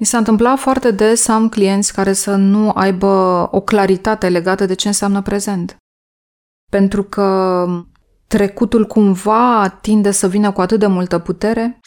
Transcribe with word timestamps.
Mi 0.00 0.06
s-a 0.06 0.18
întâmplat 0.18 0.58
foarte 0.58 0.90
des 0.90 1.22
să 1.22 1.32
am 1.32 1.48
clienți 1.48 1.92
care 1.92 2.12
să 2.12 2.34
nu 2.34 2.70
aibă 2.70 3.48
o 3.50 3.60
claritate 3.60 4.28
legată 4.28 4.66
de 4.66 4.74
ce 4.74 4.88
înseamnă 4.88 5.22
prezent. 5.22 5.76
Pentru 6.70 7.02
că 7.02 7.66
trecutul 8.26 8.86
cumva 8.86 9.78
tinde 9.80 10.10
să 10.10 10.28
vină 10.28 10.52
cu 10.52 10.60
atât 10.60 10.78
de 10.78 10.86
multă 10.86 11.18
putere, 11.18 11.80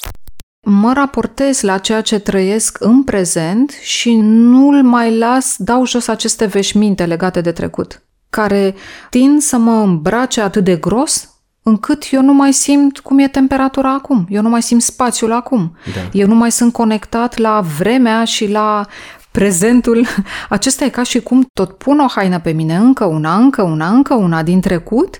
mă 0.67 0.93
raportez 0.93 1.61
la 1.61 1.77
ceea 1.77 2.01
ce 2.01 2.19
trăiesc 2.19 2.77
în 2.79 3.03
prezent 3.03 3.69
și 3.69 4.15
nu-l 4.21 4.83
mai 4.83 5.17
las, 5.17 5.55
dau 5.57 5.85
jos 5.85 6.07
aceste 6.07 6.45
veșminte 6.45 7.05
legate 7.05 7.41
de 7.41 7.51
trecut, 7.51 8.03
care 8.29 8.75
tind 9.09 9.41
să 9.41 9.57
mă 9.57 9.71
îmbrace 9.71 10.41
atât 10.41 10.63
de 10.63 10.75
gros 10.75 11.32
încât 11.63 12.07
eu 12.11 12.21
nu 12.21 12.33
mai 12.33 12.53
simt 12.53 12.99
cum 12.99 13.19
e 13.19 13.27
temperatura 13.27 13.93
acum, 13.93 14.25
eu 14.29 14.41
nu 14.41 14.49
mai 14.49 14.61
simt 14.61 14.81
spațiul 14.81 15.31
acum, 15.31 15.77
da. 15.95 16.09
eu 16.11 16.27
nu 16.27 16.35
mai 16.35 16.51
sunt 16.51 16.73
conectat 16.73 17.37
la 17.37 17.61
vremea 17.77 18.23
și 18.23 18.51
la 18.51 18.85
prezentul. 19.31 20.05
Acesta 20.49 20.85
e 20.85 20.89
ca 20.89 21.03
și 21.03 21.19
cum 21.19 21.49
tot 21.53 21.77
pun 21.77 21.99
o 21.99 22.07
haină 22.07 22.39
pe 22.39 22.51
mine, 22.51 22.75
încă 22.75 23.05
una, 23.05 23.35
încă 23.35 23.61
una, 23.61 23.87
încă 23.89 24.13
una 24.13 24.43
din 24.43 24.61
trecut 24.61 25.17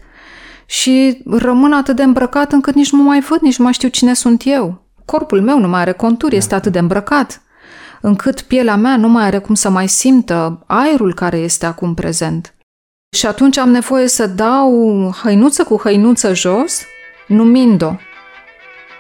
și 0.66 1.22
rămân 1.26 1.74
atât 1.74 1.96
de 1.96 2.04
îmbrăcat 2.04 2.52
încât 2.52 2.76
nici 2.76 2.92
nu 2.92 3.04
mai 3.04 3.20
văd, 3.20 3.40
nici 3.40 3.58
nu 3.58 3.64
mai 3.64 3.74
știu 3.74 3.88
cine 3.88 4.14
sunt 4.14 4.42
eu. 4.46 4.82
Corpul 5.06 5.42
meu 5.42 5.60
nu 5.60 5.68
mai 5.68 5.82
are 5.82 5.92
conturi, 5.92 6.36
este 6.36 6.56
atât 6.56 6.72
de 6.72 6.80
îmbrăcat, 6.80 7.42
încât 8.02 8.42
pielea 8.42 8.76
mea 8.76 8.98
nu 8.98 9.08
mai 9.08 9.24
are 9.24 9.38
cum 9.38 9.56
să 9.56 9.70
mai 9.70 9.88
simtă 9.88 10.64
aerul 10.68 11.14
care 11.14 11.38
este 11.38 11.66
acum 11.66 11.94
prezent. 11.94 12.53
Și 13.14 13.26
atunci 13.26 13.58
am 13.58 13.70
nevoie 13.70 14.08
să 14.08 14.28
dau 14.28 15.16
hăinuță 15.24 15.64
cu 15.64 15.80
hăinuță 15.84 16.34
jos, 16.34 16.86
numind-o. 17.28 17.92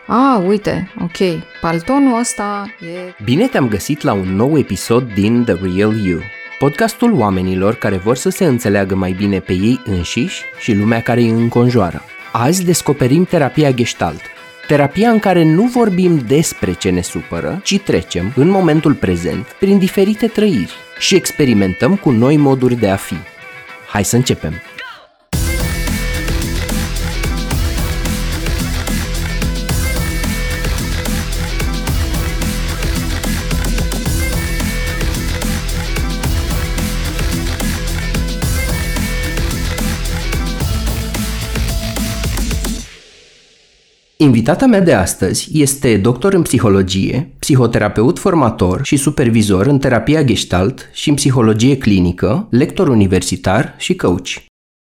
A, 0.07 0.43
uite, 0.47 0.91
ok, 1.01 1.41
paltonul 1.61 2.19
ăsta 2.19 2.75
e... 2.79 3.23
Bine 3.23 3.47
te-am 3.47 3.67
găsit 3.67 4.01
la 4.01 4.13
un 4.13 4.35
nou 4.35 4.57
episod 4.57 5.13
din 5.13 5.43
The 5.43 5.53
Real 5.53 6.05
You, 6.05 6.19
podcastul 6.59 7.13
oamenilor 7.13 7.75
care 7.75 7.97
vor 7.97 8.15
să 8.15 8.29
se 8.29 8.45
înțeleagă 8.45 8.95
mai 8.95 9.11
bine 9.11 9.39
pe 9.39 9.53
ei 9.53 9.81
înșiși 9.85 10.41
și 10.59 10.73
lumea 10.73 11.01
care 11.01 11.21
îi 11.21 11.29
înconjoară. 11.29 12.01
Azi 12.31 12.65
descoperim 12.65 13.25
terapia 13.25 13.71
Gestalt, 13.71 14.21
terapia 14.67 15.09
în 15.09 15.19
care 15.19 15.43
nu 15.43 15.63
vorbim 15.63 16.23
despre 16.27 16.73
ce 16.73 16.89
ne 16.89 17.01
supără, 17.01 17.61
ci 17.63 17.79
trecem, 17.79 18.33
în 18.35 18.49
momentul 18.49 18.93
prezent, 18.93 19.45
prin 19.59 19.77
diferite 19.77 20.27
trăiri 20.27 20.73
și 20.99 21.15
experimentăm 21.15 21.95
cu 21.95 22.09
noi 22.11 22.37
moduri 22.37 22.75
de 22.75 22.89
a 22.89 22.95
fi– 22.95 23.15
Hai 23.93 24.03
să 24.03 24.15
începem! 24.15 24.72
Invitata 44.23 44.65
mea 44.65 44.81
de 44.81 44.93
astăzi 44.93 45.49
este 45.53 45.97
doctor 45.97 46.33
în 46.33 46.41
psihologie, 46.41 47.33
psihoterapeut 47.39 48.19
formator 48.19 48.85
și 48.85 48.97
supervizor 48.97 49.65
în 49.65 49.79
terapia 49.79 50.23
gestalt 50.23 50.89
și 50.93 51.09
în 51.09 51.15
psihologie 51.15 51.77
clinică, 51.77 52.47
lector 52.49 52.87
universitar 52.87 53.75
și 53.77 53.95
coach. 53.95 54.29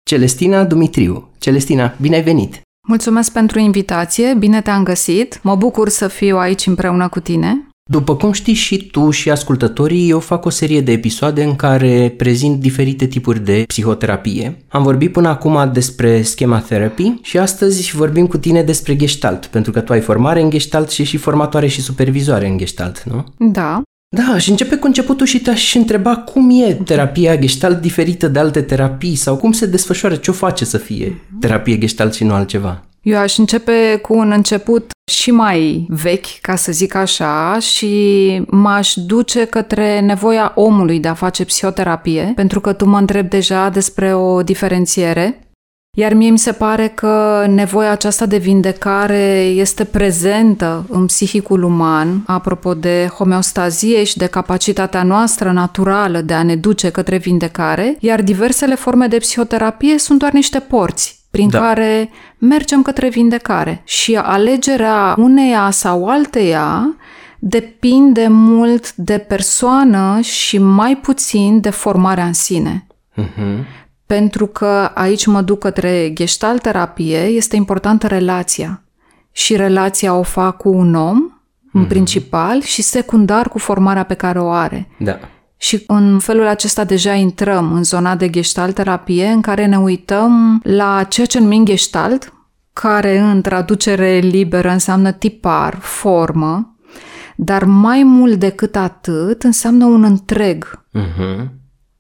Celestina 0.04 0.64
Dumitriu. 0.64 1.30
Celestina, 1.38 1.96
bine 2.02 2.16
ai 2.16 2.22
venit! 2.22 2.62
Mulțumesc 2.88 3.32
pentru 3.32 3.60
invitație, 3.60 4.36
bine 4.40 4.62
te-am 4.62 4.84
găsit, 4.84 5.40
mă 5.44 5.56
bucur 5.56 5.90
să 5.90 6.08
fiu 6.08 6.38
aici 6.38 6.66
împreună 6.66 7.08
cu 7.08 7.20
tine. 7.20 7.69
După 7.92 8.16
cum 8.16 8.32
știi 8.32 8.54
și 8.54 8.88
tu 8.88 9.10
și 9.10 9.30
ascultătorii, 9.30 10.10
eu 10.10 10.20
fac 10.20 10.46
o 10.46 10.50
serie 10.50 10.82
de 10.82 10.92
episoade 10.92 11.44
în 11.44 11.56
care 11.56 12.14
prezint 12.18 12.60
diferite 12.60 13.06
tipuri 13.06 13.40
de 13.40 13.64
psihoterapie. 13.68 14.66
Am 14.68 14.84
vorbit 14.84 15.12
până 15.12 15.28
acum 15.28 15.70
despre 15.74 16.22
schema 16.22 16.60
therapy 16.60 17.14
și 17.22 17.38
astăzi 17.38 17.96
vorbim 17.96 18.28
cu 18.28 18.38
tine 18.38 18.64
despre 18.64 18.96
gestalt, 18.96 19.46
pentru 19.46 19.72
că 19.72 19.80
tu 19.80 19.94
ai 19.94 20.02
formare 20.02 20.42
în 20.42 20.50
gestalt 20.50 20.90
și 20.90 21.04
și 21.04 21.18
formatoare 21.18 21.68
și 21.68 21.82
supervizoare 21.82 22.48
în 22.48 22.58
gestalt, 22.58 23.04
nu? 23.04 23.24
Da. 23.52 23.82
Da, 24.16 24.38
și 24.38 24.50
începe 24.50 24.76
cu 24.76 24.86
începutul 24.86 25.26
și 25.26 25.40
te-aș 25.40 25.76
întreba 25.76 26.16
cum 26.16 26.50
e 26.50 26.74
terapia 26.74 27.38
gestalt 27.38 27.82
diferită 27.82 28.28
de 28.28 28.40
alte 28.40 28.62
terapii 28.62 29.16
sau 29.16 29.38
cum 29.38 29.52
se 29.52 29.66
desfășoară, 29.66 30.16
ce 30.16 30.32
o 30.32 30.34
face 30.34 30.66
să 30.66 30.78
fie 30.78 31.22
terapie 31.40 31.78
gestalt 31.78 32.14
și 32.14 32.24
nu 32.24 32.34
altceva. 32.34 32.84
Eu 33.02 33.18
aș 33.18 33.38
începe 33.38 34.00
cu 34.02 34.18
un 34.18 34.32
început 34.32 34.92
și 35.12 35.32
mai 35.32 35.86
vechi, 35.90 36.40
ca 36.42 36.56
să 36.56 36.72
zic 36.72 36.96
așa, 36.96 37.60
și 37.60 38.44
m-aș 38.48 38.94
duce 38.96 39.46
către 39.46 40.00
nevoia 40.00 40.52
omului 40.56 41.00
de 41.00 41.08
a 41.08 41.14
face 41.14 41.46
psihoterapie, 41.46 42.32
pentru 42.36 42.60
că 42.60 42.74
tu 42.74 42.86
mă 42.86 42.98
întrebi 42.98 43.28
deja 43.30 43.70
despre 43.70 44.16
o 44.16 44.44
diferențiere. 44.44 45.44
Iar 45.98 46.14
mie 46.14 46.30
mi 46.30 46.40
se 46.40 46.52
pare 46.52 46.88
că 46.88 47.46
nevoia 47.48 47.92
aceasta 47.92 48.26
de 48.26 48.38
vindecare 48.38 49.40
este 49.42 49.84
prezentă 49.84 50.86
în 50.90 51.06
psihicul 51.06 51.64
uman, 51.64 52.24
apropo 52.26 52.74
de 52.74 53.10
homeostazie 53.18 54.04
și 54.04 54.18
de 54.18 54.26
capacitatea 54.26 55.04
noastră 55.04 55.52
naturală 55.52 56.22
de 56.22 56.34
a 56.34 56.44
ne 56.44 56.56
duce 56.56 56.90
către 56.90 57.18
vindecare, 57.18 57.98
iar 58.00 58.22
diversele 58.22 58.76
forme 58.76 59.08
de 59.08 59.18
psihoterapie 59.18 59.98
sunt 59.98 60.20
doar 60.20 60.32
niște 60.32 60.60
porți 60.60 61.19
prin 61.32 61.50
da. 61.50 61.60
care 61.60 62.10
mergem 62.38 62.82
către 62.82 63.10
vindecare. 63.10 63.82
Și 63.86 64.16
alegerea 64.16 65.16
uneia 65.18 65.70
sau 65.70 66.08
alteia 66.08 66.96
depinde 67.40 68.28
mult 68.28 68.96
de 68.96 69.18
persoană 69.18 70.20
și 70.22 70.58
mai 70.58 70.98
puțin 70.98 71.60
de 71.60 71.70
formarea 71.70 72.26
în 72.26 72.34
sine. 72.34 72.88
Uh-huh. 73.18 73.66
Pentru 74.06 74.48
că 74.48 74.92
aici 74.94 75.26
mă 75.26 75.42
duc 75.42 75.60
către 75.60 76.14
gestalt-terapie, 76.14 77.20
este 77.20 77.56
importantă 77.56 78.08
relația. 78.08 78.84
Și 79.32 79.56
relația 79.56 80.16
o 80.16 80.24
fac 80.24 80.58
cu 80.58 80.70
un 80.70 80.96
om, 80.96 81.18
în 81.74 81.86
uh-huh. 81.86 81.88
principal, 81.88 82.62
și 82.62 82.82
secundar 82.82 83.50
cu 83.50 83.58
formarea 83.58 84.04
pe 84.04 84.14
care 84.14 84.40
o 84.40 84.50
are. 84.50 84.88
Da. 84.98 85.20
Și 85.62 85.84
în 85.88 86.20
felul 86.20 86.48
acesta 86.48 86.84
deja 86.84 87.14
intrăm 87.14 87.74
în 87.74 87.84
zona 87.84 88.16
de 88.16 88.30
gestalt 88.30 88.76
terapie 88.76 89.28
în 89.28 89.42
care 89.42 89.66
ne 89.66 89.78
uităm 89.78 90.62
la 90.64 91.04
ceea 91.04 91.26
ce 91.26 91.40
numim 91.40 91.66
gestalt, 91.66 92.34
care 92.74 93.18
în 93.18 93.42
traducere 93.42 94.18
liberă 94.18 94.70
înseamnă 94.70 95.12
tipar, 95.12 95.78
formă, 95.82 96.76
dar 97.36 97.64
mai 97.64 98.04
mult 98.04 98.40
decât 98.40 98.76
atât 98.76 99.44
înseamnă 99.44 99.86
un 99.86 100.04
întreg. 100.04 100.84
Uh-huh. 100.98 101.48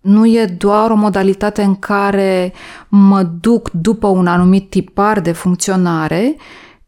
Nu 0.02 0.26
e 0.26 0.56
doar 0.58 0.92
o 0.92 0.96
modalitate 0.96 1.62
în 1.62 1.76
care 1.76 2.54
mă 2.88 3.24
duc 3.24 3.70
după 3.72 4.08
un 4.08 4.28
anumit 4.28 4.70
tipar 4.70 5.20
de 5.20 5.32
funcționare, 5.32 6.36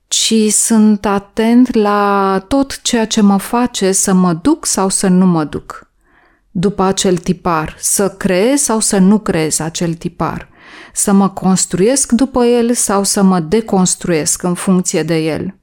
ci 0.08 0.34
sunt 0.50 1.06
atent 1.06 1.76
la 1.76 2.44
tot 2.48 2.82
ceea 2.82 3.06
ce 3.06 3.22
mă 3.22 3.38
face 3.38 3.92
să 3.92 4.14
mă 4.14 4.34
duc 4.34 4.66
sau 4.66 4.90
să 4.90 5.08
nu 5.08 5.26
mă 5.26 5.44
duc 5.44 5.91
după 6.52 6.84
acel 6.84 7.18
tipar, 7.18 7.76
să 7.80 8.10
creez 8.10 8.60
sau 8.60 8.80
să 8.80 8.98
nu 8.98 9.20
creez 9.20 9.60
acel 9.60 9.94
tipar, 9.94 10.50
să 10.94 11.12
mă 11.12 11.30
construiesc 11.30 12.12
după 12.12 12.46
el 12.46 12.74
sau 12.74 13.04
să 13.04 13.22
mă 13.22 13.40
deconstruiesc 13.40 14.44
în 14.44 14.54
funcție 14.54 15.04
de 15.04 15.18
el. 15.18 15.56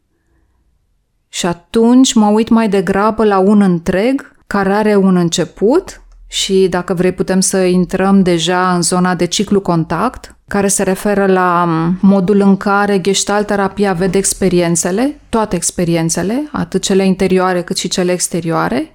Și 1.29 1.47
atunci 1.47 2.15
mă 2.15 2.27
uit 2.27 2.49
mai 2.49 2.69
degrabă 2.69 3.25
la 3.25 3.39
un 3.39 3.61
întreg 3.61 4.33
care 4.47 4.73
are 4.73 4.97
un 4.97 5.17
început 5.17 6.03
și, 6.27 6.67
dacă 6.71 6.95
vrei, 6.95 7.13
putem 7.13 7.41
să 7.41 7.59
intrăm 7.59 8.23
deja 8.23 8.75
în 8.75 8.83
zona 8.83 9.15
de 9.15 9.25
ciclu 9.25 9.61
contact, 9.61 10.37
care 10.49 10.69
se 10.69 10.83
referă 10.83 11.27
la 11.27 11.69
modul 12.01 12.41
în 12.41 12.57
care 12.57 13.01
gestalt 13.01 13.47
terapia 13.47 13.93
vede 13.93 14.19
experiențele, 14.19 15.21
toate 15.29 15.57
experiențele, 15.57 16.49
atât 16.53 16.83
cele 16.83 17.05
interioare 17.07 17.63
cât 17.63 17.77
și 17.77 17.89
cele 17.89 18.13
exterioare, 18.13 18.91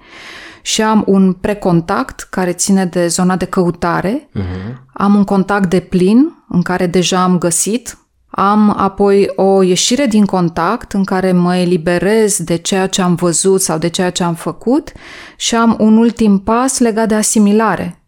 și 0.66 0.82
am 0.82 1.04
un 1.08 1.34
precontact 1.34 2.28
care 2.30 2.54
ține 2.54 2.86
de 2.86 3.08
zona 3.08 3.36
de 3.36 3.46
căutare, 3.46 4.30
uh-huh. 4.36 4.74
am 4.94 5.16
un 5.16 5.24
contact 5.24 5.70
de 5.70 5.80
plin 5.80 6.46
în 6.50 6.62
care 6.62 6.86
deja 6.88 7.24
am 7.24 7.38
găsit, 7.38 7.98
am 8.30 8.74
apoi 8.78 9.32
o 9.36 9.62
ieșire 9.62 10.06
din 10.06 10.26
contact 10.26 10.92
în 10.92 11.04
care 11.04 11.32
mă 11.32 11.56
eliberez 11.56 12.44
de 12.44 12.56
ceea 12.56 12.88
ce 12.88 13.02
am 13.02 13.16
văzut 13.16 13.62
sau 13.62 13.78
de 13.78 13.88
ceea 13.88 14.10
ce 14.10 14.24
am 14.24 14.34
făcut 14.34 14.92
și 15.38 15.56
am 15.56 15.76
un 15.80 15.98
ultim 15.98 16.38
pas 16.38 16.80
legat 16.80 17.08
de 17.08 17.16
asimilare, 17.16 18.04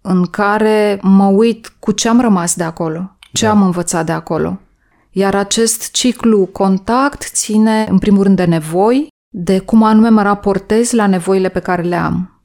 în 0.00 0.24
care 0.24 0.98
mă 1.02 1.26
uit 1.26 1.72
cu 1.78 1.92
ce 1.92 2.08
am 2.08 2.20
rămas 2.20 2.54
de 2.54 2.64
acolo, 2.64 3.16
ce 3.32 3.44
da. 3.44 3.50
am 3.50 3.62
învățat 3.62 4.06
de 4.06 4.12
acolo. 4.12 4.60
Iar 5.10 5.34
acest 5.34 5.90
ciclu 5.90 6.46
contact 6.46 7.30
ține, 7.32 7.86
în 7.90 7.98
primul 7.98 8.22
rând, 8.22 8.36
de 8.36 8.44
nevoi, 8.44 9.08
de 9.38 9.58
cum 9.58 9.82
anume 9.82 10.08
mă 10.08 10.22
raportez 10.22 10.90
la 10.90 11.06
nevoile 11.06 11.48
pe 11.48 11.60
care 11.60 11.82
le 11.82 11.96
am. 11.96 12.40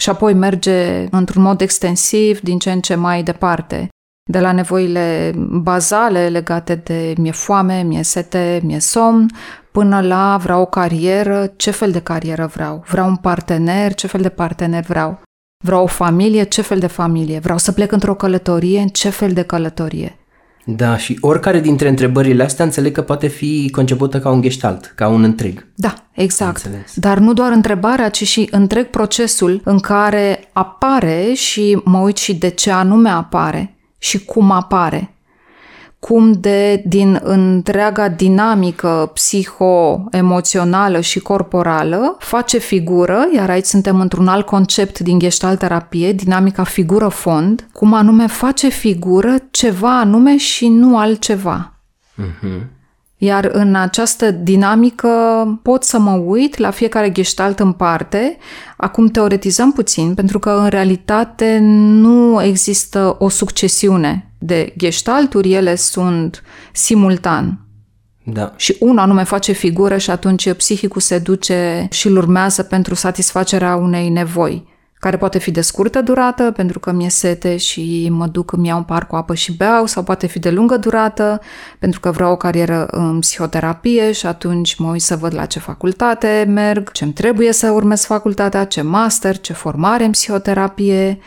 Și 0.00 0.10
apoi 0.10 0.34
merge 0.34 1.06
într-un 1.10 1.42
mod 1.42 1.60
extensiv 1.60 2.40
din 2.40 2.58
ce 2.58 2.72
în 2.72 2.80
ce 2.80 2.94
mai 2.94 3.22
departe 3.22 3.88
de 4.30 4.40
la 4.40 4.52
nevoile 4.52 5.32
bazale 5.36 6.28
legate 6.28 6.74
de 6.74 7.14
mi-e 7.16 7.30
foame, 7.32 7.82
mi-e 7.82 8.02
sete, 8.02 8.60
mi-e 8.64 8.78
somn, 8.78 9.30
până 9.72 10.00
la 10.00 10.36
vreau 10.42 10.60
o 10.60 10.66
carieră, 10.66 11.52
ce 11.56 11.70
fel 11.70 11.90
de 11.90 12.00
carieră 12.00 12.46
vreau, 12.46 12.84
vreau 12.86 13.08
un 13.08 13.16
partener, 13.16 13.94
ce 13.94 14.06
fel 14.06 14.20
de 14.20 14.28
partener 14.28 14.84
vreau, 14.84 15.22
vreau 15.64 15.82
o 15.82 15.86
familie, 15.86 16.42
ce 16.42 16.62
fel 16.62 16.78
de 16.78 16.86
familie, 16.86 17.38
vreau 17.38 17.58
să 17.58 17.72
plec 17.72 17.92
într-o 17.92 18.14
călătorie, 18.14 18.84
ce 18.92 19.08
fel 19.08 19.32
de 19.32 19.42
călătorie. 19.42 20.19
Da, 20.64 20.96
și 20.96 21.18
oricare 21.20 21.60
dintre 21.60 21.88
întrebările 21.88 22.42
astea 22.42 22.64
înțeleg 22.64 22.92
că 22.92 23.02
poate 23.02 23.26
fi 23.26 23.70
concepută 23.70 24.20
ca 24.20 24.30
un 24.30 24.42
gestalt, 24.42 24.92
ca 24.94 25.08
un 25.08 25.22
întreg. 25.22 25.66
Da, 25.74 25.94
exact. 26.12 26.64
Înțeles. 26.64 26.94
Dar 26.94 27.18
nu 27.18 27.32
doar 27.32 27.52
întrebarea, 27.52 28.08
ci 28.08 28.26
și 28.26 28.48
întreg 28.50 28.86
procesul 28.86 29.60
în 29.64 29.78
care 29.78 30.48
apare 30.52 31.32
și 31.34 31.80
mă 31.84 31.98
uit 31.98 32.16
și 32.16 32.34
de 32.34 32.48
ce 32.48 32.70
anume 32.70 33.08
apare 33.08 33.74
și 33.98 34.24
cum 34.24 34.50
apare 34.50 35.14
cum 36.00 36.32
de 36.32 36.82
din 36.86 37.20
întreaga 37.22 38.08
dinamică 38.08 39.10
psiho-emoțională 39.14 41.00
și 41.00 41.18
corporală 41.18 42.16
face 42.18 42.58
figură, 42.58 43.28
iar 43.34 43.50
aici 43.50 43.64
suntem 43.64 44.00
într-un 44.00 44.28
alt 44.28 44.46
concept 44.46 44.98
din 44.98 45.18
gestalt 45.18 45.58
terapie, 45.58 46.12
dinamica 46.12 46.64
figură-fond, 46.64 47.68
cum 47.72 47.94
anume 47.94 48.26
face 48.26 48.68
figură 48.68 49.34
ceva 49.50 49.98
anume 49.98 50.36
și 50.36 50.68
nu 50.68 50.98
altceva. 50.98 51.72
Uh-huh. 52.18 52.60
Iar 53.16 53.50
în 53.52 53.74
această 53.74 54.30
dinamică 54.30 55.08
pot 55.62 55.84
să 55.84 55.98
mă 55.98 56.12
uit 56.12 56.56
la 56.56 56.70
fiecare 56.70 57.12
gestalt 57.12 57.60
în 57.60 57.72
parte. 57.72 58.36
Acum 58.76 59.06
teoretizăm 59.06 59.72
puțin, 59.72 60.14
pentru 60.14 60.38
că 60.38 60.50
în 60.50 60.68
realitate 60.68 61.58
nu 61.62 62.42
există 62.42 63.16
o 63.18 63.28
succesiune 63.28 64.29
de 64.42 64.72
gestalturi, 64.76 65.52
ele 65.52 65.74
sunt 65.74 66.42
simultan. 66.72 67.64
Da. 68.24 68.52
Și 68.56 68.76
unul 68.80 68.98
anume 68.98 69.22
face 69.22 69.52
figură 69.52 69.96
și 69.96 70.10
atunci 70.10 70.52
psihicul 70.52 71.00
se 71.00 71.18
duce 71.18 71.86
și 71.90 72.06
îl 72.06 72.16
urmează 72.16 72.62
pentru 72.62 72.94
satisfacerea 72.94 73.76
unei 73.76 74.08
nevoi 74.08 74.68
care 75.00 75.16
poate 75.16 75.38
fi 75.38 75.50
de 75.50 75.60
scurtă 75.60 76.00
durată, 76.00 76.50
pentru 76.50 76.78
că 76.78 76.92
mi-e 76.92 77.08
sete 77.08 77.56
și 77.56 78.08
mă 78.10 78.26
duc, 78.26 78.52
îmi 78.52 78.66
iau 78.66 78.76
un 78.76 78.84
par 78.84 79.06
cu 79.06 79.16
apă 79.16 79.34
și 79.34 79.56
beau, 79.56 79.86
sau 79.86 80.02
poate 80.02 80.26
fi 80.26 80.38
de 80.38 80.50
lungă 80.50 80.76
durată, 80.76 81.40
pentru 81.78 82.00
că 82.00 82.10
vreau 82.10 82.32
o 82.32 82.36
carieră 82.36 82.86
în 82.90 83.18
psihoterapie 83.18 84.12
și 84.12 84.26
atunci 84.26 84.74
mă 84.74 84.90
uit 84.90 85.02
să 85.02 85.16
văd 85.16 85.34
la 85.34 85.46
ce 85.46 85.58
facultate 85.58 86.44
merg, 86.48 86.90
ce-mi 86.92 87.12
trebuie 87.12 87.52
să 87.52 87.70
urmez 87.70 88.04
facultatea, 88.04 88.64
ce 88.64 88.82
master, 88.82 89.38
ce 89.38 89.52
formare 89.52 90.04
în 90.04 90.10
psihoterapie, 90.10 91.18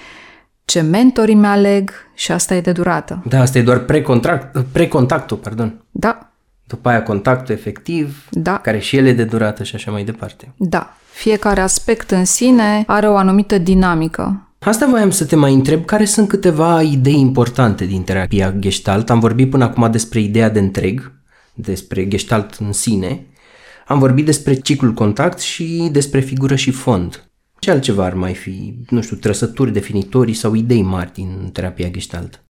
ce 0.65 0.81
mentori 0.81 1.33
mi-aleg 1.33 1.91
și 2.13 2.31
asta 2.31 2.55
e 2.55 2.61
de 2.61 2.71
durată. 2.71 3.23
Da, 3.25 3.39
asta 3.39 3.57
e 3.57 3.61
doar 3.61 3.79
precontract, 3.79 4.65
precontactul, 4.71 5.37
pardon. 5.37 5.83
Da. 5.91 6.31
După 6.67 6.89
aia 6.89 7.03
contactul 7.03 7.55
efectiv, 7.55 8.27
da. 8.31 8.57
care 8.57 8.79
și 8.79 8.97
el 8.97 9.05
e 9.05 9.13
de 9.13 9.23
durată 9.23 9.63
și 9.63 9.75
așa 9.75 9.91
mai 9.91 10.03
departe. 10.03 10.53
Da. 10.57 10.97
Fiecare 11.11 11.61
aspect 11.61 12.11
în 12.11 12.25
sine 12.25 12.83
are 12.87 13.07
o 13.07 13.15
anumită 13.15 13.57
dinamică. 13.57 14.47
Asta 14.59 14.85
voiam 14.85 15.09
să 15.09 15.25
te 15.25 15.35
mai 15.35 15.53
întreb, 15.53 15.85
care 15.85 16.05
sunt 16.05 16.27
câteva 16.27 16.81
idei 16.81 17.19
importante 17.19 17.85
din 17.85 18.03
terapia 18.03 18.53
gestalt? 18.59 19.09
Am 19.09 19.19
vorbit 19.19 19.49
până 19.49 19.63
acum 19.63 19.91
despre 19.91 20.19
ideea 20.19 20.49
de 20.49 20.59
întreg, 20.59 21.11
despre 21.53 22.07
gestalt 22.07 22.53
în 22.53 22.71
sine. 22.71 23.25
Am 23.87 23.99
vorbit 23.99 24.25
despre 24.25 24.53
ciclul 24.53 24.93
contact 24.93 25.39
și 25.39 25.89
despre 25.91 26.19
figură 26.19 26.55
și 26.55 26.71
fond. 26.71 27.27
Ce 27.63 27.71
altceva 27.71 28.05
ar 28.05 28.13
mai 28.13 28.33
fi, 28.33 28.73
nu 28.89 29.01
știu, 29.01 29.15
trăsături 29.15 29.71
definitorii 29.71 30.33
sau 30.33 30.53
idei 30.53 30.81
mari 30.81 31.13
din 31.13 31.49
terapia 31.53 31.89
gestalt? 31.89 32.43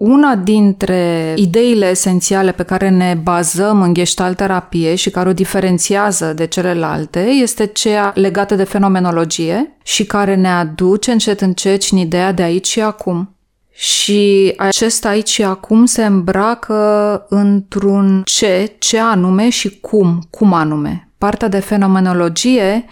Una 0.00 0.34
dintre 0.36 1.34
ideile 1.36 1.86
esențiale 1.86 2.52
pe 2.52 2.62
care 2.62 2.88
ne 2.88 3.18
bazăm 3.22 3.82
în 3.82 3.94
gestalt 3.94 4.36
terapie 4.36 4.94
și 4.94 5.10
care 5.10 5.28
o 5.28 5.32
diferențiază 5.32 6.32
de 6.32 6.46
celelalte 6.46 7.20
este 7.20 7.66
cea 7.66 8.12
legată 8.14 8.54
de 8.54 8.64
fenomenologie 8.64 9.76
și 9.82 10.04
care 10.04 10.34
ne 10.34 10.48
aduce 10.48 11.10
încet 11.12 11.40
încet 11.40 11.82
în 11.90 11.98
ideea 11.98 12.32
de 12.32 12.42
aici 12.42 12.66
și 12.66 12.80
acum. 12.80 13.36
Și 13.70 14.52
acest 14.56 15.04
aici 15.04 15.28
și 15.28 15.42
acum 15.42 15.84
se 15.84 16.04
îmbracă 16.04 17.26
într-un 17.28 18.22
ce, 18.24 18.74
ce 18.78 18.98
anume 18.98 19.48
și 19.48 19.80
cum, 19.80 20.26
cum 20.30 20.52
anume. 20.52 21.08
Partea 21.18 21.48
de 21.48 21.58
fenomenologie 21.58 22.84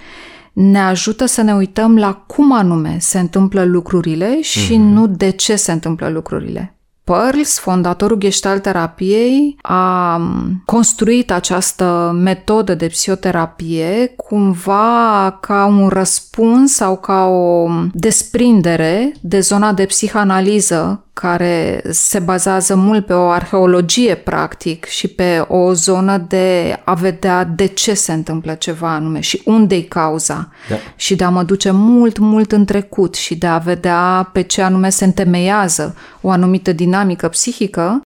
ne 0.52 0.80
ajută 0.80 1.26
să 1.26 1.42
ne 1.42 1.54
uităm 1.54 1.98
la 1.98 2.12
cum 2.14 2.52
anume 2.52 2.96
se 3.00 3.18
întâmplă 3.18 3.64
lucrurile 3.64 4.40
și 4.40 4.74
mm-hmm. 4.74 4.92
nu 4.92 5.06
de 5.06 5.30
ce 5.30 5.56
se 5.56 5.72
întâmplă 5.72 6.08
lucrurile. 6.08 6.76
Pearls, 7.04 7.58
fondatorul 7.58 8.18
gestalt 8.18 8.62
terapiei, 8.62 9.56
a 9.62 10.20
construit 10.64 11.30
această 11.30 12.16
metodă 12.22 12.74
de 12.74 12.86
psihoterapie 12.86 14.12
cumva 14.16 15.38
ca 15.40 15.66
un 15.66 15.88
răspuns 15.88 16.72
sau 16.72 16.96
ca 16.96 17.24
o 17.24 17.68
desprindere 17.92 19.12
de 19.20 19.40
zona 19.40 19.72
de 19.72 19.84
psihanaliză 19.84 21.06
care 21.12 21.82
se 21.90 22.18
bazează 22.18 22.74
mult 22.74 23.06
pe 23.06 23.12
o 23.12 23.28
arheologie 23.28 24.14
practic 24.14 24.84
și 24.84 25.08
pe 25.08 25.44
o 25.48 25.72
zonă 25.72 26.24
de 26.28 26.78
a 26.84 26.94
vedea 26.94 27.44
de 27.44 27.66
ce 27.66 27.94
se 27.94 28.12
întâmplă 28.12 28.54
ceva 28.54 28.94
anume 28.94 29.20
și 29.20 29.42
unde 29.44 29.74
e 29.74 29.82
cauza 29.82 30.48
da. 30.68 30.74
și 30.96 31.16
de 31.16 31.24
a 31.24 31.28
mă 31.28 31.42
duce 31.42 31.70
mult, 31.70 32.18
mult 32.18 32.52
în 32.52 32.64
trecut 32.64 33.14
și 33.14 33.34
de 33.34 33.46
a 33.46 33.58
vedea 33.58 34.30
pe 34.32 34.40
ce 34.40 34.62
anume 34.62 34.88
se 34.88 35.04
întemeiază 35.04 35.96
o 36.20 36.30
anumită 36.30 36.72
dinamică 36.72 37.28
psihică, 37.28 38.00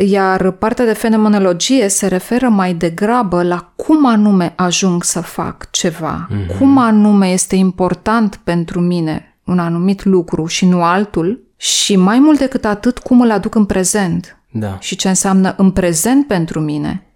iar 0.00 0.50
partea 0.50 0.84
de 0.84 0.92
fenomenologie 0.92 1.88
se 1.88 2.06
referă 2.06 2.48
mai 2.48 2.74
degrabă 2.74 3.42
la 3.42 3.72
cum 3.76 4.06
anume 4.06 4.52
ajung 4.56 5.04
să 5.04 5.20
fac 5.20 5.70
ceva, 5.70 6.28
mm-hmm. 6.28 6.58
cum 6.58 6.78
anume 6.78 7.28
este 7.28 7.56
important 7.56 8.40
pentru 8.44 8.80
mine 8.80 9.26
un 9.44 9.58
anumit 9.58 10.04
lucru 10.04 10.46
și 10.46 10.66
nu 10.66 10.82
altul, 10.82 11.51
și 11.62 11.96
mai 11.96 12.18
mult 12.18 12.38
decât 12.38 12.64
atât, 12.64 12.98
cum 12.98 13.20
îl 13.20 13.30
aduc 13.30 13.54
în 13.54 13.64
prezent. 13.64 14.42
Da. 14.50 14.78
Și 14.78 14.96
ce 14.96 15.08
înseamnă 15.08 15.54
în 15.56 15.70
prezent 15.70 16.26
pentru 16.26 16.60
mine. 16.60 17.06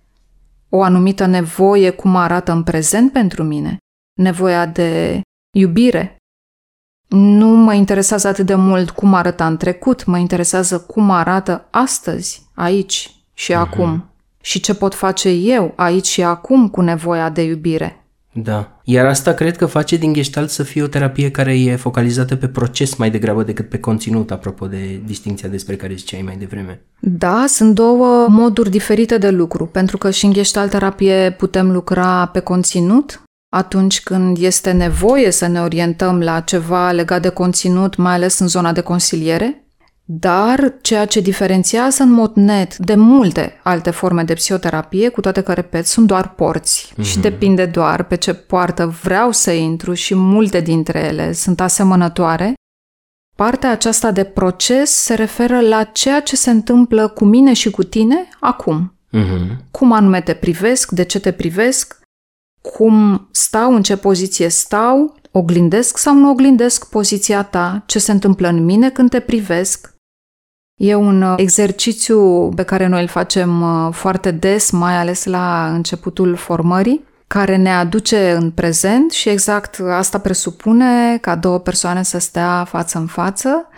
O 0.69 0.83
anumită 0.83 1.27
nevoie, 1.27 1.91
cum 1.91 2.17
arată 2.17 2.53
în 2.53 2.63
prezent 2.63 3.13
pentru 3.13 3.43
mine. 3.43 3.77
Nevoia 4.21 4.67
de 4.67 5.21
iubire. 5.57 6.17
Nu 7.09 7.47
mă 7.47 7.75
interesează 7.75 8.29
atât 8.29 8.47
de 8.47 8.55
mult 8.55 8.91
cum 8.91 9.15
arăta 9.15 9.47
în 9.47 9.57
trecut, 9.57 10.05
mă 10.05 10.19
interesează 10.19 10.81
cum 10.81 11.11
arată 11.11 11.69
astăzi, 11.71 12.47
aici 12.55 13.15
și 13.35 13.53
uh-huh. 13.53 13.57
acum. 13.57 14.11
Și 14.41 14.61
ce 14.61 14.75
pot 14.75 14.95
face 14.95 15.29
eu 15.29 15.73
aici 15.77 16.07
și 16.07 16.23
acum 16.23 16.69
cu 16.69 16.81
nevoia 16.81 17.31
de 17.31 17.43
iubire. 17.43 18.06
Da. 18.43 18.81
Iar 18.85 19.07
asta 19.07 19.33
cred 19.33 19.57
că 19.57 19.67
face 19.67 19.97
din 19.97 20.13
Gestalt 20.13 20.51
să 20.51 20.63
fie 20.63 20.83
o 20.83 20.87
terapie 20.87 21.31
care 21.31 21.61
e 21.61 21.77
focalizată 21.77 22.37
pe 22.37 22.49
proces 22.49 22.95
mai 22.95 23.11
degrabă 23.11 23.43
decât 23.43 23.69
pe 23.69 23.79
conținut, 23.79 24.31
apropo 24.31 24.67
de 24.67 25.01
distinția 25.05 25.49
despre 25.49 25.77
care 25.77 25.95
ziceai 25.95 26.23
mai 26.23 26.37
devreme. 26.37 26.81
Da, 27.01 27.45
sunt 27.49 27.75
două 27.75 28.27
moduri 28.29 28.71
diferite 28.71 29.19
de 29.19 29.31
lucru, 29.31 29.67
pentru 29.67 29.99
că 29.99 30.11
și 30.11 30.25
în 30.25 30.33
Gestalt 30.33 30.71
terapie 30.71 31.35
putem 31.39 31.71
lucra 31.71 32.27
pe 32.27 32.41
conținut, 32.41 33.23
atunci 33.57 34.03
când 34.03 34.37
este 34.41 34.71
nevoie 34.71 35.31
să 35.31 35.47
ne 35.47 35.61
orientăm 35.61 36.21
la 36.21 36.41
ceva 36.41 36.91
legat 36.91 37.23
de 37.23 37.29
conținut, 37.29 37.97
mai 37.97 38.13
ales 38.13 38.39
în 38.39 38.49
zona 38.49 38.73
de 38.73 38.81
consiliere, 38.81 39.66
dar 40.09 40.75
ceea 40.81 41.07
ce 41.07 41.21
diferențiază 41.21 42.03
în 42.03 42.11
mod 42.11 42.33
net 42.35 42.77
de 42.77 42.95
multe 42.95 43.61
alte 43.63 43.91
forme 43.91 44.23
de 44.23 44.35
psihoterapie, 44.35 45.09
cu 45.09 45.21
toate 45.21 45.41
că, 45.41 45.53
repet, 45.53 45.87
sunt 45.87 46.07
doar 46.07 46.35
porți 46.35 46.93
mm-hmm. 46.93 47.03
și 47.03 47.19
depinde 47.19 47.67
doar 47.67 48.03
pe 48.03 48.17
ce 48.17 48.35
poartă 48.35 48.87
vreau 49.03 49.33
să 49.33 49.51
intru 49.51 49.93
și 49.93 50.15
multe 50.15 50.61
dintre 50.61 50.99
ele 50.99 51.33
sunt 51.33 51.61
asemănătoare, 51.61 52.55
partea 53.37 53.71
aceasta 53.71 54.11
de 54.11 54.25
proces 54.25 54.91
se 54.91 55.15
referă 55.15 55.61
la 55.61 55.85
ceea 55.85 56.21
ce 56.21 56.37
se 56.37 56.51
întâmplă 56.51 57.09
cu 57.09 57.25
mine 57.25 57.53
și 57.53 57.71
cu 57.71 57.83
tine 57.83 58.29
acum. 58.41 58.95
Mm-hmm. 59.13 59.57
Cum 59.71 59.93
anume 59.93 60.21
te 60.21 60.35
privesc, 60.35 60.91
de 60.91 61.05
ce 61.05 61.21
te 61.21 61.33
privesc, 61.33 62.01
cum 62.61 63.29
stau, 63.31 63.75
în 63.75 63.83
ce 63.83 63.97
poziție 63.97 64.49
stau, 64.49 65.15
oglindesc 65.31 65.99
sau 65.99 66.15
nu 66.15 66.31
oglindesc 66.31 66.89
poziția 66.89 67.43
ta, 67.43 67.83
ce 67.87 67.99
se 67.99 68.13
întâmplă 68.13 68.49
în 68.49 68.65
mine 68.65 68.91
când 68.91 69.11
te 69.11 69.21
privesc, 69.21 69.96
E 70.77 70.95
un 70.95 71.23
uh, 71.23 71.35
exercițiu 71.37 72.49
pe 72.49 72.63
care 72.63 72.87
noi 72.87 73.01
îl 73.01 73.09
facem 73.09 73.61
uh, 73.63 73.93
foarte 73.93 74.31
des, 74.31 74.71
mai 74.71 74.97
ales 74.97 75.25
la 75.25 75.71
începutul 75.75 76.35
formării, 76.35 77.05
care 77.27 77.57
ne 77.57 77.75
aduce 77.75 78.33
în 78.33 78.51
prezent 78.51 79.11
și 79.11 79.29
exact 79.29 79.81
asta 79.91 80.19
presupune 80.19 81.19
ca 81.19 81.37
două 81.37 81.59
persoane 81.59 82.03
să 82.03 82.19
stea 82.19 82.65
față 82.69 82.99
în 82.99 83.07
față, 83.07 83.69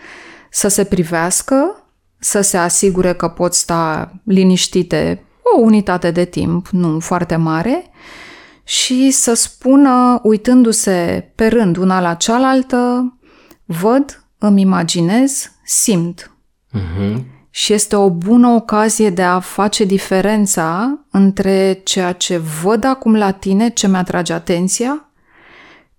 să 0.50 0.68
se 0.68 0.84
privească, 0.84 1.84
să 2.18 2.40
se 2.40 2.56
asigure 2.56 3.14
că 3.14 3.28
pot 3.28 3.54
sta 3.54 4.12
liniștite 4.24 5.24
o 5.42 5.60
unitate 5.60 6.10
de 6.10 6.24
timp, 6.24 6.68
nu 6.68 7.00
foarte 7.00 7.36
mare, 7.36 7.90
și 8.64 9.10
să 9.10 9.34
spună, 9.34 10.20
uitându-se 10.22 11.30
pe 11.34 11.46
rând 11.46 11.76
una 11.76 12.00
la 12.00 12.14
cealaltă, 12.14 13.12
văd, 13.64 14.24
îmi 14.38 14.60
imaginez, 14.60 15.50
simt 15.64 16.32
Uh-huh. 16.74 17.22
Și 17.50 17.72
este 17.72 17.96
o 17.96 18.10
bună 18.10 18.48
ocazie 18.48 19.10
de 19.10 19.22
a 19.22 19.40
face 19.40 19.84
diferența 19.84 20.98
între 21.10 21.80
ceea 21.84 22.12
ce 22.12 22.40
văd 22.62 22.84
acum 22.84 23.14
la 23.14 23.30
tine, 23.30 23.70
ce 23.70 23.88
mi-atrage 23.88 24.32
atenția, 24.32 25.08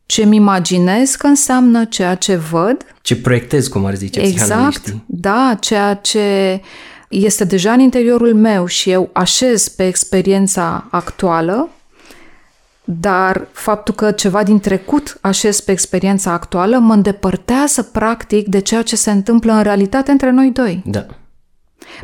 ce-mi 0.05 0.35
imaginez 0.35 1.15
că 1.15 1.27
înseamnă 1.27 1.85
ceea 1.85 2.15
ce 2.15 2.35
văd. 2.35 2.85
Ce 3.01 3.15
proiectez, 3.15 3.67
cum 3.67 3.85
ar 3.85 3.95
zice 3.95 4.19
Exact, 4.19 4.95
da, 5.05 5.57
ceea 5.59 5.93
ce 5.93 6.61
este 7.09 7.43
deja 7.43 7.71
în 7.71 7.79
interiorul 7.79 8.33
meu 8.33 8.65
și 8.65 8.91
eu 8.91 9.09
așez 9.13 9.67
pe 9.67 9.87
experiența 9.87 10.87
actuală, 10.91 11.69
dar 12.91 13.47
faptul 13.51 13.93
că 13.93 14.11
ceva 14.11 14.43
din 14.43 14.59
trecut 14.59 15.17
așez 15.21 15.59
pe 15.59 15.71
experiența 15.71 16.31
actuală 16.31 16.77
mă 16.77 16.93
îndepărtează 16.93 17.83
practic 17.83 18.47
de 18.47 18.59
ceea 18.59 18.81
ce 18.81 18.95
se 18.95 19.11
întâmplă 19.11 19.51
în 19.51 19.61
realitate 19.61 20.11
între 20.11 20.31
noi 20.31 20.51
doi. 20.51 20.83
Da. 20.85 21.05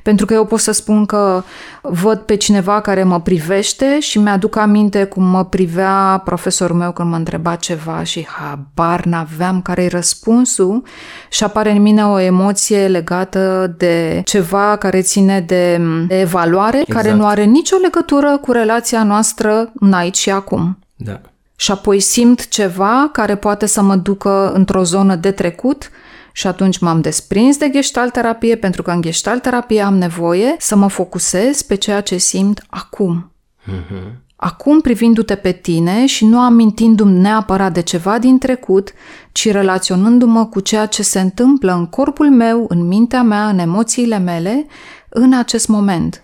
Pentru 0.04 0.26
că 0.26 0.34
eu 0.34 0.46
pot 0.46 0.60
să 0.60 0.72
spun 0.72 1.06
că 1.06 1.44
văd 1.82 2.20
pe 2.20 2.36
cineva 2.36 2.82
care 2.82 3.04
mă 3.04 3.22
privește 3.22 4.00
și 4.00 4.20
mi-aduc 4.20 4.56
aminte 4.56 5.04
cum 5.04 5.24
mă 5.24 5.46
privea 5.46 6.22
profesorul 6.26 6.76
meu 6.76 6.92
când 6.92 7.10
mă 7.10 7.16
întreba 7.16 7.56
ceva 7.56 8.04
și 8.04 8.28
habar 8.28 9.06
n-aveam 9.06 9.62
care-i 9.62 9.88
răspunsul 9.88 10.84
și 11.30 11.44
apare 11.44 11.72
în 11.72 11.82
mine 11.82 12.06
o 12.06 12.20
emoție 12.20 12.88
legată 12.88 13.74
de 13.78 14.22
ceva 14.26 14.76
care 14.76 15.02
ține 15.02 15.40
de, 15.40 15.82
de 16.08 16.20
evaluare, 16.20 16.80
exact. 16.80 17.02
care 17.02 17.16
nu 17.16 17.26
are 17.26 17.44
nicio 17.44 17.76
legătură 17.82 18.38
cu 18.38 18.52
relația 18.52 19.04
noastră 19.04 19.72
în 19.80 19.94
aici 19.94 20.18
și 20.18 20.30
acum. 20.32 20.78
Da. 20.96 21.22
Și 21.56 21.72
apoi 21.72 22.00
simt 22.00 22.48
ceva 22.48 23.10
care 23.12 23.36
poate 23.36 23.66
să 23.66 23.82
mă 23.82 23.96
ducă 23.96 24.52
într-o 24.54 24.84
zonă 24.84 25.16
de 25.16 25.32
trecut 25.32 25.90
și 26.38 26.48
atunci 26.48 26.78
m-am 26.78 27.02
desprins 27.02 27.58
de 27.58 27.70
gestalt 27.70 28.14
terapie 28.14 28.56
pentru 28.56 28.82
că 28.82 28.92
în 28.92 29.02
gestalt 29.02 29.42
terapie 29.42 29.82
am 29.82 29.98
nevoie 29.98 30.56
să 30.58 30.76
mă 30.76 30.88
focusez 30.88 31.62
pe 31.62 31.76
ceea 31.76 32.02
ce 32.02 32.18
simt 32.18 32.66
acum. 32.70 33.32
Uh-huh. 33.68 34.12
Acum 34.36 34.82
privindu-te 34.82 35.36
pe 35.36 35.52
tine 35.52 36.06
și 36.06 36.26
nu 36.26 36.40
amintindu-mi 36.40 37.20
neapărat 37.20 37.74
de 37.74 37.82
ceva 37.82 38.20
din 38.20 38.38
trecut, 38.38 38.92
ci 39.32 39.52
relaționându-mă 39.52 40.46
cu 40.46 40.60
ceea 40.60 40.86
ce 40.86 41.04
se 41.04 41.20
întâmplă 41.20 41.74
în 41.74 41.86
corpul 41.86 42.32
meu, 42.32 42.66
în 42.70 42.88
mintea 42.88 43.24
mea, 43.24 43.48
în 43.48 43.60
emoțiile 43.60 44.18
mele, 44.18 44.66
în 45.10 45.34
acest 45.34 45.68
moment. 45.68 46.24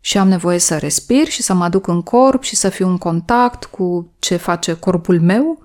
Și 0.00 0.18
am 0.18 0.28
nevoie 0.28 0.58
să 0.58 0.76
respir 0.76 1.26
și 1.26 1.42
să 1.42 1.54
mă 1.54 1.64
aduc 1.64 1.86
în 1.86 2.02
corp 2.02 2.42
și 2.42 2.56
să 2.56 2.68
fiu 2.68 2.88
în 2.88 2.98
contact 2.98 3.64
cu 3.64 4.12
ce 4.18 4.36
face 4.36 4.72
corpul 4.74 5.20
meu, 5.20 5.58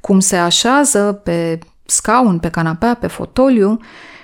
cum 0.00 0.20
se 0.20 0.36
așează 0.36 1.20
pe 1.24 1.58
scaun, 1.86 2.38
pe 2.38 2.48
canapea, 2.48 2.94
pe 2.94 3.06
fotoliu 3.06 3.78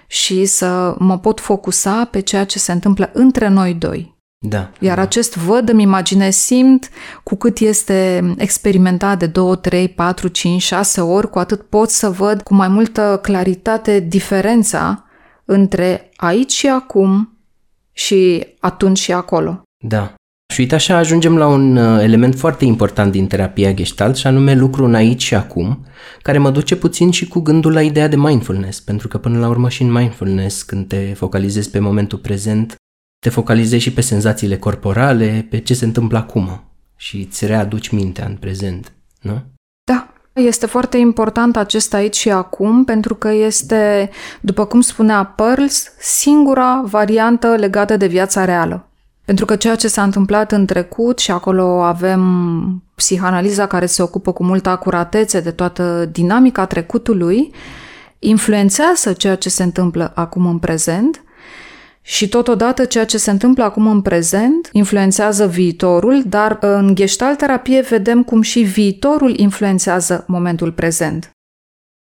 și 0.07 0.45
să 0.45 0.95
mă 0.99 1.19
pot 1.19 1.41
focusa 1.41 2.05
pe 2.05 2.21
ceea 2.21 2.45
ce 2.45 2.59
se 2.59 2.73
întâmplă 2.73 3.11
între 3.13 3.49
noi 3.49 3.75
doi. 3.75 4.13
Da. 4.45 4.71
Iar 4.81 4.97
da. 4.97 5.03
acest 5.03 5.37
văd, 5.37 5.69
îmi 5.69 5.83
imaginez, 5.83 6.35
simt, 6.35 6.89
cu 7.23 7.35
cât 7.35 7.59
este 7.59 8.25
experimentat 8.37 9.19
de 9.19 9.27
2, 9.27 9.57
3, 9.57 9.89
4, 9.89 10.29
5, 10.29 10.63
6 10.63 11.01
ori, 11.01 11.31
cu 11.31 11.39
atât 11.39 11.63
pot 11.63 11.91
să 11.91 12.11
văd 12.11 12.43
cu 12.43 12.55
mai 12.55 12.69
multă 12.69 13.19
claritate 13.23 14.01
diferența 14.01 15.05
între 15.45 16.11
aici 16.17 16.53
și 16.53 16.69
acum 16.69 17.39
și 17.93 18.47
atunci 18.61 18.99
și 18.99 19.13
acolo. 19.13 19.63
Da. 19.85 20.15
Și 20.53 20.61
uite 20.61 20.75
așa 20.75 20.97
ajungem 20.97 21.37
la 21.37 21.47
un 21.47 21.77
uh, 21.77 22.03
element 22.03 22.35
foarte 22.35 22.65
important 22.65 23.13
din 23.13 23.27
terapia 23.27 23.73
Gestalt 23.73 24.17
și 24.17 24.27
anume 24.27 24.55
lucru 24.55 24.85
în 24.85 24.95
aici 24.95 25.23
și 25.23 25.35
acum, 25.35 25.87
care 26.23 26.39
mă 26.39 26.51
duce 26.51 26.77
puțin 26.77 27.11
și 27.11 27.29
cu 27.29 27.41
gândul 27.41 27.73
la 27.73 27.83
ideea 27.83 28.09
de 28.09 28.17
mindfulness, 28.17 28.81
pentru 28.81 29.09
că 29.09 29.19
până 29.19 29.39
la 29.39 29.49
urmă 29.49 29.69
și 29.69 29.83
în 29.83 29.93
mindfulness, 29.93 30.63
când 30.63 30.89
te 30.89 31.13
focalizezi 31.15 31.71
pe 31.71 31.79
momentul 31.79 32.19
prezent, 32.19 32.75
te 33.19 33.29
focalizezi 33.29 33.83
și 33.83 33.93
pe 33.93 34.01
senzațiile 34.01 34.57
corporale, 34.57 35.47
pe 35.51 35.59
ce 35.59 35.75
se 35.75 35.85
întâmplă 35.85 36.19
acum 36.19 36.63
și 36.97 37.27
îți 37.29 37.47
readuci 37.47 37.89
mintea 37.89 38.27
în 38.27 38.37
prezent, 38.37 38.93
nu? 39.21 39.43
Da, 39.85 40.13
este 40.33 40.67
foarte 40.67 40.97
important 40.97 41.57
acest 41.57 41.95
aici 41.95 42.17
și 42.17 42.31
acum 42.31 42.85
pentru 42.85 43.15
că 43.15 43.33
este, 43.33 44.11
după 44.41 44.65
cum 44.65 44.81
spunea 44.81 45.25
Pearls, 45.25 45.93
singura 45.99 46.83
variantă 46.85 47.55
legată 47.57 47.97
de 47.97 48.07
viața 48.07 48.45
reală. 48.45 48.87
Pentru 49.25 49.45
că 49.45 49.57
ceea 49.57 49.75
ce 49.75 49.89
s-a 49.89 50.03
întâmplat 50.03 50.53
în 50.53 50.67
trecut 50.67 51.19
și 51.19 51.31
acolo 51.31 51.83
avem 51.83 52.83
psihanaliza 52.95 53.67
care 53.67 53.87
se 53.87 54.03
ocupă 54.03 54.33
cu 54.33 54.45
multă 54.45 54.69
acuratețe 54.69 55.41
de 55.41 55.51
toată 55.51 56.09
dinamica 56.13 56.67
trecutului, 56.67 57.53
influențează 58.19 59.13
ceea 59.13 59.35
ce 59.37 59.49
se 59.49 59.63
întâmplă 59.63 60.13
acum 60.15 60.47
în 60.47 60.59
prezent 60.59 61.23
și 62.03 62.29
totodată 62.29 62.85
ceea 62.85 63.05
ce 63.05 63.19
se 63.19 63.31
întâmplă 63.31 63.65
acum 63.65 63.87
în 63.87 64.01
prezent 64.01 64.69
influențează 64.73 65.47
viitorul, 65.47 66.23
dar 66.27 66.59
în 66.61 66.95
gestalt 66.95 67.39
terapie 67.39 67.81
vedem 67.81 68.23
cum 68.23 68.43
și 68.43 68.61
viitorul 68.61 69.39
influențează 69.39 70.25
momentul 70.27 70.73
prezent. 70.73 71.32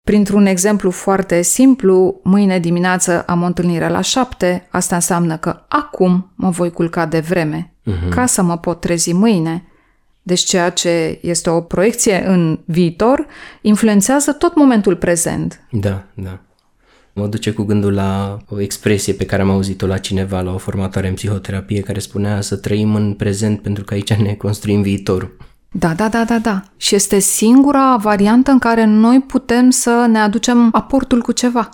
Printr-un 0.10 0.46
exemplu 0.46 0.92
foarte 0.92 1.42
simplu, 1.42 2.20
mâine 2.24 2.60
dimineață 2.60 3.22
am 3.22 3.42
o 3.42 3.46
întâlnire 3.46 3.90
la 3.90 4.02
șapte, 4.02 4.68
asta 4.70 4.96
înseamnă 4.96 5.38
că 5.38 5.62
acum 5.68 6.32
mă 6.36 6.50
voi 6.50 6.72
culca 6.72 7.06
de 7.06 7.20
vreme, 7.20 7.74
uh-huh. 7.86 8.10
ca 8.10 8.26
să 8.26 8.42
mă 8.42 8.58
pot 8.58 8.80
trezi 8.80 9.14
mâine. 9.14 9.64
Deci 10.22 10.40
ceea 10.40 10.70
ce 10.70 11.20
este 11.22 11.50
o 11.50 11.62
proiecție 11.62 12.28
în 12.28 12.60
viitor 12.66 13.26
influențează 13.62 14.32
tot 14.32 14.56
momentul 14.56 14.96
prezent. 14.96 15.62
Da, 15.72 16.04
da. 16.14 16.40
Mă 17.14 17.28
duce 17.28 17.52
cu 17.52 17.64
gândul 17.64 17.94
la 17.94 18.38
o 18.48 18.60
expresie 18.60 19.14
pe 19.14 19.26
care 19.26 19.42
am 19.42 19.50
auzit-o 19.50 19.88
la 19.88 19.98
cineva, 19.98 20.42
la 20.42 20.54
o 20.54 20.58
formatoare 20.58 21.08
în 21.08 21.14
psihoterapie, 21.14 21.82
care 21.82 22.00
spunea 22.00 22.42
să 22.42 22.56
trăim 22.56 22.96
în 22.96 23.14
prezent 23.14 23.62
pentru 23.62 23.84
că 23.84 23.94
aici 23.94 24.14
ne 24.14 24.34
construim 24.34 24.82
viitorul. 24.82 25.38
Da, 25.72 25.94
da, 25.94 26.08
da, 26.08 26.24
da, 26.24 26.38
da. 26.38 26.64
Și 26.78 26.96
este 26.96 27.20
singura 27.20 27.96
variantă 27.96 28.52
în 28.52 28.60
care 28.60 28.86
noi 28.86 29.20
putem 29.20 29.70
să 29.70 30.06
ne 30.10 30.20
aducem 30.20 30.70
aportul 30.72 31.22
cu 31.22 31.32
ceva. 31.32 31.70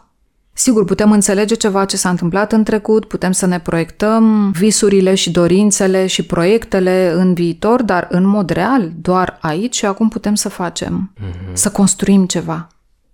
Sigur, 0.57 0.85
putem 0.85 1.11
înțelege 1.11 1.55
ceva 1.55 1.85
ce 1.85 1.97
s-a 1.97 2.09
întâmplat 2.09 2.51
în 2.51 2.63
trecut, 2.63 3.05
putem 3.05 3.31
să 3.31 3.45
ne 3.45 3.59
proiectăm 3.59 4.51
visurile 4.51 5.15
și 5.15 5.31
dorințele 5.31 6.07
și 6.07 6.25
proiectele 6.25 7.11
în 7.15 7.33
viitor, 7.33 7.83
dar 7.83 8.07
în 8.09 8.25
mod 8.25 8.49
real, 8.49 8.91
doar 9.01 9.37
aici 9.41 9.75
și 9.75 9.85
acum 9.85 10.09
putem 10.09 10.35
să 10.35 10.49
facem, 10.49 11.11
mm-hmm. 11.15 11.53
să 11.53 11.71
construim 11.71 12.25
ceva. 12.25 12.67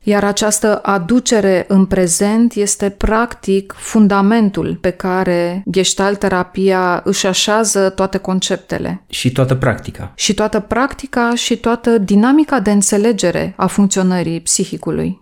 Iar 0.03 0.23
această 0.23 0.79
aducere 0.81 1.65
în 1.67 1.85
prezent 1.85 2.53
este 2.53 2.89
practic 2.89 3.73
fundamentul 3.77 4.77
pe 4.81 4.89
care 4.89 5.63
gestalt 5.69 6.19
terapia 6.19 7.01
își 7.03 7.27
așează 7.27 7.89
toate 7.89 8.17
conceptele. 8.17 9.03
Și 9.09 9.31
toată 9.31 9.55
practica. 9.55 10.11
Și 10.15 10.33
toată 10.33 10.59
practica 10.59 11.35
și 11.35 11.57
toată 11.57 11.97
dinamica 11.97 12.59
de 12.59 12.71
înțelegere 12.71 13.53
a 13.57 13.67
funcționării 13.67 14.41
psihicului. 14.41 15.20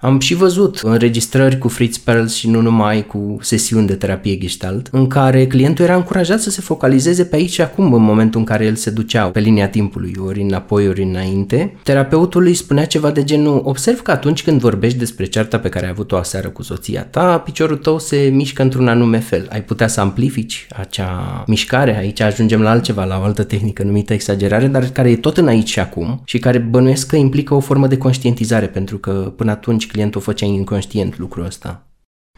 Am 0.00 0.18
și 0.20 0.34
văzut 0.34 0.80
înregistrări 0.82 1.58
cu 1.58 1.68
Fritz 1.68 1.96
Perls 1.96 2.34
și 2.34 2.48
nu 2.48 2.60
numai 2.60 3.06
cu 3.06 3.36
sesiuni 3.40 3.86
de 3.86 3.94
terapie 3.94 4.38
gestalt, 4.38 4.88
în 4.90 5.06
care 5.06 5.46
clientul 5.46 5.84
era 5.84 5.94
încurajat 5.94 6.40
să 6.40 6.50
se 6.50 6.60
focalizeze 6.60 7.24
pe 7.24 7.36
aici 7.36 7.50
și 7.50 7.60
acum 7.60 7.92
în 7.92 8.02
momentul 8.02 8.40
în 8.40 8.46
care 8.46 8.64
el 8.64 8.74
se 8.74 8.90
ducea 8.90 9.24
pe 9.26 9.40
linia 9.40 9.68
timpului, 9.68 10.14
ori 10.26 10.40
înapoi, 10.40 10.88
ori 10.88 11.02
înainte. 11.02 11.74
Terapeutul 11.82 12.44
îi 12.44 12.54
spunea 12.54 12.86
ceva 12.86 13.10
de 13.10 13.24
genul, 13.24 13.60
observ 13.64 14.00
că 14.00 14.10
atunci 14.10 14.42
când 14.42 14.60
vorbești 14.60 14.98
despre 14.98 15.24
cearta 15.24 15.58
pe 15.58 15.68
care 15.68 15.84
ai 15.84 15.90
avut-o 15.90 16.16
aseară 16.16 16.48
cu 16.48 16.62
soția 16.62 17.02
ta, 17.02 17.38
piciorul 17.38 17.76
tău 17.76 17.98
se 17.98 18.30
mișcă 18.32 18.62
într-un 18.62 18.88
anume 18.88 19.18
fel. 19.18 19.48
Ai 19.50 19.62
putea 19.62 19.88
să 19.88 20.00
amplifici 20.00 20.66
acea 20.76 21.44
mișcare, 21.46 21.96
aici 21.96 22.20
ajungem 22.20 22.60
la 22.60 22.70
altceva, 22.70 23.04
la 23.04 23.18
o 23.18 23.22
altă 23.22 23.42
tehnică 23.42 23.82
numită 23.82 24.12
exagerare, 24.12 24.66
dar 24.66 24.84
care 24.84 25.10
e 25.10 25.16
tot 25.16 25.36
în 25.36 25.46
aici 25.46 25.68
și 25.68 25.80
acum 25.80 26.22
și 26.24 26.38
care 26.38 26.58
bănuiesc 26.58 27.06
că 27.06 27.16
implică 27.16 27.54
o 27.54 27.60
formă 27.60 27.86
de 27.86 27.96
conștientizare, 27.96 28.66
pentru 28.66 28.98
că 28.98 29.32
până 29.36 29.50
atunci 29.50 29.86
clientul 29.88 30.20
făcea 30.20 30.46
inconștient 30.46 31.18
lucrul 31.18 31.44
ăsta. 31.44 31.82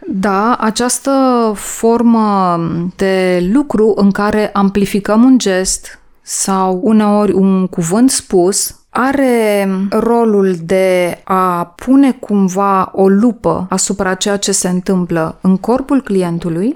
Da, 0.07 0.55
această 0.55 1.13
formă 1.55 2.59
de 2.97 3.49
lucru 3.53 3.93
în 3.97 4.11
care 4.11 4.51
amplificăm 4.53 5.25
un 5.25 5.39
gest 5.39 5.99
sau 6.23 6.81
uneori 6.83 7.33
un 7.33 7.67
cuvânt 7.67 8.11
spus 8.11 8.81
are 8.91 9.69
rolul 9.91 10.55
de 10.63 11.21
a 11.25 11.65
pune 11.65 12.13
cumva 12.13 12.91
o 12.95 13.09
lupă 13.09 13.67
asupra 13.69 14.15
ceea 14.15 14.37
ce 14.37 14.53
se 14.53 14.69
întâmplă 14.69 15.39
în 15.43 15.57
corpul 15.57 16.03
clientului 16.03 16.75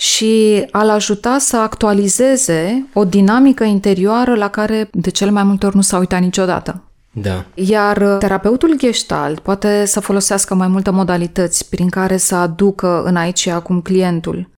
și 0.00 0.64
a-l 0.70 0.88
ajuta 0.88 1.38
să 1.38 1.56
actualizeze 1.56 2.86
o 2.92 3.04
dinamică 3.04 3.64
interioară 3.64 4.34
la 4.34 4.48
care 4.48 4.88
de 4.92 5.10
cel 5.10 5.30
mai 5.30 5.42
multe 5.42 5.66
ori 5.66 5.76
nu 5.76 5.82
s-a 5.82 5.98
uitat 5.98 6.20
niciodată. 6.20 6.82
Da. 7.12 7.44
Iar 7.54 7.96
uh, 7.96 8.16
terapeutul 8.18 8.76
gestalt 8.76 9.38
poate 9.38 9.84
să 9.84 10.00
folosească 10.00 10.54
mai 10.54 10.68
multe 10.68 10.90
modalități 10.90 11.68
prin 11.68 11.88
care 11.88 12.16
să 12.16 12.34
aducă 12.34 13.02
în 13.02 13.16
aici 13.16 13.38
și 13.38 13.50
acum 13.50 13.80
clientul, 13.80 14.50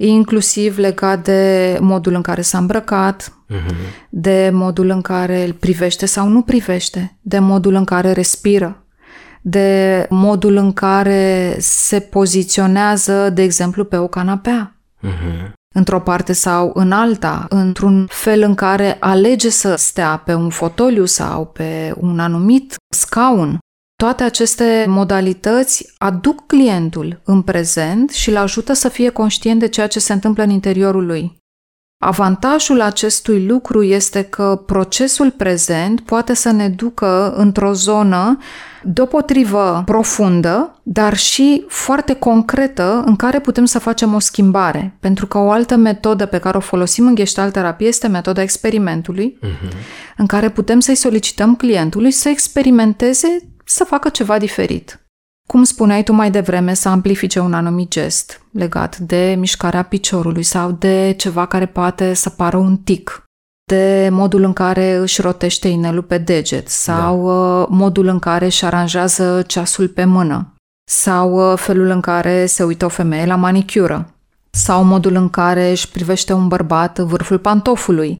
inclusiv 0.00 0.78
legat 0.78 1.24
de 1.24 1.76
modul 1.80 2.14
în 2.14 2.22
care 2.22 2.40
s-a 2.40 2.58
îmbrăcat, 2.58 3.32
uh-huh. 3.50 4.08
de 4.10 4.50
modul 4.52 4.88
în 4.88 5.00
care 5.00 5.44
îl 5.44 5.52
privește 5.52 6.06
sau 6.06 6.28
nu 6.28 6.42
privește, 6.42 7.18
de 7.20 7.38
modul 7.38 7.74
în 7.74 7.84
care 7.84 8.12
respiră, 8.12 8.86
de 9.42 10.06
modul 10.10 10.56
în 10.56 10.72
care 10.72 11.56
se 11.58 12.00
poziționează, 12.00 13.30
de 13.30 13.42
exemplu, 13.42 13.84
pe 13.84 13.96
o 13.96 14.08
canapea. 14.08 14.80
Uh-huh. 15.06 15.57
Într-o 15.78 16.00
parte 16.00 16.32
sau 16.32 16.70
în 16.74 16.92
alta, 16.92 17.46
într-un 17.48 18.06
fel 18.10 18.42
în 18.42 18.54
care 18.54 18.96
alege 19.00 19.48
să 19.48 19.74
stea 19.74 20.22
pe 20.24 20.34
un 20.34 20.50
fotoliu 20.50 21.04
sau 21.04 21.46
pe 21.46 21.94
un 22.00 22.18
anumit 22.18 22.74
scaun. 22.94 23.58
Toate 24.02 24.22
aceste 24.22 24.84
modalități 24.88 25.94
aduc 25.98 26.46
clientul 26.46 27.20
în 27.24 27.42
prezent 27.42 28.10
și 28.10 28.28
îl 28.28 28.36
ajută 28.36 28.72
să 28.72 28.88
fie 28.88 29.10
conștient 29.10 29.60
de 29.60 29.68
ceea 29.68 29.86
ce 29.86 29.98
se 29.98 30.12
întâmplă 30.12 30.42
în 30.42 30.50
interiorul 30.50 31.06
lui. 31.06 31.36
Avantajul 32.00 32.80
acestui 32.80 33.46
lucru 33.46 33.82
este 33.82 34.22
că 34.22 34.62
procesul 34.66 35.30
prezent 35.30 36.00
poate 36.00 36.34
să 36.34 36.50
ne 36.50 36.68
ducă 36.68 37.32
într-o 37.36 37.72
zonă 37.72 38.38
deopotrivă 38.82 39.82
profundă, 39.86 40.80
dar 40.82 41.16
și 41.16 41.64
foarte 41.68 42.14
concretă 42.14 43.02
în 43.06 43.16
care 43.16 43.40
putem 43.40 43.64
să 43.64 43.78
facem 43.78 44.14
o 44.14 44.18
schimbare. 44.18 44.96
Pentru 45.00 45.26
că 45.26 45.38
o 45.38 45.50
altă 45.50 45.76
metodă 45.76 46.26
pe 46.26 46.38
care 46.38 46.56
o 46.56 46.60
folosim 46.60 47.06
în 47.06 47.14
gestalt 47.14 47.52
terapie 47.52 47.86
este 47.86 48.06
metoda 48.06 48.42
experimentului, 48.42 49.38
uh-huh. 49.42 49.72
în 50.16 50.26
care 50.26 50.50
putem 50.50 50.80
să-i 50.80 50.94
solicităm 50.94 51.56
clientului 51.56 52.10
să 52.10 52.28
experimenteze 52.28 53.38
să 53.64 53.84
facă 53.84 54.08
ceva 54.08 54.38
diferit. 54.38 55.07
Cum 55.52 55.62
spuneai 55.62 56.02
tu 56.02 56.12
mai 56.12 56.30
devreme, 56.30 56.74
să 56.74 56.88
amplifice 56.88 57.40
un 57.40 57.52
anumit 57.52 57.90
gest 57.90 58.42
legat 58.52 58.96
de 58.98 59.34
mișcarea 59.38 59.82
piciorului 59.82 60.42
sau 60.42 60.70
de 60.70 61.14
ceva 61.16 61.46
care 61.46 61.66
poate 61.66 62.14
să 62.14 62.30
pară 62.30 62.56
un 62.56 62.76
tic, 62.76 63.22
de 63.64 64.08
modul 64.12 64.42
în 64.42 64.52
care 64.52 64.94
își 64.94 65.20
rotește 65.20 65.68
inelul 65.68 66.02
pe 66.02 66.18
deget 66.18 66.68
sau 66.68 67.26
da. 67.26 67.32
Uh, 67.32 67.66
modul 67.70 68.06
în 68.06 68.18
care 68.18 68.44
își 68.44 68.64
aranjează 68.64 69.42
ceasul 69.46 69.88
pe 69.88 70.04
mână 70.04 70.54
sau 70.90 71.52
uh, 71.52 71.58
felul 71.58 71.86
în 71.86 72.00
care 72.00 72.46
se 72.46 72.62
uită 72.62 72.84
o 72.84 72.88
femeie 72.88 73.26
la 73.26 73.36
manicură 73.36 74.14
sau 74.50 74.84
modul 74.84 75.14
în 75.14 75.30
care 75.30 75.70
își 75.70 75.88
privește 75.90 76.32
un 76.32 76.48
bărbat 76.48 76.98
vârful 76.98 77.38
pantofului. 77.38 78.16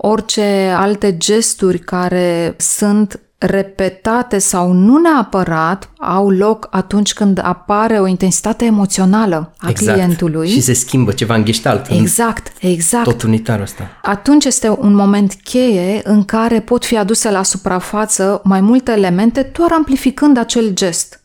Orice 0.00 0.74
alte 0.76 1.16
gesturi 1.16 1.78
care 1.78 2.54
sunt 2.58 3.20
repetate 3.38 4.38
sau 4.38 4.72
nu 4.72 4.98
neapărat 4.98 5.90
au 5.98 6.30
loc 6.30 6.68
atunci 6.70 7.12
când 7.12 7.40
apare 7.42 8.00
o 8.00 8.06
intensitate 8.06 8.64
emoțională 8.64 9.52
a 9.58 9.68
exact. 9.68 9.92
clientului. 9.92 10.48
Și 10.48 10.60
se 10.60 10.72
schimbă 10.72 11.12
ceva 11.12 11.34
în 11.34 11.44
gestalt. 11.44 11.86
Exact, 11.90 12.52
exact. 12.60 13.04
Tot 13.04 13.22
unitarul 13.22 13.62
ăsta. 13.62 13.98
Atunci 14.02 14.44
este 14.44 14.68
un 14.68 14.94
moment 14.94 15.36
cheie 15.44 16.00
în 16.04 16.24
care 16.24 16.60
pot 16.60 16.84
fi 16.84 16.96
aduse 16.96 17.30
la 17.30 17.42
suprafață 17.42 18.40
mai 18.44 18.60
multe 18.60 18.92
elemente 18.92 19.50
doar 19.52 19.72
amplificând 19.72 20.36
acel 20.36 20.70
gest 20.74 21.20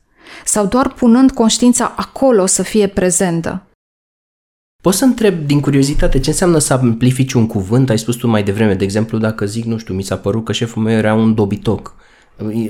sau 0.45 0.65
doar 0.65 0.87
punând 0.87 1.31
conștiința 1.31 1.93
acolo 1.95 2.45
să 2.45 2.63
fie 2.63 2.87
prezentă. 2.87 3.63
Poți 4.83 4.97
să 4.97 5.03
întreb 5.03 5.45
din 5.45 5.59
curiozitate 5.59 6.19
ce 6.19 6.29
înseamnă 6.29 6.57
să 6.57 6.73
amplifici 6.73 7.33
un 7.33 7.47
cuvânt? 7.47 7.89
Ai 7.89 7.97
spus 7.97 8.15
tu 8.15 8.27
mai 8.27 8.43
devreme, 8.43 8.73
de 8.73 8.83
exemplu, 8.83 9.17
dacă 9.17 9.45
zic, 9.45 9.65
nu 9.65 9.77
știu, 9.77 9.93
mi 9.93 10.03
s-a 10.03 10.15
părut 10.15 10.45
că 10.45 10.51
șeful 10.51 10.83
meu 10.83 10.97
era 10.97 11.13
un 11.13 11.33
dobitoc. 11.33 11.95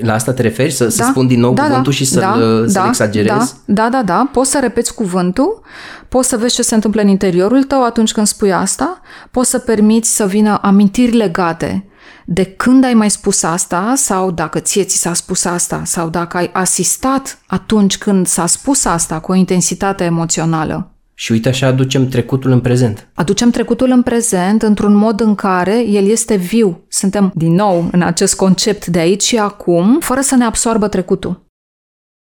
La 0.00 0.12
asta 0.12 0.32
te 0.32 0.42
referi? 0.42 0.70
Să, 0.70 0.84
da. 0.84 0.90
să 0.90 1.06
spun 1.10 1.26
din 1.26 1.40
nou 1.40 1.54
da, 1.54 1.62
cuvântul 1.62 1.92
da, 1.92 1.98
și 1.98 2.04
să-l, 2.04 2.20
da, 2.20 2.32
să-l 2.32 2.82
da, 2.82 2.86
exagerez? 2.86 3.56
Da, 3.64 3.82
da, 3.82 3.88
da, 3.90 4.02
da. 4.02 4.28
Poți 4.32 4.50
să 4.50 4.58
repeți 4.60 4.94
cuvântul, 4.94 5.60
poți 6.08 6.28
să 6.28 6.36
vezi 6.36 6.54
ce 6.54 6.62
se 6.62 6.74
întâmplă 6.74 7.00
în 7.00 7.08
interiorul 7.08 7.62
tău 7.62 7.84
atunci 7.84 8.12
când 8.12 8.26
spui 8.26 8.52
asta, 8.52 9.00
poți 9.30 9.50
să 9.50 9.58
permiți 9.58 10.16
să 10.16 10.26
vină 10.26 10.58
amintiri 10.62 11.16
legate 11.16 11.84
de 12.24 12.44
când 12.44 12.84
ai 12.84 12.94
mai 12.94 13.10
spus 13.10 13.42
asta 13.42 13.92
sau 13.96 14.30
dacă 14.30 14.58
ție 14.58 14.84
ți 14.84 14.96
s-a 14.96 15.14
spus 15.14 15.44
asta 15.44 15.82
sau 15.84 16.08
dacă 16.08 16.36
ai 16.36 16.50
asistat 16.52 17.38
atunci 17.46 17.98
când 17.98 18.26
s-a 18.26 18.46
spus 18.46 18.84
asta 18.84 19.20
cu 19.20 19.32
o 19.32 19.34
intensitate 19.34 20.04
emoțională. 20.04 20.93
Și 21.14 21.32
uite 21.32 21.48
așa 21.48 21.66
aducem 21.66 22.08
trecutul 22.08 22.50
în 22.50 22.60
prezent. 22.60 23.08
Aducem 23.14 23.50
trecutul 23.50 23.90
în 23.90 24.02
prezent 24.02 24.62
într-un 24.62 24.94
mod 24.94 25.20
în 25.20 25.34
care 25.34 25.86
el 25.86 26.06
este 26.06 26.36
viu. 26.36 26.84
Suntem 26.88 27.32
din 27.34 27.54
nou 27.54 27.88
în 27.92 28.02
acest 28.02 28.36
concept 28.36 28.86
de 28.86 28.98
aici 28.98 29.22
și 29.22 29.38
acum, 29.38 30.00
fără 30.00 30.20
să 30.20 30.36
ne 30.36 30.44
absoarbă 30.44 30.88
trecutul. 30.88 31.42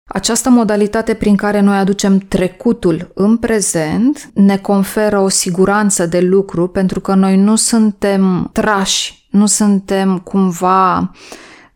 Această 0.09 0.49
modalitate 0.49 1.13
prin 1.13 1.35
care 1.35 1.59
noi 1.59 1.77
aducem 1.77 2.17
trecutul 2.17 3.11
în 3.13 3.37
prezent 3.37 4.29
ne 4.33 4.57
conferă 4.57 5.19
o 5.19 5.29
siguranță 5.29 6.05
de 6.05 6.19
lucru 6.19 6.67
pentru 6.67 6.99
că 6.99 7.13
noi 7.13 7.37
nu 7.37 7.55
suntem 7.55 8.49
trași, 8.53 9.27
nu 9.31 9.45
suntem 9.45 10.17
cumva 10.17 10.99
uh, 10.99 11.07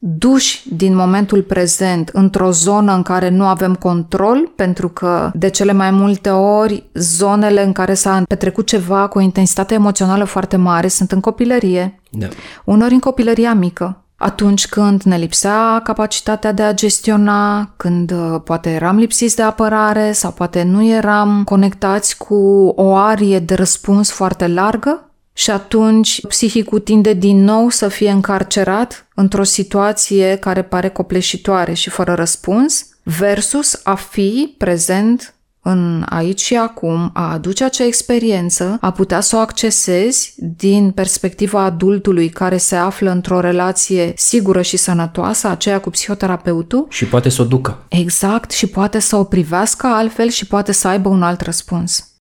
duși 0.03 0.63
din 0.75 0.95
momentul 0.95 1.41
prezent 1.41 2.09
într-o 2.13 2.51
zonă 2.51 2.93
în 2.93 3.01
care 3.01 3.29
nu 3.29 3.45
avem 3.45 3.75
control, 3.75 4.51
pentru 4.55 4.89
că 4.89 5.31
de 5.33 5.49
cele 5.49 5.71
mai 5.71 5.91
multe 5.91 6.29
ori 6.29 6.83
zonele 6.93 7.63
în 7.63 7.71
care 7.71 7.93
s-a 7.93 8.23
petrecut 8.27 8.67
ceva 8.67 9.07
cu 9.07 9.17
o 9.17 9.21
intensitate 9.21 9.73
emoțională 9.73 10.23
foarte 10.23 10.55
mare 10.55 10.87
sunt 10.87 11.11
în 11.11 11.19
copilărie, 11.19 12.01
da. 12.09 12.27
unori 12.65 12.93
în 12.93 12.99
copilăria 12.99 13.53
mică, 13.53 14.03
atunci 14.15 14.67
când 14.67 15.01
ne 15.01 15.17
lipsea 15.17 15.81
capacitatea 15.83 16.51
de 16.51 16.61
a 16.61 16.73
gestiona, 16.73 17.73
când 17.77 18.11
uh, 18.11 18.41
poate 18.43 18.69
eram 18.69 18.97
lipsiți 18.97 19.35
de 19.35 19.41
apărare 19.41 20.11
sau 20.11 20.31
poate 20.31 20.63
nu 20.63 20.85
eram 20.85 21.43
conectați 21.43 22.17
cu 22.17 22.73
o 22.75 22.95
arie 22.95 23.39
de 23.39 23.53
răspuns 23.53 24.11
foarte 24.11 24.47
largă, 24.47 25.10
și 25.33 25.51
atunci 25.51 26.27
psihicul 26.27 26.79
tinde 26.79 27.13
din 27.13 27.43
nou 27.43 27.69
să 27.69 27.87
fie 27.87 28.11
încarcerat 28.11 29.07
într-o 29.15 29.43
situație 29.43 30.35
care 30.35 30.61
pare 30.61 30.89
copleșitoare 30.89 31.73
și 31.73 31.89
fără 31.89 32.13
răspuns, 32.13 32.85
versus 33.03 33.79
a 33.83 33.95
fi 33.95 34.55
prezent 34.57 35.35
în 35.63 36.05
aici 36.09 36.41
și 36.41 36.55
acum, 36.55 37.09
a 37.13 37.31
aduce 37.31 37.63
acea 37.63 37.83
experiență, 37.83 38.77
a 38.81 38.91
putea 38.91 39.19
să 39.19 39.35
o 39.35 39.39
accesezi 39.39 40.33
din 40.37 40.91
perspectiva 40.91 41.61
adultului 41.61 42.29
care 42.29 42.57
se 42.57 42.75
află 42.75 43.11
într-o 43.11 43.39
relație 43.39 44.13
sigură 44.15 44.61
și 44.61 44.77
sănătoasă, 44.77 45.47
aceea 45.47 45.79
cu 45.79 45.89
psihoterapeutul. 45.89 46.85
Și 46.89 47.05
poate 47.05 47.29
să 47.29 47.41
o 47.41 47.45
ducă. 47.45 47.85
Exact, 47.87 48.51
și 48.51 48.67
poate 48.67 48.99
să 48.99 49.15
o 49.15 49.23
privească 49.23 49.87
altfel 49.87 50.29
și 50.29 50.47
poate 50.47 50.71
să 50.71 50.87
aibă 50.87 51.09
un 51.09 51.23
alt 51.23 51.41
răspuns. 51.41 52.13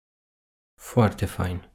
Foarte 0.76 1.26
fain. 1.26 1.69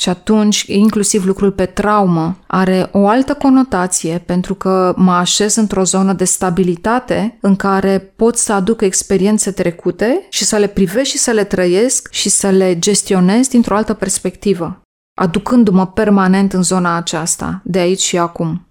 Și 0.00 0.08
atunci, 0.08 0.62
inclusiv 0.62 1.24
lucrul 1.24 1.52
pe 1.52 1.66
traumă 1.66 2.38
are 2.46 2.88
o 2.92 3.08
altă 3.08 3.34
conotație 3.34 4.22
pentru 4.26 4.54
că 4.54 4.94
mă 4.96 5.12
așez 5.12 5.56
într-o 5.56 5.84
zonă 5.84 6.12
de 6.12 6.24
stabilitate 6.24 7.38
în 7.40 7.56
care 7.56 7.98
pot 7.98 8.36
să 8.36 8.52
aduc 8.52 8.80
experiențe 8.80 9.50
trecute 9.50 10.26
și 10.28 10.44
să 10.44 10.56
le 10.56 10.66
privesc 10.66 11.10
și 11.10 11.18
să 11.18 11.30
le 11.30 11.44
trăiesc 11.44 12.08
și 12.12 12.28
să 12.28 12.48
le 12.50 12.78
gestionez 12.78 13.48
dintr-o 13.48 13.76
altă 13.76 13.94
perspectivă, 13.94 14.80
aducându-mă 15.20 15.86
permanent 15.86 16.52
în 16.52 16.62
zona 16.62 16.96
aceasta, 16.96 17.60
de 17.64 17.78
aici 17.78 18.02
și 18.02 18.18
acum. 18.18 18.68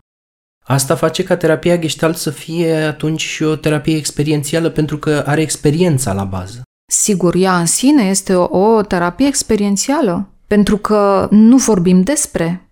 Asta 0.66 0.96
face 0.96 1.24
ca 1.24 1.38
terapia 1.38 1.78
gestalt 1.78 2.18
să 2.18 2.30
fie 2.30 2.74
atunci 2.74 3.22
și 3.22 3.44
o 3.44 3.56
terapie 3.56 3.96
experiențială 3.96 4.70
pentru 4.70 4.98
că 4.98 5.24
are 5.26 5.42
experiența 5.42 6.14
la 6.14 6.24
bază. 6.24 6.62
Sigur, 6.92 7.36
ea 7.36 7.60
în 7.60 7.66
sine 7.66 8.04
este 8.04 8.36
o, 8.36 8.60
o 8.60 8.82
terapie 8.82 9.28
experiențială 9.28 10.32
pentru 10.48 10.78
că 10.78 11.28
nu 11.32 11.58
vorbim 11.58 12.02
despre, 12.02 12.70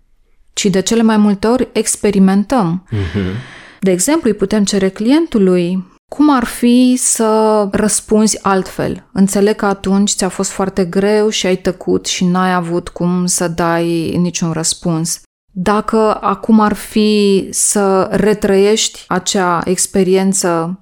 ci 0.52 0.64
de 0.64 0.80
cele 0.80 1.02
mai 1.02 1.16
multe 1.16 1.46
ori 1.46 1.68
experimentăm. 1.72 2.86
Uh-huh. 2.92 3.54
De 3.80 3.90
exemplu, 3.90 4.30
îi 4.30 4.36
putem 4.36 4.64
cere 4.64 4.88
clientului 4.88 5.94
cum 6.10 6.30
ar 6.34 6.44
fi 6.44 6.94
să 6.98 7.68
răspunzi 7.72 8.44
altfel? 8.44 9.08
Înțeleg 9.12 9.56
că 9.56 9.66
atunci 9.66 10.14
ți-a 10.14 10.28
fost 10.28 10.50
foarte 10.50 10.84
greu 10.84 11.28
și 11.28 11.46
ai 11.46 11.56
tăcut 11.56 12.06
și 12.06 12.24
n-ai 12.24 12.52
avut 12.52 12.88
cum 12.88 13.26
să 13.26 13.48
dai 13.48 14.16
niciun 14.16 14.52
răspuns. 14.52 15.20
Dacă 15.52 16.20
acum 16.20 16.60
ar 16.60 16.72
fi 16.72 17.46
să 17.50 18.08
retrăiești 18.10 19.04
acea 19.08 19.62
experiență, 19.64 20.80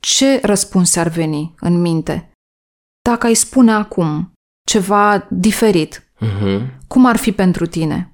ce 0.00 0.40
răspuns 0.42 0.96
ar 0.96 1.08
veni 1.08 1.54
în 1.60 1.80
minte? 1.80 2.30
Dacă 3.08 3.26
ai 3.26 3.34
spune 3.34 3.72
acum 3.72 4.32
ceva 4.66 5.26
diferit, 5.30 6.04
Uh-huh. 6.24 6.60
Cum 6.88 7.06
ar 7.06 7.16
fi 7.16 7.32
pentru 7.32 7.66
tine? 7.66 8.08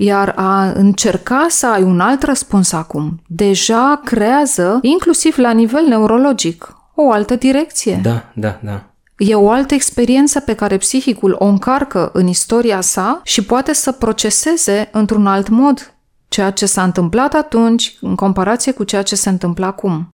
Iar 0.00 0.32
a 0.36 0.70
încerca 0.70 1.46
să 1.48 1.66
ai 1.66 1.82
un 1.82 2.00
alt 2.00 2.22
răspuns 2.22 2.72
acum, 2.72 3.22
deja 3.26 4.00
creează, 4.04 4.78
inclusiv 4.82 5.36
la 5.36 5.50
nivel 5.50 5.86
neurologic, 5.86 6.76
o 6.94 7.10
altă 7.10 7.34
direcție. 7.34 8.00
Da, 8.02 8.32
da, 8.34 8.60
da. 8.62 8.84
E 9.16 9.34
o 9.34 9.50
altă 9.50 9.74
experiență 9.74 10.40
pe 10.40 10.54
care 10.54 10.76
psihicul 10.76 11.36
o 11.38 11.44
încarcă 11.44 12.10
în 12.12 12.26
istoria 12.26 12.80
sa 12.80 13.20
și 13.24 13.44
poate 13.44 13.72
să 13.72 13.92
proceseze 13.92 14.88
într-un 14.92 15.26
alt 15.26 15.48
mod 15.48 15.94
ceea 16.28 16.50
ce 16.50 16.66
s-a 16.66 16.82
întâmplat 16.82 17.34
atunci 17.34 17.96
în 18.00 18.14
comparație 18.14 18.72
cu 18.72 18.84
ceea 18.84 19.02
ce 19.02 19.16
se 19.16 19.28
întâmplă 19.28 19.66
acum. 19.66 20.08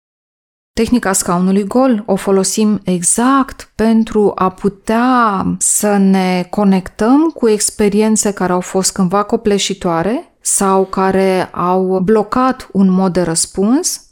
Tehnica 0.74 1.12
scaunului 1.12 1.64
gol 1.64 2.02
o 2.06 2.16
folosim 2.16 2.80
exact 2.84 3.72
pentru 3.74 4.32
a 4.34 4.50
putea 4.50 5.46
să 5.58 5.96
ne 5.96 6.46
conectăm 6.50 7.28
cu 7.28 7.48
experiențe 7.48 8.32
care 8.32 8.52
au 8.52 8.60
fost 8.60 8.92
cândva 8.92 9.22
copleșitoare 9.22 10.36
sau 10.40 10.84
care 10.84 11.44
au 11.44 12.00
blocat 12.00 12.68
un 12.72 12.90
mod 12.90 13.12
de 13.12 13.22
răspuns 13.22 14.10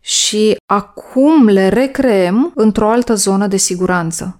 și 0.00 0.56
acum 0.66 1.46
le 1.46 1.68
recreăm 1.68 2.52
într-o 2.54 2.90
altă 2.90 3.14
zonă 3.14 3.46
de 3.46 3.56
siguranță. 3.56 4.36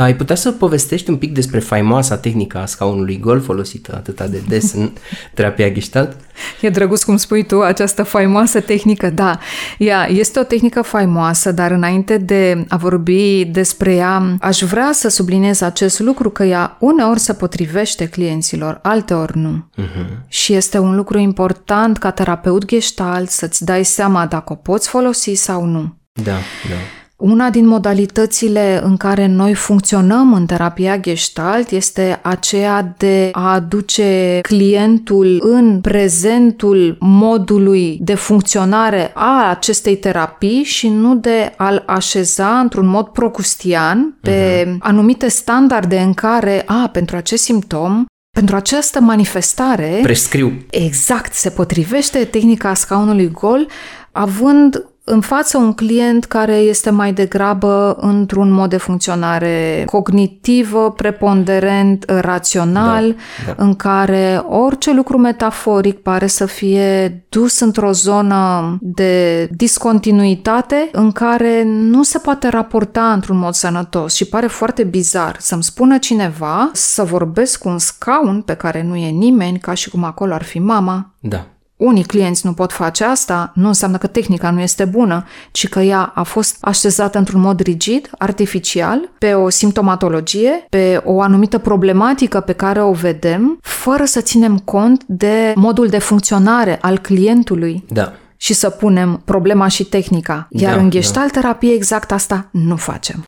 Ai 0.00 0.16
putea 0.16 0.36
să 0.36 0.50
povestești 0.52 1.10
un 1.10 1.16
pic 1.16 1.32
despre 1.32 1.58
faimoasa 1.58 2.16
tehnică 2.16 2.58
a 2.58 2.66
scaunului 2.66 3.18
gol 3.18 3.40
folosită 3.40 3.94
atâta 3.94 4.26
de 4.26 4.42
des 4.48 4.72
în 4.72 4.90
terapia 5.34 5.70
Gestalt? 5.70 6.16
E 6.60 6.68
drăguț 6.68 7.02
cum 7.02 7.16
spui 7.16 7.46
tu, 7.46 7.60
această 7.60 8.02
faimoasă 8.02 8.60
tehnică, 8.60 9.10
da. 9.10 9.38
Ea 9.78 10.08
este 10.10 10.38
o 10.38 10.42
tehnică 10.42 10.82
faimoasă, 10.82 11.52
dar 11.52 11.70
înainte 11.70 12.16
de 12.16 12.64
a 12.68 12.76
vorbi 12.76 13.44
despre 13.44 13.94
ea, 13.94 14.36
aș 14.40 14.62
vrea 14.62 14.90
să 14.92 15.08
subliniez 15.08 15.60
acest 15.60 16.00
lucru 16.00 16.30
că 16.30 16.44
ea 16.44 16.76
uneori 16.80 17.18
se 17.18 17.32
potrivește 17.32 18.06
clienților, 18.06 18.78
alteori 18.82 19.38
nu. 19.38 19.70
Uh-huh. 19.78 20.28
Și 20.28 20.52
este 20.52 20.78
un 20.78 20.96
lucru 20.96 21.18
important 21.18 21.98
ca 21.98 22.10
terapeut 22.10 22.64
Gestalt 22.64 23.30
să-ți 23.30 23.64
dai 23.64 23.84
seama 23.84 24.26
dacă 24.26 24.52
o 24.52 24.56
poți 24.56 24.88
folosi 24.88 25.34
sau 25.34 25.64
nu. 25.64 25.94
Da, 26.12 26.36
da. 26.68 26.99
Una 27.20 27.50
din 27.50 27.66
modalitățile 27.66 28.80
în 28.84 28.96
care 28.96 29.26
noi 29.26 29.54
funcționăm 29.54 30.32
în 30.32 30.46
terapia 30.46 30.98
gestalt 30.98 31.70
este 31.70 32.18
aceea 32.22 32.94
de 32.96 33.28
a 33.32 33.52
aduce 33.52 34.38
clientul 34.42 35.40
în 35.42 35.80
prezentul 35.80 36.96
modului 37.00 37.98
de 38.00 38.14
funcționare 38.14 39.10
a 39.14 39.50
acestei 39.50 39.96
terapii 39.96 40.62
și 40.62 40.88
nu 40.88 41.16
de 41.16 41.52
a-l 41.56 41.82
așeza 41.86 42.58
într-un 42.58 42.86
mod 42.86 43.06
procustian 43.06 44.18
pe 44.20 44.64
uh-huh. 44.64 44.78
anumite 44.78 45.28
standarde 45.28 45.98
în 45.98 46.14
care, 46.14 46.62
a, 46.66 46.88
pentru 46.92 47.16
acest 47.16 47.42
simptom, 47.42 48.04
pentru 48.36 48.56
această 48.56 49.00
manifestare... 49.00 49.98
Prescriu. 50.02 50.52
Exact, 50.70 51.34
se 51.34 51.50
potrivește 51.50 52.24
tehnica 52.24 52.74
scaunului 52.74 53.30
gol, 53.30 53.68
având 54.12 54.89
în 55.04 55.20
față 55.20 55.58
un 55.58 55.72
client 55.72 56.24
care 56.24 56.54
este 56.54 56.90
mai 56.90 57.12
degrabă 57.12 57.96
într-un 58.00 58.50
mod 58.50 58.70
de 58.70 58.76
funcționare 58.76 59.82
cognitivă, 59.86 60.90
preponderent, 60.90 62.04
rațional, 62.06 63.16
da, 63.46 63.52
da. 63.56 63.64
în 63.64 63.74
care 63.74 64.42
orice 64.48 64.94
lucru 64.94 65.18
metaforic 65.18 65.98
pare 65.98 66.26
să 66.26 66.46
fie 66.46 67.24
dus 67.28 67.60
într-o 67.60 67.92
zonă 67.92 68.76
de 68.80 69.48
discontinuitate 69.52 70.88
în 70.92 71.12
care 71.12 71.62
nu 71.64 72.02
se 72.02 72.18
poate 72.18 72.48
raporta 72.48 73.12
într-un 73.12 73.38
mod 73.38 73.54
sănătos 73.54 74.14
și 74.14 74.24
pare 74.24 74.46
foarte 74.46 74.84
bizar 74.84 75.36
să-mi 75.38 75.62
spună 75.62 75.98
cineva 75.98 76.70
să 76.72 77.02
vorbesc 77.02 77.60
cu 77.60 77.68
un 77.68 77.78
scaun 77.78 78.42
pe 78.42 78.54
care 78.54 78.82
nu 78.82 78.96
e 78.96 79.08
nimeni, 79.08 79.58
ca 79.58 79.74
și 79.74 79.90
cum 79.90 80.04
acolo 80.04 80.34
ar 80.34 80.42
fi 80.42 80.58
mama. 80.58 81.14
Da 81.20 81.46
unii 81.80 82.04
clienți 82.04 82.46
nu 82.46 82.52
pot 82.52 82.72
face 82.72 83.04
asta, 83.04 83.52
nu 83.54 83.66
înseamnă 83.66 83.96
că 83.96 84.06
tehnica 84.06 84.50
nu 84.50 84.60
este 84.60 84.84
bună, 84.84 85.24
ci 85.52 85.68
că 85.68 85.80
ea 85.80 86.12
a 86.14 86.22
fost 86.22 86.56
așezată 86.60 87.18
într-un 87.18 87.40
mod 87.40 87.60
rigid, 87.60 88.10
artificial, 88.18 89.10
pe 89.18 89.34
o 89.34 89.48
simptomatologie, 89.48 90.66
pe 90.68 91.02
o 91.04 91.20
anumită 91.20 91.58
problematică 91.58 92.40
pe 92.40 92.52
care 92.52 92.82
o 92.82 92.92
vedem, 92.92 93.58
fără 93.62 94.04
să 94.04 94.20
ținem 94.20 94.58
cont 94.58 95.04
de 95.06 95.52
modul 95.54 95.86
de 95.86 95.98
funcționare 95.98 96.78
al 96.80 96.98
clientului. 96.98 97.84
Da 97.88 98.12
și 98.42 98.52
să 98.52 98.70
punem 98.70 99.22
problema 99.24 99.68
și 99.68 99.84
tehnica. 99.84 100.46
Iar 100.50 100.74
da, 100.74 100.82
în 100.82 100.90
gestalt 100.90 101.32
da. 101.32 101.40
terapie 101.40 101.72
exact 101.72 102.12
asta 102.12 102.48
nu 102.52 102.76
facem. 102.76 103.24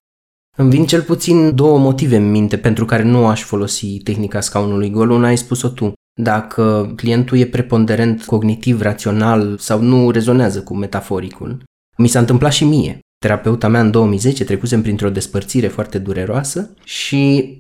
Îmi 0.57 0.71
vin 0.71 0.87
cel 0.87 1.03
puțin 1.03 1.55
două 1.55 1.79
motive 1.79 2.17
în 2.17 2.31
minte 2.31 2.57
pentru 2.57 2.85
care 2.85 3.03
nu 3.03 3.27
aș 3.27 3.43
folosi 3.43 3.99
tehnica 3.99 4.41
scaunului 4.41 4.91
gol. 4.91 5.11
Una 5.11 5.27
ai 5.27 5.37
spus-o 5.37 5.69
tu. 5.69 5.93
Dacă 6.20 6.92
clientul 6.96 7.38
e 7.38 7.46
preponderent 7.46 8.25
cognitiv, 8.25 8.81
rațional 8.81 9.59
sau 9.59 9.81
nu 9.81 10.11
rezonează 10.11 10.62
cu 10.62 10.75
metaforicul. 10.75 11.62
Mi 11.96 12.09
s-a 12.09 12.18
întâmplat 12.18 12.53
și 12.53 12.64
mie. 12.64 12.98
Terapeuta 13.18 13.68
mea 13.68 13.81
în 13.81 13.90
2010 13.90 14.44
trecusem 14.44 14.83
printr-o 14.83 15.11
despărțire 15.11 15.68
foarte 15.68 15.98
dureroasă 15.98 16.75
și 16.85 17.55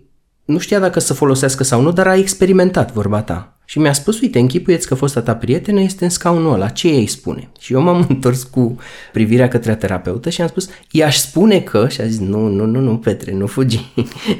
nu 0.44 0.58
știa 0.58 0.78
dacă 0.78 1.00
să 1.00 1.14
folosească 1.14 1.62
sau 1.64 1.80
nu, 1.80 1.92
dar 1.92 2.06
a 2.06 2.16
experimentat 2.16 2.92
vorba 2.92 3.22
ta 3.22 3.51
și 3.64 3.78
mi-a 3.78 3.92
spus, 3.92 4.20
uite, 4.20 4.38
închipuieți 4.38 4.86
că 4.86 4.94
fosta 4.94 5.20
ta 5.20 5.34
prietenă 5.34 5.80
este 5.80 6.04
în 6.04 6.10
scaunul 6.10 6.52
ăla, 6.52 6.68
ce 6.68 6.88
ei 6.88 7.06
spune? 7.06 7.48
Și 7.60 7.72
eu 7.72 7.80
m-am 7.80 8.06
întors 8.08 8.42
cu 8.42 8.76
privirea 9.12 9.48
către 9.48 9.74
terapeută 9.74 10.30
și 10.30 10.40
am 10.40 10.48
spus, 10.48 10.68
i-aș 10.90 11.16
spune 11.16 11.60
că, 11.60 11.86
și 11.88 12.00
a 12.00 12.06
zis, 12.06 12.18
nu, 12.18 12.48
nu, 12.48 12.64
nu, 12.64 12.80
nu, 12.80 12.96
Petre, 12.96 13.32
nu 13.32 13.46
fugi, 13.46 13.92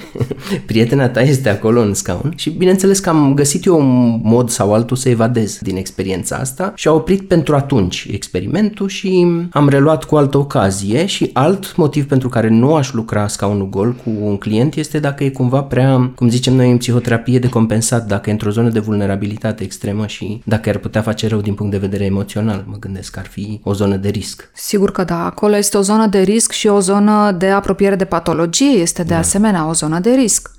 prietena 0.67 1.09
ta 1.09 1.21
este 1.21 1.49
acolo 1.49 1.81
în 1.81 1.95
scaun. 1.95 2.33
Și 2.37 2.51
bineînțeles 2.51 2.99
că 2.99 3.09
am 3.09 3.35
găsit 3.35 3.65
eu 3.65 3.79
un 3.79 4.21
mod 4.23 4.51
sau 4.51 4.75
altul 4.75 4.97
să 4.97 5.09
evadez 5.09 5.59
din 5.59 5.77
experiența 5.77 6.37
asta 6.37 6.73
și 6.77 6.89
a 6.89 6.93
oprit 6.93 7.29
pentru 7.29 7.55
atunci 7.55 8.07
experimentul 8.11 8.89
și 8.89 9.27
am 9.51 9.69
reluat 9.69 10.05
cu 10.05 10.17
altă 10.17 10.39
ocazie 10.39 11.07
și 11.07 11.31
alt 11.33 11.77
motiv 11.77 12.07
pentru 12.07 12.29
care 12.29 12.49
nu 12.49 12.75
aș 12.75 12.93
lucra 12.93 13.29
scaunul 13.29 13.69
gol 13.69 13.93
cu 13.93 14.11
un 14.21 14.37
client 14.37 14.75
este 14.75 14.99
dacă 14.99 15.25
e 15.25 15.31
cumva 15.31 15.63
prea, 15.63 16.13
cum 16.15 16.29
zicem 16.29 16.55
noi 16.55 16.71
în 16.71 16.77
psihoterapie, 16.77 17.39
de 17.39 17.49
compensat, 17.49 18.07
dacă 18.07 18.29
e 18.29 18.33
într-o 18.33 18.51
zonă 18.51 18.69
de 18.69 18.79
vulnerabilitate 18.79 19.12
vulnerabilitate 19.13 19.65
extremă 19.65 20.07
și 20.07 20.43
dacă 20.45 20.69
ar 20.69 20.77
putea 20.77 21.03
face 21.03 21.29
rău 21.29 21.41
din 21.41 21.55
punct 21.55 21.73
de 21.73 21.79
vedere 21.79 22.05
emoțional, 22.05 22.65
mă 22.69 22.77
gândesc 22.77 23.13
că 23.13 23.19
ar 23.19 23.27
fi 23.27 23.61
o 23.63 23.73
zonă 23.73 23.97
de 23.97 24.09
risc. 24.09 24.51
Sigur 24.55 24.93
că 24.93 25.05
da, 25.05 25.25
acolo 25.25 25.57
este 25.57 25.77
o 25.77 25.81
zonă 25.81 26.07
de 26.07 26.21
risc 26.21 26.53
și 26.53 26.67
o 26.67 26.81
zonă 26.81 27.33
de 27.33 27.49
apropiere 27.49 27.97
de 27.97 28.05
patologie 28.05 28.81
este 28.81 29.03
de 29.03 29.13
da. 29.13 29.19
asemenea 29.19 29.69
o 29.69 29.73
zonă 29.73 29.99
de 29.99 30.11
risc. 30.11 30.51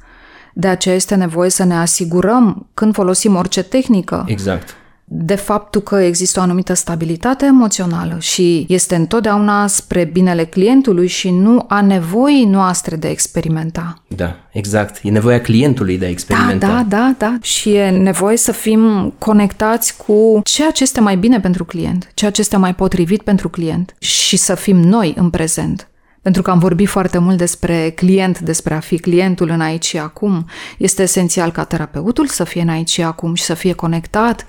De 0.54 0.68
aceea 0.68 0.96
este 0.96 1.16
nevoie 1.16 1.50
să 1.50 1.64
ne 1.64 1.76
asigurăm 1.76 2.70
când 2.74 2.94
folosim 2.94 3.36
orice 3.36 3.64
tehnică. 3.64 4.24
Exact 4.28 4.76
de 5.06 5.36
faptul 5.36 5.82
că 5.82 5.96
există 5.96 6.40
o 6.40 6.44
anumită 6.44 6.74
stabilitate 6.74 7.46
emoțională 7.46 8.18
și 8.20 8.66
este 8.70 8.96
întotdeauna 8.96 9.68
spre 9.68 10.04
binele 10.04 10.46
clientului 10.46 11.08
și 11.08 11.30
nu 11.30 11.66
a 11.68 11.82
nevoii 11.82 12.46
noastre 12.46 12.96
de 12.96 13.08
a 13.08 13.10
experimenta. 13.10 14.04
Da, 14.08 14.36
exact. 14.52 15.00
E 15.04 15.10
nevoia 15.10 15.42
clientului 15.42 15.98
de 15.98 16.06
a 16.06 16.10
experimenta. 16.10 16.68
Da, 16.68 16.74
da, 16.74 16.86
da, 16.88 17.16
da. 17.18 17.38
Și 17.42 17.74
e 17.74 17.90
nevoie 17.90 18.38
să 18.38 18.52
fim 18.52 19.14
conectați 19.18 19.98
cu 19.98 20.42
ceea 20.44 20.72
ce 20.72 20.84
este 20.84 21.02
mai 21.02 21.18
bine 21.18 21.40
pentru 21.40 21.66
client, 21.66 22.12
ceea 22.14 22.32
ce 22.32 22.42
este 22.42 22.58
mai 22.58 22.76
potrivit 22.76 23.22
pentru 23.22 23.50
client 23.50 23.96
și 23.98 24.38
să 24.38 24.56
fim 24.56 24.78
noi 24.78 25.14
în 25.18 25.30
prezent. 25.30 25.88
Pentru 26.22 26.42
că 26.42 26.52
am 26.52 26.60
vorbit 26.60 26.88
foarte 26.88 27.18
mult 27.18 27.38
despre 27.38 27.90
client, 27.96 28.40
despre 28.40 28.74
a 28.74 28.80
fi 28.80 29.00
clientul 29.00 29.50
în 29.50 29.62
aici 29.62 29.86
și 29.86 29.98
acum. 29.98 30.46
Este 30.78 31.02
esențial 31.02 31.52
ca 31.52 31.64
terapeutul 31.64 32.28
să 32.28 32.44
fie 32.44 32.62
în 32.62 32.70
aici 32.70 32.90
și 32.90 33.02
acum 33.02 33.34
și 33.34 33.44
să 33.44 33.54
fie 33.54 33.74
conectat 33.74 34.46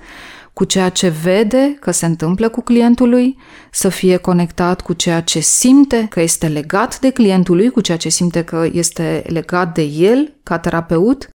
cu 0.55 0.65
ceea 0.65 0.89
ce 0.89 1.09
vede 1.09 1.77
că 1.81 1.91
se 1.91 2.07
întâmplă 2.07 2.49
cu 2.49 2.61
clientul 2.61 3.09
lui, 3.09 3.39
să 3.71 3.89
fie 3.89 4.17
conectat 4.17 4.81
cu 4.81 4.93
ceea 4.93 5.21
ce 5.21 5.41
simte 5.41 6.07
că 6.11 6.21
este 6.21 6.49
legat 6.49 7.01
de 7.01 7.11
clientul 7.11 7.57
lui, 7.57 7.71
cu 7.71 7.81
ceea 7.81 7.97
ce 7.97 8.09
simte 8.09 8.45
că 8.45 8.69
este 8.73 9.25
legat 9.27 9.75
de 9.75 9.83
el 9.83 10.35
ca 10.43 10.59
terapeut 10.59 11.29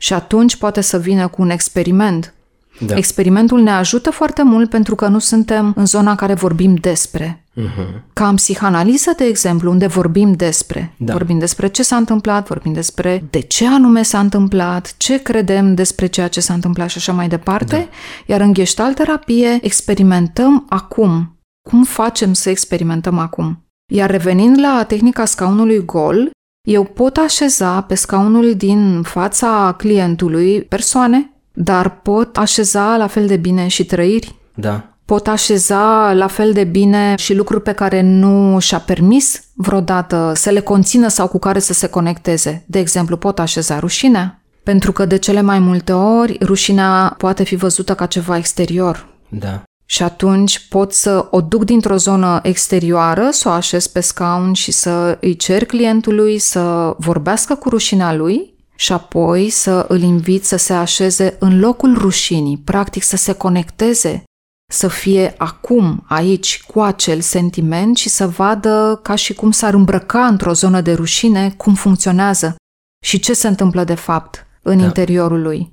și 0.00 0.12
atunci 0.12 0.56
poate 0.56 0.80
să 0.80 0.98
vină 0.98 1.28
cu 1.28 1.42
un 1.42 1.50
experiment. 1.50 2.34
Da. 2.80 2.96
Experimentul 2.96 3.60
ne 3.60 3.70
ajută 3.70 4.10
foarte 4.10 4.42
mult 4.42 4.70
pentru 4.70 4.94
că 4.94 5.06
nu 5.06 5.18
suntem 5.18 5.72
în 5.76 5.86
zona 5.86 6.10
în 6.10 6.16
care 6.16 6.34
vorbim 6.34 6.74
despre. 6.74 7.43
Uh-huh. 7.56 8.02
Ca 8.12 8.28
în 8.28 8.34
psihanaliză, 8.34 9.12
de 9.16 9.24
exemplu, 9.24 9.70
unde 9.70 9.86
vorbim 9.86 10.32
despre. 10.32 10.94
Da. 10.96 11.12
Vorbim 11.12 11.38
despre 11.38 11.66
ce 11.66 11.82
s-a 11.82 11.96
întâmplat, 11.96 12.46
vorbim 12.46 12.72
despre 12.72 13.24
de 13.30 13.40
ce 13.40 13.68
anume 13.68 14.02
s-a 14.02 14.18
întâmplat, 14.18 14.94
ce 14.96 15.22
credem 15.22 15.74
despre 15.74 16.06
ceea 16.06 16.28
ce 16.28 16.40
s-a 16.40 16.54
întâmplat 16.54 16.88
și 16.88 16.98
așa 16.98 17.12
mai 17.12 17.28
departe. 17.28 17.76
Da. 17.76 18.34
Iar 18.34 18.40
în 18.40 18.54
gestalt 18.54 18.96
terapie 18.96 19.58
experimentăm 19.62 20.66
acum. 20.68 21.38
Cum 21.68 21.84
facem 21.84 22.32
să 22.32 22.50
experimentăm 22.50 23.18
acum? 23.18 23.64
Iar 23.92 24.10
revenind 24.10 24.58
la 24.60 24.84
tehnica 24.84 25.24
scaunului 25.24 25.84
gol, 25.84 26.30
eu 26.68 26.84
pot 26.84 27.16
așeza 27.16 27.80
pe 27.80 27.94
scaunul 27.94 28.54
din 28.54 29.02
fața 29.02 29.74
clientului 29.78 30.62
persoane, 30.62 31.32
dar 31.52 32.00
pot 32.00 32.36
așeza 32.36 32.96
la 32.96 33.06
fel 33.06 33.26
de 33.26 33.36
bine 33.36 33.68
și 33.68 33.84
trăiri. 33.84 34.34
Da 34.54 34.93
pot 35.04 35.26
așeza 35.26 36.12
la 36.12 36.26
fel 36.26 36.52
de 36.52 36.64
bine 36.64 37.14
și 37.16 37.34
lucruri 37.34 37.62
pe 37.62 37.72
care 37.72 38.00
nu 38.00 38.58
și-a 38.58 38.78
permis 38.78 39.42
vreodată 39.54 40.32
să 40.34 40.50
le 40.50 40.60
conțină 40.60 41.08
sau 41.08 41.28
cu 41.28 41.38
care 41.38 41.58
să 41.58 41.72
se 41.72 41.86
conecteze. 41.86 42.64
De 42.66 42.78
exemplu, 42.78 43.16
pot 43.16 43.38
așeza 43.38 43.78
rușinea, 43.78 44.42
pentru 44.62 44.92
că 44.92 45.04
de 45.04 45.16
cele 45.16 45.40
mai 45.40 45.58
multe 45.58 45.92
ori 45.92 46.38
rușinea 46.42 47.14
poate 47.18 47.44
fi 47.44 47.54
văzută 47.54 47.94
ca 47.94 48.06
ceva 48.06 48.36
exterior. 48.36 49.08
Da. 49.28 49.62
Și 49.86 50.02
atunci 50.02 50.68
pot 50.68 50.92
să 50.92 51.26
o 51.30 51.40
duc 51.40 51.64
dintr-o 51.64 51.96
zonă 51.96 52.40
exterioară, 52.42 53.28
să 53.30 53.48
o 53.48 53.52
așez 53.52 53.86
pe 53.86 54.00
scaun 54.00 54.52
și 54.52 54.72
să 54.72 55.18
îi 55.20 55.36
cer 55.36 55.64
clientului 55.64 56.38
să 56.38 56.94
vorbească 56.98 57.54
cu 57.54 57.68
rușinea 57.68 58.14
lui 58.14 58.54
și 58.76 58.92
apoi 58.92 59.50
să 59.50 59.84
îl 59.88 60.00
invit 60.00 60.44
să 60.44 60.56
se 60.56 60.72
așeze 60.72 61.36
în 61.38 61.58
locul 61.58 61.98
rușinii, 61.98 62.62
practic 62.64 63.02
să 63.02 63.16
se 63.16 63.32
conecteze 63.32 64.24
să 64.66 64.88
fie 64.88 65.34
acum, 65.38 66.04
aici, 66.08 66.62
cu 66.62 66.80
acel 66.80 67.20
sentiment 67.20 67.96
și 67.96 68.08
să 68.08 68.26
vadă 68.26 69.00
ca 69.02 69.14
și 69.14 69.34
cum 69.34 69.50
s-ar 69.50 69.74
îmbrăca 69.74 70.26
într-o 70.26 70.52
zonă 70.52 70.80
de 70.80 70.92
rușine 70.92 71.54
cum 71.56 71.74
funcționează 71.74 72.56
și 73.04 73.18
ce 73.18 73.32
se 73.32 73.48
întâmplă 73.48 73.84
de 73.84 73.94
fapt 73.94 74.46
în 74.62 74.78
da. 74.78 74.84
interiorul 74.84 75.42
lui. 75.42 75.72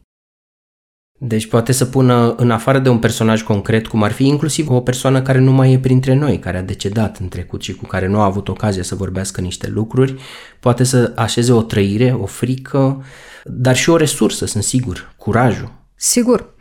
Deci 1.24 1.48
poate 1.48 1.72
să 1.72 1.86
pună 1.86 2.36
în 2.36 2.52
afară 2.52 2.80
de 2.80 2.90
un 2.90 3.00
personaj 3.00 3.44
concret, 3.44 3.88
cum 3.88 4.04
ar 4.04 4.12
fi 4.12 4.26
inclusiv 4.26 4.70
o 4.70 4.82
persoană 4.82 5.22
care 5.22 5.40
nu 5.40 5.52
mai 5.52 5.74
e 5.74 5.80
printre 5.80 6.14
noi, 6.14 6.40
care 6.40 6.58
a 6.58 6.62
decedat 6.62 7.18
în 7.18 7.28
trecut 7.28 7.62
și 7.62 7.76
cu 7.76 7.86
care 7.86 8.08
nu 8.08 8.20
a 8.20 8.26
avut 8.26 8.48
ocazia 8.48 8.84
să 8.84 8.96
vorbească 8.96 9.42
niște 9.42 9.70
lucruri, 9.70 10.16
poate 10.60 10.84
să 10.84 11.14
așeze 11.16 11.52
o 11.52 11.62
trăire, 11.62 12.12
o 12.12 12.26
frică, 12.26 13.04
dar 13.46 13.76
și 13.76 13.90
o 13.90 13.98
resursă, 13.98 14.46
sunt 14.46 14.64
sigur, 14.64 15.14
curajul. 15.18 15.72
Sigur. 15.96 16.54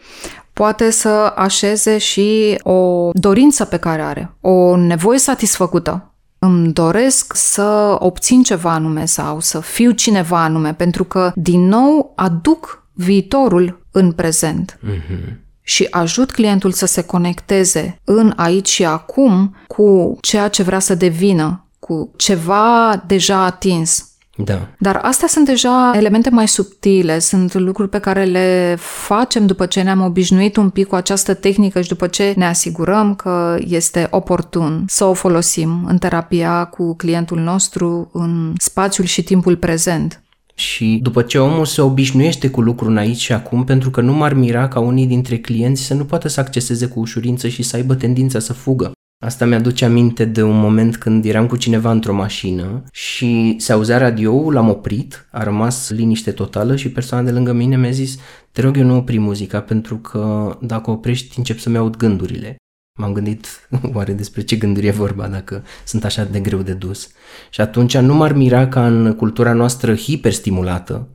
Poate 0.61 0.91
să 0.91 1.33
așeze 1.37 1.99
și 1.99 2.59
o 2.63 3.11
dorință 3.13 3.65
pe 3.65 3.77
care 3.77 4.03
are, 4.03 4.37
o 4.41 4.77
nevoie 4.77 5.19
satisfăcută. 5.19 6.15
Îmi 6.39 6.73
doresc 6.73 7.33
să 7.37 7.97
obțin 7.99 8.43
ceva 8.43 8.73
anume 8.73 9.05
sau 9.05 9.41
să 9.41 9.61
fiu 9.61 9.91
cineva 9.91 10.43
anume, 10.43 10.75
pentru 10.75 11.05
că, 11.05 11.33
din 11.35 11.67
nou, 11.67 12.13
aduc 12.17 12.87
viitorul 12.93 13.87
în 13.91 14.13
prezent. 14.13 14.79
Mm-hmm. 14.79 15.35
Și 15.63 15.87
ajut 15.91 16.31
clientul 16.31 16.73
să 16.73 16.87
se 16.87 17.03
conecteze 17.03 18.01
în 18.05 18.33
aici 18.37 18.69
și 18.69 18.85
acum 18.85 19.57
cu 19.67 20.19
ceea 20.21 20.49
ce 20.49 20.63
vrea 20.63 20.79
să 20.79 20.95
devină, 20.95 21.69
cu 21.79 22.11
ceva 22.17 23.03
deja 23.07 23.45
atins. 23.45 24.10
Da. 24.45 24.69
Dar 24.79 24.99
astea 25.03 25.29
sunt 25.29 25.45
deja 25.45 25.93
elemente 25.95 26.31
mai 26.31 26.49
subtile, 26.49 27.19
sunt 27.19 27.55
lucruri 27.55 27.89
pe 27.89 27.99
care 27.99 28.25
le 28.25 28.77
facem 28.79 29.47
după 29.47 29.67
ce 29.67 29.83
ne-am 29.83 30.01
obișnuit 30.01 30.57
un 30.57 30.71
pic 30.71 30.87
cu 30.87 30.95
această 30.95 31.35
tehnică 31.35 31.81
și 31.81 31.89
după 31.89 32.07
ce 32.07 32.35
ne 32.37 32.47
asigurăm 32.47 33.15
că 33.15 33.59
este 33.67 34.07
oportun 34.11 34.85
să 34.89 35.05
o 35.05 35.13
folosim 35.13 35.85
în 35.87 35.99
terapia 35.99 36.65
cu 36.65 36.97
clientul 36.97 37.39
nostru 37.39 38.11
în 38.13 38.53
spațiul 38.57 39.07
și 39.07 39.23
timpul 39.23 39.57
prezent. 39.57 40.23
Și 40.55 40.99
după 41.03 41.23
ce 41.23 41.39
omul 41.39 41.65
se 41.65 41.81
obișnuiește 41.81 42.51
cu 42.51 42.61
lucrul 42.61 42.97
aici 42.97 43.19
și 43.19 43.33
acum, 43.33 43.65
pentru 43.65 43.91
că 43.91 44.01
nu 44.01 44.13
m-ar 44.13 44.35
mira 44.35 44.69
ca 44.69 44.81
unii 44.81 45.07
dintre 45.07 45.39
clienți 45.39 45.83
să 45.83 45.95
nu 45.95 46.05
poată 46.05 46.29
să 46.29 46.41
acceseze 46.41 46.87
cu 46.87 47.01
ușurință 47.01 47.49
și 47.49 47.63
să 47.63 47.77
aibă 47.77 47.95
tendința 47.95 48.39
să 48.39 48.53
fugă. 48.53 48.93
Asta 49.23 49.45
mi-aduce 49.45 49.85
aminte 49.85 50.25
de 50.25 50.43
un 50.43 50.59
moment 50.59 50.97
când 50.97 51.25
eram 51.25 51.47
cu 51.47 51.57
cineva 51.57 51.91
într-o 51.91 52.15
mașină 52.15 52.85
și 52.93 53.55
se 53.59 53.73
auzea 53.73 53.99
radioul, 53.99 54.53
l-am 54.53 54.69
oprit, 54.69 55.29
a 55.31 55.43
rămas 55.43 55.91
liniște 55.91 56.31
totală 56.31 56.77
și 56.77 56.91
persoana 56.91 57.25
de 57.25 57.31
lângă 57.31 57.53
mine 57.53 57.77
mi-a 57.77 57.91
zis 57.91 58.19
te 58.53 58.61
rog 58.61 58.77
eu 58.77 58.85
nu 58.85 58.97
opri 58.97 59.19
muzica 59.19 59.61
pentru 59.61 59.97
că 59.97 60.57
dacă 60.61 60.91
oprești 60.91 61.39
încep 61.39 61.59
să-mi 61.59 61.77
aud 61.77 61.97
gândurile. 61.97 62.57
M-am 62.99 63.13
gândit 63.13 63.69
oare 63.95 64.13
despre 64.13 64.43
ce 64.43 64.57
gânduri 64.57 64.87
e 64.87 64.91
vorba 64.91 65.29
dacă 65.29 65.65
sunt 65.85 66.05
așa 66.05 66.25
de 66.25 66.41
greu 66.41 66.63
de 66.63 66.73
dus. 66.73 67.09
Și 67.51 67.61
atunci 67.61 67.97
nu 67.97 68.15
m-ar 68.15 68.33
mira 68.33 68.69
ca 68.69 68.87
în 68.87 69.15
cultura 69.15 69.53
noastră 69.53 69.95
hiperstimulată, 69.95 71.09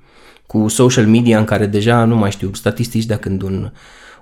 cu 0.47 0.67
social 0.67 1.07
media 1.07 1.37
în 1.37 1.45
care 1.45 1.65
deja, 1.65 2.03
nu 2.03 2.15
mai 2.15 2.31
știu, 2.31 2.53
statistici 2.53 3.05
de 3.05 3.15
când 3.15 3.41
un 3.41 3.71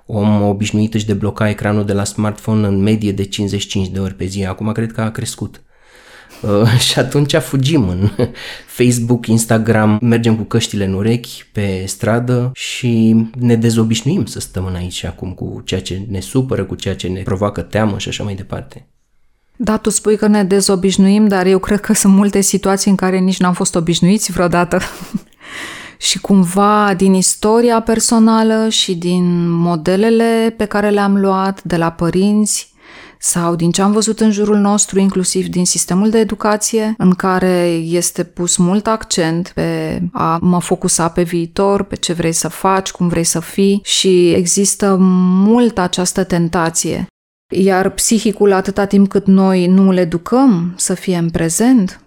om 0.06 0.42
obișnuit 0.42 0.94
își 0.94 1.06
debloca 1.06 1.48
ecranul 1.48 1.84
de 1.84 1.92
la 1.92 2.04
smartphone 2.04 2.66
în 2.66 2.82
medie 2.82 3.12
de 3.12 3.24
55 3.24 3.88
de 3.88 3.98
ori 3.98 4.14
pe 4.14 4.24
zi. 4.24 4.44
Acum 4.44 4.72
cred 4.72 4.92
că 4.92 5.00
a 5.00 5.10
crescut. 5.10 5.62
Uh, 6.42 6.78
și 6.88 6.98
atunci 6.98 7.34
fugim 7.34 7.88
în 7.88 8.10
Facebook, 8.78 9.26
Instagram, 9.26 9.98
mergem 10.02 10.36
cu 10.36 10.42
căștile 10.42 10.84
în 10.84 10.92
urechi 10.92 11.46
pe 11.52 11.84
stradă 11.86 12.50
și 12.54 13.16
ne 13.38 13.56
dezobișnuim 13.56 14.24
să 14.24 14.40
stăm 14.40 14.64
în 14.64 14.74
aici 14.74 15.04
acum 15.04 15.32
cu 15.32 15.62
ceea 15.64 15.80
ce 15.80 16.06
ne 16.08 16.20
supără, 16.20 16.64
cu 16.64 16.74
ceea 16.74 16.94
ce 16.94 17.08
ne 17.08 17.20
provoacă 17.20 17.60
teamă 17.60 17.98
și 17.98 18.08
așa 18.08 18.24
mai 18.24 18.34
departe. 18.34 18.88
Da, 19.56 19.76
tu 19.76 19.90
spui 19.90 20.16
că 20.16 20.26
ne 20.26 20.44
dezobișnuim, 20.44 21.28
dar 21.28 21.46
eu 21.46 21.58
cred 21.58 21.80
că 21.80 21.92
sunt 21.92 22.14
multe 22.14 22.40
situații 22.40 22.90
în 22.90 22.96
care 22.96 23.18
nici 23.18 23.38
n-am 23.38 23.52
fost 23.52 23.74
obișnuiți 23.74 24.32
vreodată. 24.32 24.78
și 26.04 26.20
cumva 26.20 26.94
din 26.96 27.14
istoria 27.14 27.80
personală 27.80 28.68
și 28.68 28.94
din 28.94 29.50
modelele 29.50 30.54
pe 30.56 30.64
care 30.64 30.90
le-am 30.90 31.16
luat 31.16 31.62
de 31.62 31.76
la 31.76 31.90
părinți 31.90 32.72
sau 33.18 33.54
din 33.54 33.70
ce 33.70 33.82
am 33.82 33.92
văzut 33.92 34.20
în 34.20 34.30
jurul 34.30 34.56
nostru, 34.56 34.98
inclusiv 34.98 35.46
din 35.46 35.64
sistemul 35.64 36.10
de 36.10 36.18
educație, 36.18 36.94
în 36.98 37.14
care 37.14 37.66
este 37.72 38.24
pus 38.24 38.56
mult 38.56 38.86
accent 38.86 39.52
pe 39.54 40.00
a 40.12 40.38
mă 40.40 40.60
focusa 40.60 41.08
pe 41.08 41.22
viitor, 41.22 41.82
pe 41.82 41.96
ce 41.96 42.12
vrei 42.12 42.32
să 42.32 42.48
faci, 42.48 42.90
cum 42.90 43.08
vrei 43.08 43.24
să 43.24 43.40
fii 43.40 43.80
și 43.84 44.30
există 44.30 44.96
mult 45.46 45.78
această 45.78 46.24
tentație. 46.24 47.06
Iar 47.52 47.90
psihicul, 47.90 48.52
atâta 48.52 48.84
timp 48.84 49.08
cât 49.08 49.26
noi 49.26 49.66
nu 49.66 49.88
îl 49.88 49.96
educăm 49.96 50.74
să 50.76 50.94
fie 50.94 51.16
în 51.16 51.30
prezent, 51.30 52.03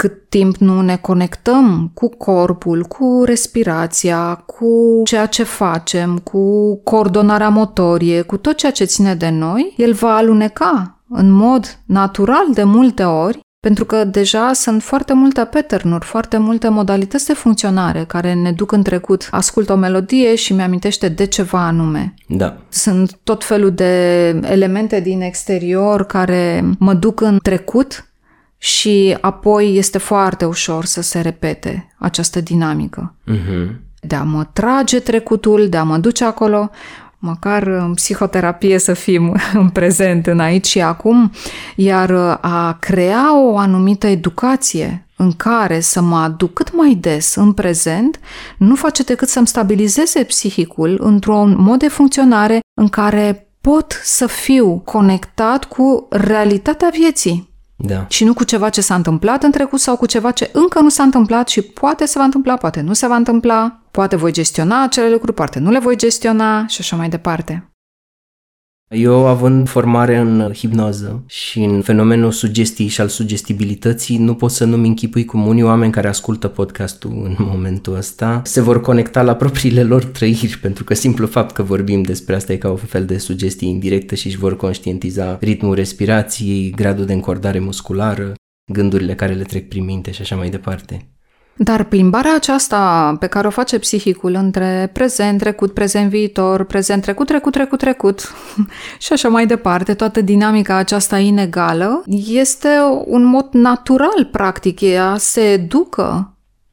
cât 0.00 0.28
timp 0.28 0.56
nu 0.56 0.80
ne 0.80 0.96
conectăm 0.96 1.90
cu 1.94 2.08
corpul, 2.08 2.82
cu 2.82 3.22
respirația, 3.24 4.34
cu 4.34 5.02
ceea 5.04 5.26
ce 5.26 5.42
facem, 5.42 6.18
cu 6.18 6.76
coordonarea 6.76 7.48
motorie, 7.48 8.22
cu 8.22 8.36
tot 8.36 8.56
ceea 8.56 8.72
ce 8.72 8.84
ține 8.84 9.14
de 9.14 9.28
noi, 9.28 9.74
el 9.76 9.92
va 9.92 10.16
aluneca 10.16 11.02
în 11.08 11.30
mod 11.30 11.78
natural 11.86 12.46
de 12.52 12.62
multe 12.62 13.04
ori 13.04 13.40
pentru 13.60 13.84
că 13.84 14.04
deja 14.04 14.52
sunt 14.52 14.82
foarte 14.82 15.12
multe 15.12 15.44
pattern 15.44 15.98
foarte 15.98 16.36
multe 16.36 16.68
modalități 16.68 17.26
de 17.26 17.32
funcționare 17.32 18.04
care 18.04 18.34
ne 18.34 18.52
duc 18.52 18.72
în 18.72 18.82
trecut. 18.82 19.28
Ascult 19.30 19.68
o 19.68 19.74
melodie 19.74 20.34
și 20.34 20.52
mi-amintește 20.52 21.08
de 21.08 21.24
ceva 21.24 21.66
anume. 21.66 22.14
Da. 22.28 22.56
Sunt 22.68 23.18
tot 23.24 23.44
felul 23.44 23.70
de 23.70 24.26
elemente 24.28 25.00
din 25.00 25.20
exterior 25.20 26.04
care 26.04 26.64
mă 26.78 26.94
duc 26.94 27.20
în 27.20 27.38
trecut 27.42 28.09
și 28.62 29.16
apoi 29.20 29.76
este 29.76 29.98
foarte 29.98 30.44
ușor 30.44 30.84
să 30.84 31.02
se 31.02 31.20
repete 31.20 31.94
această 31.98 32.40
dinamică. 32.40 33.14
Uh-huh. 33.30 33.68
De 34.00 34.14
a 34.14 34.22
mă 34.22 34.46
trage 34.52 34.98
trecutul, 34.98 35.68
de 35.68 35.76
a 35.76 35.82
mă 35.82 35.98
duce 35.98 36.24
acolo, 36.24 36.70
măcar 37.18 37.62
în 37.62 37.94
psihoterapie 37.94 38.78
să 38.78 38.92
fim 38.92 39.36
în 39.52 39.68
prezent, 39.68 40.26
în 40.26 40.40
aici 40.40 40.66
și 40.66 40.80
acum, 40.80 41.32
iar 41.76 42.10
a 42.40 42.76
crea 42.80 43.38
o 43.38 43.58
anumită 43.58 44.06
educație 44.06 45.06
în 45.16 45.32
care 45.32 45.80
să 45.80 46.00
mă 46.00 46.16
aduc 46.16 46.52
cât 46.52 46.76
mai 46.76 46.94
des 47.00 47.34
în 47.34 47.52
prezent, 47.52 48.20
nu 48.58 48.74
face 48.74 49.02
decât 49.02 49.28
să-mi 49.28 49.46
stabilizeze 49.46 50.24
psihicul 50.24 51.00
într-un 51.02 51.56
mod 51.58 51.78
de 51.78 51.88
funcționare 51.88 52.60
în 52.74 52.88
care 52.88 53.48
pot 53.60 54.00
să 54.02 54.26
fiu 54.26 54.82
conectat 54.84 55.64
cu 55.64 56.06
realitatea 56.10 56.90
vieții. 56.92 57.49
Da. 57.82 58.04
Și 58.08 58.24
nu 58.24 58.34
cu 58.34 58.44
ceva 58.44 58.68
ce 58.68 58.80
s-a 58.80 58.94
întâmplat 58.94 59.42
în 59.42 59.50
trecut 59.50 59.80
sau 59.80 59.96
cu 59.96 60.06
ceva 60.06 60.30
ce 60.30 60.50
încă 60.52 60.80
nu 60.80 60.88
s-a 60.88 61.02
întâmplat 61.02 61.48
și 61.48 61.62
poate 61.62 62.04
se 62.04 62.18
va 62.18 62.24
întâmpla, 62.24 62.56
poate 62.56 62.80
nu 62.80 62.92
se 62.92 63.06
va 63.06 63.16
întâmpla, 63.16 63.80
poate 63.90 64.16
voi 64.16 64.32
gestiona 64.32 64.82
acele 64.82 65.10
lucruri, 65.10 65.34
poate 65.34 65.58
nu 65.58 65.70
le 65.70 65.78
voi 65.78 65.96
gestiona 65.96 66.66
și 66.66 66.80
așa 66.80 66.96
mai 66.96 67.08
departe. 67.08 67.69
Eu, 68.94 69.26
având 69.26 69.68
formare 69.68 70.16
în 70.16 70.52
hipnoză 70.52 71.24
și 71.26 71.62
în 71.62 71.82
fenomenul 71.82 72.30
sugestii 72.30 72.86
și 72.86 73.00
al 73.00 73.08
sugestibilității, 73.08 74.18
nu 74.18 74.34
pot 74.34 74.50
să 74.50 74.64
nu-mi 74.64 74.88
închipui 74.88 75.24
cum 75.24 75.46
unii 75.46 75.62
oameni 75.62 75.92
care 75.92 76.08
ascultă 76.08 76.48
podcastul 76.48 77.10
în 77.24 77.36
momentul 77.38 77.96
ăsta 77.96 78.42
se 78.44 78.60
vor 78.60 78.80
conecta 78.80 79.22
la 79.22 79.34
propriile 79.34 79.82
lor 79.82 80.04
trăiri, 80.04 80.58
pentru 80.58 80.84
că 80.84 80.94
simplu 80.94 81.26
fapt 81.26 81.54
că 81.54 81.62
vorbim 81.62 82.02
despre 82.02 82.34
asta 82.34 82.52
e 82.52 82.56
ca 82.56 82.70
un 82.70 82.76
fel 82.76 83.04
de 83.04 83.18
sugestie 83.18 83.68
indirectă 83.68 84.14
și 84.14 84.26
își 84.26 84.38
vor 84.38 84.56
conștientiza 84.56 85.38
ritmul 85.40 85.74
respirației, 85.74 86.70
gradul 86.70 87.06
de 87.06 87.12
încordare 87.12 87.58
musculară, 87.58 88.32
gândurile 88.72 89.14
care 89.14 89.32
le 89.32 89.42
trec 89.42 89.68
prin 89.68 89.84
minte 89.84 90.10
și 90.10 90.20
așa 90.20 90.36
mai 90.36 90.50
departe. 90.50 91.08
Dar 91.62 91.84
plimbarea 91.84 92.34
aceasta 92.34 93.16
pe 93.18 93.26
care 93.26 93.46
o 93.46 93.50
face 93.50 93.78
psihicul 93.78 94.34
între 94.34 94.90
prezent, 94.92 95.38
trecut, 95.38 95.74
prezent, 95.74 96.10
viitor, 96.10 96.64
prezent, 96.64 97.02
trecut, 97.02 97.26
trecut, 97.26 97.52
trecut, 97.52 97.78
trecut 97.78 98.32
și 98.98 99.12
așa 99.12 99.28
mai 99.28 99.46
departe, 99.46 99.94
toată 99.94 100.20
dinamica 100.20 100.74
aceasta 100.74 101.18
inegală, 101.18 102.02
este 102.28 102.68
un 103.04 103.24
mod 103.24 103.48
natural, 103.52 104.28
practic, 104.30 104.80
ea 104.80 105.14
se 105.18 105.40
educă 105.40 106.29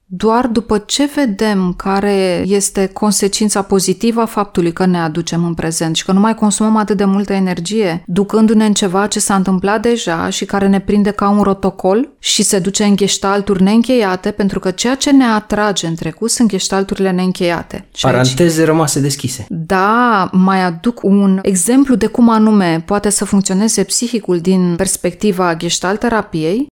doar 0.09 0.47
după 0.47 0.77
ce 0.77 1.09
vedem 1.15 1.73
care 1.77 2.43
este 2.45 2.85
consecința 2.85 3.61
pozitivă 3.61 4.21
a 4.21 4.25
faptului 4.25 4.73
că 4.73 4.85
ne 4.85 4.99
aducem 4.99 5.43
în 5.43 5.53
prezent 5.53 5.95
și 5.95 6.05
că 6.05 6.11
nu 6.11 6.19
mai 6.19 6.35
consumăm 6.35 6.75
atât 6.75 6.97
de 6.97 7.05
multă 7.05 7.33
energie, 7.33 8.03
ducându-ne 8.05 8.65
în 8.65 8.73
ceva 8.73 9.07
ce 9.07 9.19
s-a 9.19 9.35
întâmplat 9.35 9.81
deja 9.81 10.29
și 10.29 10.45
care 10.45 10.67
ne 10.67 10.79
prinde 10.79 11.11
ca 11.11 11.29
un 11.29 11.41
rotocol 11.41 12.09
și 12.19 12.43
se 12.43 12.59
duce 12.59 12.83
în 12.83 12.95
gheștalturi 12.95 13.63
neîncheiate, 13.63 14.31
pentru 14.31 14.59
că 14.59 14.71
ceea 14.71 14.95
ce 14.95 15.11
ne 15.11 15.25
atrage 15.25 15.87
în 15.87 15.95
trecut 15.95 16.29
sunt 16.29 16.47
gheștalturile 16.47 17.11
neîncheiate. 17.11 17.87
Și 17.93 18.05
Paranteze 18.05 18.59
aici, 18.59 18.67
rămase 18.69 18.99
deschise. 18.99 19.45
Da, 19.49 20.29
mai 20.31 20.63
aduc 20.63 21.03
un 21.03 21.39
exemplu 21.41 21.95
de 21.95 22.07
cum 22.07 22.29
anume 22.29 22.83
poate 22.85 23.09
să 23.09 23.25
funcționeze 23.25 23.83
psihicul 23.83 24.39
din 24.39 24.73
perspectiva 24.75 25.55
gestalt 25.55 25.99
terapiei 25.99 26.67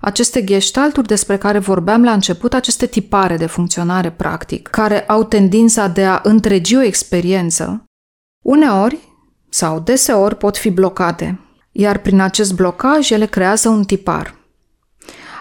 aceste 0.00 0.44
gestalturi 0.44 1.06
despre 1.06 1.38
care 1.38 1.58
vorbeam 1.58 2.04
la 2.04 2.12
început, 2.12 2.54
aceste 2.54 2.86
tipare 2.86 3.36
de 3.36 3.46
funcționare 3.46 4.10
practic, 4.10 4.68
care 4.68 5.02
au 5.02 5.24
tendința 5.24 5.86
de 5.86 6.04
a 6.04 6.20
întregi 6.22 6.76
o 6.76 6.82
experiență, 6.82 7.84
uneori 8.44 8.98
sau 9.48 9.80
deseori 9.80 10.36
pot 10.36 10.56
fi 10.56 10.70
blocate, 10.70 11.40
iar 11.72 11.98
prin 11.98 12.20
acest 12.20 12.54
blocaj 12.54 13.10
ele 13.10 13.26
creează 13.26 13.68
un 13.68 13.84
tipar. 13.84 14.38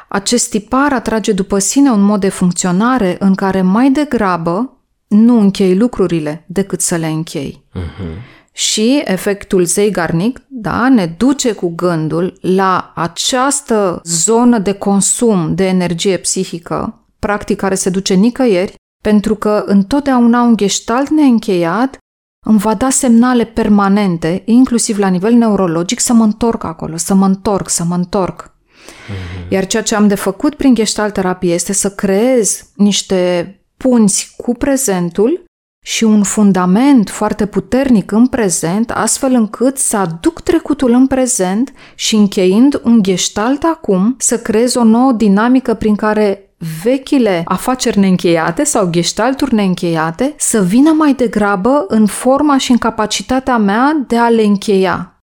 Acest 0.08 0.50
tipar 0.50 0.93
atrage 0.93 1.32
după 1.32 1.60
sine 1.60 1.89
un 1.89 2.02
mod 2.02 2.19
de 2.19 2.30
funcționare 2.30 3.15
în 3.19 3.36
care 3.36 3.62
mai 3.62 3.91
degrabă 3.91 4.78
nu 5.08 5.39
închei 5.39 5.78
lucrurile 5.78 6.45
decât 6.48 6.82
să 6.82 6.95
le 6.95 7.08
închei. 7.08 7.63
Uh-huh. 7.76 8.38
Și 8.51 9.01
efectul 9.05 9.63
zeigarnic, 9.63 10.41
da, 10.47 10.89
ne 10.89 11.05
duce 11.05 11.51
cu 11.51 11.73
gândul 11.75 12.38
la 12.41 12.91
această 12.95 14.01
zonă 14.03 14.59
de 14.59 14.73
consum 14.73 15.55
de 15.55 15.67
energie 15.67 16.17
psihică, 16.17 17.07
practic 17.19 17.57
care 17.57 17.75
se 17.75 17.89
duce 17.89 18.13
nicăieri, 18.13 18.75
pentru 19.03 19.35
că 19.35 19.63
întotdeauna 19.65 20.41
un 20.41 20.57
gestalt 20.57 21.09
neîncheiat 21.09 21.97
îmi 22.45 22.59
va 22.59 22.73
da 22.73 22.89
semnale 22.89 23.43
permanente, 23.45 24.41
inclusiv 24.45 24.97
la 24.97 25.07
nivel 25.07 25.33
neurologic, 25.33 25.99
să 25.99 26.13
mă 26.13 26.23
întorc 26.23 26.63
acolo, 26.63 26.97
să 26.97 27.13
mă 27.13 27.25
întorc, 27.25 27.69
să 27.69 27.83
mă 27.83 27.95
întorc. 27.95 28.53
Mm-hmm. 28.53 29.49
Iar 29.49 29.67
ceea 29.67 29.83
ce 29.83 29.95
am 29.95 30.07
de 30.07 30.15
făcut 30.15 30.55
prin 30.55 30.75
gestalt 30.75 31.13
terapie 31.13 31.53
este 31.53 31.73
să 31.73 31.91
creez 31.91 32.69
niște 32.75 33.53
punți 33.77 34.33
cu 34.38 34.53
prezentul 34.53 35.43
și 35.81 36.03
un 36.03 36.23
fundament 36.23 37.09
foarte 37.09 37.45
puternic 37.45 38.11
în 38.11 38.27
prezent, 38.27 38.91
astfel 38.91 39.33
încât 39.33 39.77
să 39.77 39.97
aduc 39.97 40.41
trecutul 40.41 40.91
în 40.91 41.07
prezent 41.07 41.73
și 41.95 42.15
încheind 42.15 42.81
un 42.83 43.03
gestalt 43.03 43.63
acum, 43.63 44.15
să 44.17 44.37
creez 44.39 44.75
o 44.75 44.83
nouă 44.83 45.11
dinamică 45.11 45.73
prin 45.73 45.95
care 45.95 46.53
vechile 46.83 47.41
afaceri 47.45 47.99
neîncheiate 47.99 48.63
sau 48.63 48.89
gestalturi 48.89 49.53
neîncheiate 49.53 50.33
să 50.37 50.63
vină 50.63 50.91
mai 50.91 51.13
degrabă 51.13 51.85
în 51.87 52.05
forma 52.05 52.57
și 52.57 52.71
în 52.71 52.77
capacitatea 52.77 53.57
mea 53.57 54.03
de 54.07 54.17
a 54.17 54.29
le 54.29 54.41
încheia. 54.41 55.18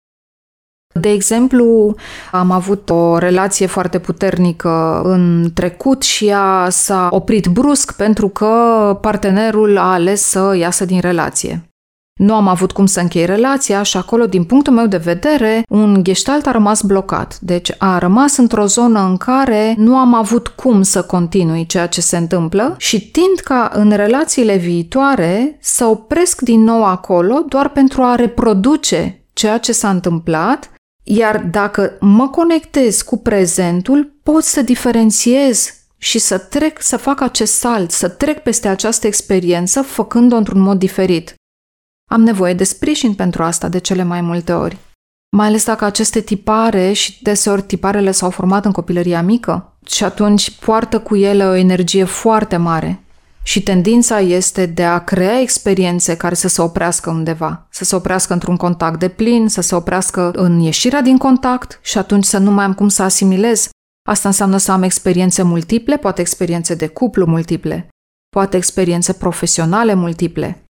De 1.01 1.11
exemplu, 1.11 1.95
am 2.31 2.51
avut 2.51 2.91
o 2.91 3.19
relație 3.19 3.67
foarte 3.67 3.99
puternică 3.99 5.01
în 5.05 5.51
trecut 5.55 6.03
și 6.03 6.27
ea 6.27 6.67
s-a 6.71 7.09
oprit 7.11 7.47
brusc 7.47 7.97
pentru 7.97 8.29
că 8.29 8.49
partenerul 9.01 9.79
a 9.79 9.93
ales 9.93 10.23
să 10.23 10.55
iasă 10.59 10.85
din 10.85 11.01
relație. 11.01 11.69
Nu 12.21 12.35
am 12.35 12.49
avut 12.49 12.73
cum 12.73 12.87
să 12.87 13.01
închei 13.01 13.27
relația 13.27 13.83
și 13.83 13.97
acolo, 13.97 14.27
din 14.27 14.45
punctul 14.45 14.73
meu 14.73 14.87
de 14.87 14.97
vedere, 14.97 15.65
un 15.69 16.05
gestalt 16.05 16.47
a 16.47 16.51
rămas 16.51 16.83
blocat. 16.83 17.39
Deci 17.41 17.73
a 17.79 17.99
rămas 17.99 18.37
într-o 18.37 18.67
zonă 18.67 19.01
în 19.01 19.17
care 19.17 19.75
nu 19.79 19.97
am 19.97 20.15
avut 20.15 20.49
cum 20.49 20.83
să 20.83 21.03
continui 21.03 21.67
ceea 21.67 21.87
ce 21.87 22.01
se 22.01 22.17
întâmplă 22.17 22.75
și 22.79 23.11
tind 23.11 23.39
ca 23.45 23.71
în 23.75 23.91
relațiile 23.91 24.57
viitoare 24.57 25.59
să 25.61 25.85
opresc 25.85 26.41
din 26.41 26.65
nou 26.65 26.85
acolo 26.85 27.45
doar 27.49 27.69
pentru 27.69 28.03
a 28.03 28.15
reproduce 28.15 29.25
ceea 29.33 29.59
ce 29.59 29.73
s-a 29.73 29.91
întâmplat 29.91 30.71
iar 31.09 31.39
dacă 31.39 31.97
mă 32.01 32.29
conectez 32.29 33.03
cu 33.03 33.17
prezentul, 33.17 34.19
pot 34.23 34.43
să 34.43 34.63
diferențiez 34.63 35.75
și 35.99 36.19
să 36.19 36.39
trec, 36.39 36.83
să 36.83 36.97
fac 36.97 37.21
acest 37.21 37.55
salt, 37.55 37.91
să 37.91 38.09
trec 38.09 38.43
peste 38.43 38.69
această 38.69 39.07
experiență 39.07 39.83
făcând-o 39.83 40.37
într-un 40.37 40.61
mod 40.61 40.79
diferit. 40.79 41.35
Am 42.11 42.23
nevoie 42.23 42.55
de 42.55 42.65
sprijin 42.65 43.15
pentru 43.15 43.43
asta 43.43 43.69
de 43.69 43.79
cele 43.79 44.03
mai 44.03 44.21
multe 44.21 44.53
ori. 44.53 44.77
Mai 45.37 45.47
ales 45.47 45.65
dacă 45.65 45.85
aceste 45.85 46.21
tipare 46.21 46.93
și 46.93 47.23
deseori 47.23 47.63
tiparele 47.63 48.11
s-au 48.11 48.31
format 48.31 48.65
în 48.65 48.73
copilăria 48.73 49.23
mică 49.23 49.79
și 49.87 50.05
atunci 50.05 50.51
poartă 50.51 51.01
cu 51.01 51.17
ele 51.17 51.47
o 51.47 51.55
energie 51.55 52.05
foarte 52.05 52.57
mare 52.57 53.06
și 53.47 53.63
tendința 53.63 54.21
este 54.21 54.67
de 54.67 54.85
a 54.85 54.99
crea 54.99 55.41
experiențe 55.41 56.17
care 56.17 56.35
să 56.35 56.49
se 56.49 56.63
oprească 56.63 57.11
undeva, 57.11 57.67
să 57.71 57.85
se 57.85 57.97
oprească 57.97 58.33
într-un 58.33 58.57
contact 58.57 58.99
de 58.99 59.09
plin, 59.09 59.49
să 59.49 59.61
se 59.61 59.75
oprească 59.75 60.31
în 60.35 60.59
ieșirea 60.59 61.01
din 61.01 61.17
contact 61.19 61.79
și 61.83 61.99
atunci 61.99 62.25
să 62.25 62.39
nu 62.39 62.51
mai 62.51 62.65
am 62.65 62.75
cum 62.75 62.89
să 62.89 63.03
asimilez. 63.03 63.69
Asta 64.09 64.29
înseamnă 64.29 64.57
să 64.57 64.73
am 64.73 64.83
experiențe 64.83 65.43
multiple, 65.43 65.97
poate 65.97 66.21
experiențe 66.21 66.75
de 66.75 66.87
cuplu 66.87 67.27
multiple, 67.27 67.89
poate 68.29 68.57
experiențe 68.57 69.13
profesionale 69.13 69.95
multiple, 69.95 70.65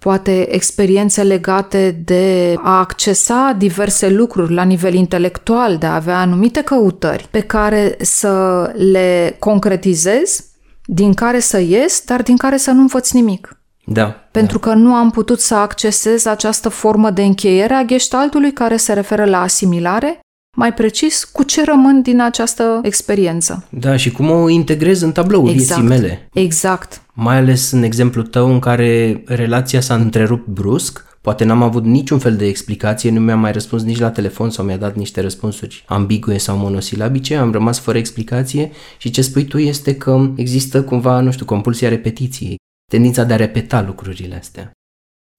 poate 0.00 0.54
experiențe 0.54 1.22
legate 1.22 1.90
de 1.90 2.54
a 2.62 2.78
accesa 2.78 3.54
diverse 3.58 4.08
lucruri 4.08 4.52
la 4.52 4.62
nivel 4.62 4.94
intelectual, 4.94 5.78
de 5.78 5.86
a 5.86 5.94
avea 5.94 6.20
anumite 6.20 6.62
căutări 6.62 7.28
pe 7.30 7.40
care 7.40 7.96
să 8.00 8.62
le 8.76 9.36
concretizez 9.38 10.47
din 10.90 11.14
care 11.14 11.40
să 11.40 11.58
ies, 11.58 12.02
dar 12.04 12.22
din 12.22 12.36
care 12.36 12.56
să 12.56 12.70
nu 12.70 12.80
învăț 12.80 13.10
nimic. 13.10 13.60
Da. 13.84 14.04
Pentru 14.30 14.58
da. 14.58 14.68
că 14.68 14.76
nu 14.76 14.94
am 14.94 15.10
putut 15.10 15.40
să 15.40 15.54
accesez 15.54 16.24
această 16.24 16.68
formă 16.68 17.10
de 17.10 17.22
încheiere 17.22 17.74
a 17.74 17.84
gestaltului 17.84 18.52
care 18.52 18.76
se 18.76 18.92
referă 18.92 19.24
la 19.24 19.40
asimilare, 19.40 20.20
mai 20.56 20.74
precis, 20.74 21.24
cu 21.24 21.42
ce 21.42 21.64
rămân 21.64 22.02
din 22.02 22.20
această 22.20 22.80
experiență. 22.82 23.66
Da, 23.68 23.96
și 23.96 24.10
cum 24.10 24.30
o 24.30 24.48
integrez 24.48 25.00
în 25.00 25.12
tabloul 25.12 25.48
exact. 25.48 25.80
vieții 25.80 26.00
mele. 26.00 26.28
Exact. 26.32 27.02
Mai 27.12 27.36
ales 27.36 27.70
în 27.70 27.82
exemplul 27.82 28.26
tău 28.26 28.52
în 28.52 28.58
care 28.58 29.22
relația 29.26 29.80
s-a 29.80 29.94
întrerupt 29.94 30.46
brusc 30.46 31.07
Poate 31.20 31.44
n-am 31.44 31.62
avut 31.62 31.84
niciun 31.84 32.18
fel 32.18 32.36
de 32.36 32.46
explicație, 32.46 33.10
nu 33.10 33.20
mi-a 33.20 33.36
mai 33.36 33.52
răspuns 33.52 33.82
nici 33.82 33.98
la 33.98 34.10
telefon 34.10 34.50
sau 34.50 34.64
mi-a 34.64 34.76
dat 34.76 34.96
niște 34.96 35.20
răspunsuri 35.20 35.84
ambigue 35.86 36.38
sau 36.38 36.56
monosilabice, 36.56 37.36
am 37.36 37.52
rămas 37.52 37.78
fără 37.78 37.98
explicație 37.98 38.70
și 38.98 39.10
ce 39.10 39.22
spui 39.22 39.44
tu 39.44 39.58
este 39.58 39.96
că 39.96 40.30
există 40.36 40.82
cumva, 40.82 41.20
nu 41.20 41.30
știu, 41.30 41.44
compulsia 41.44 41.88
repetiției, 41.88 42.56
tendința 42.90 43.24
de 43.24 43.32
a 43.32 43.36
repeta 43.36 43.82
lucrurile 43.82 44.36
astea. 44.36 44.70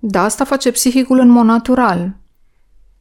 Da, 0.01 0.23
asta 0.23 0.43
face 0.43 0.71
psihicul 0.71 1.19
în 1.19 1.29
mod 1.29 1.45
natural. 1.45 2.15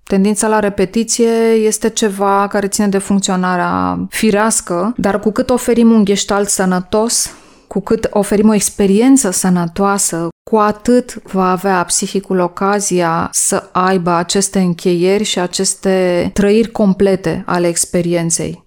Tendința 0.03 0.49
la 0.49 0.59
repetiție 0.59 1.31
este 1.53 1.89
ceva 1.89 2.47
care 2.47 2.69
ține 2.69 2.89
de 2.89 2.99
funcționarea 2.99 4.07
firească, 4.09 4.95
dar 4.97 5.21
cu 5.21 5.31
cât 5.31 5.51
oferim 5.51 5.91
un 5.91 6.05
gestalt 6.05 6.49
sănătos, 6.49 7.31
cu 7.67 7.81
cât 7.81 8.09
oferim 8.11 8.49
o 8.49 8.55
experiență 8.55 9.31
sănătoasă, 9.31 10.29
cu 10.49 10.57
atât 10.57 11.23
va 11.23 11.51
avea 11.51 11.85
psihicul 11.85 12.39
ocazia 12.39 13.29
să 13.33 13.69
aibă 13.73 14.11
aceste 14.11 14.59
încheieri 14.59 15.25
și 15.25 15.39
aceste 15.39 16.31
trăiri 16.35 16.71
complete 16.71 17.43
ale 17.47 17.67
experienței. 17.67 18.65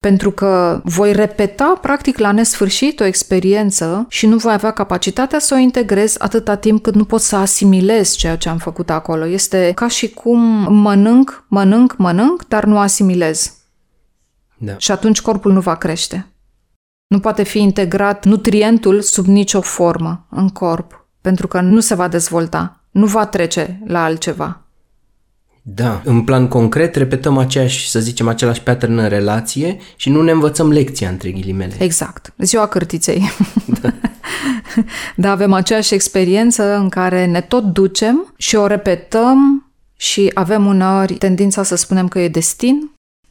Pentru 0.00 0.30
că 0.30 0.80
voi 0.84 1.12
repeta 1.12 1.78
practic 1.82 2.18
la 2.18 2.32
nesfârșit 2.32 3.00
o 3.00 3.04
experiență 3.04 4.06
și 4.08 4.26
nu 4.26 4.36
voi 4.36 4.52
avea 4.52 4.70
capacitatea 4.70 5.38
să 5.38 5.54
o 5.54 5.58
integrez 5.58 6.16
atâta 6.18 6.56
timp 6.56 6.82
cât 6.82 6.94
nu 6.94 7.04
pot 7.04 7.20
să 7.20 7.36
asimilez 7.36 8.14
ceea 8.14 8.36
ce 8.36 8.48
am 8.48 8.58
făcut 8.58 8.90
acolo. 8.90 9.26
Este 9.26 9.72
ca 9.74 9.88
și 9.88 10.10
cum 10.10 10.40
mănânc, 10.72 11.44
mănânc, 11.48 11.94
mănânc, 11.96 12.44
dar 12.48 12.64
nu 12.64 12.78
asimilez. 12.78 13.52
Da. 14.58 14.74
Și 14.78 14.90
atunci 14.90 15.20
corpul 15.20 15.52
nu 15.52 15.60
va 15.60 15.74
crește. 15.74 16.32
Nu 17.06 17.20
poate 17.20 17.42
fi 17.42 17.58
integrat 17.58 18.24
nutrientul 18.24 19.00
sub 19.00 19.26
nicio 19.26 19.60
formă 19.60 20.26
în 20.30 20.48
corp, 20.48 21.07
pentru 21.20 21.46
că 21.46 21.60
nu 21.60 21.80
se 21.80 21.94
va 21.94 22.08
dezvolta, 22.08 22.80
nu 22.90 23.06
va 23.06 23.26
trece 23.26 23.80
la 23.86 24.04
altceva. 24.04 24.62
Da, 25.74 26.00
în 26.04 26.22
plan 26.22 26.48
concret 26.48 26.96
repetăm 26.96 27.38
aceeași, 27.38 27.90
să 27.90 28.00
zicem, 28.00 28.28
același 28.28 28.62
pattern 28.62 28.98
în 28.98 29.08
relație 29.08 29.78
și 29.96 30.10
nu 30.10 30.22
ne 30.22 30.30
învățăm 30.30 30.70
lecția 30.70 31.08
între 31.08 31.30
ghilimele. 31.30 31.74
Exact. 31.78 32.32
Ziua 32.38 32.66
cârtiței. 32.66 33.30
Da. 33.80 33.92
da, 35.16 35.30
avem 35.30 35.52
aceeași 35.52 35.94
experiență 35.94 36.76
în 36.76 36.88
care 36.88 37.26
ne 37.26 37.40
tot 37.40 37.64
ducem 37.64 38.32
și 38.36 38.56
o 38.56 38.66
repetăm 38.66 39.70
și 39.96 40.30
avem 40.34 40.66
uneori 40.66 41.14
tendința 41.14 41.62
să 41.62 41.74
spunem 41.74 42.08
că 42.08 42.18
e 42.18 42.28
destin, 42.28 42.90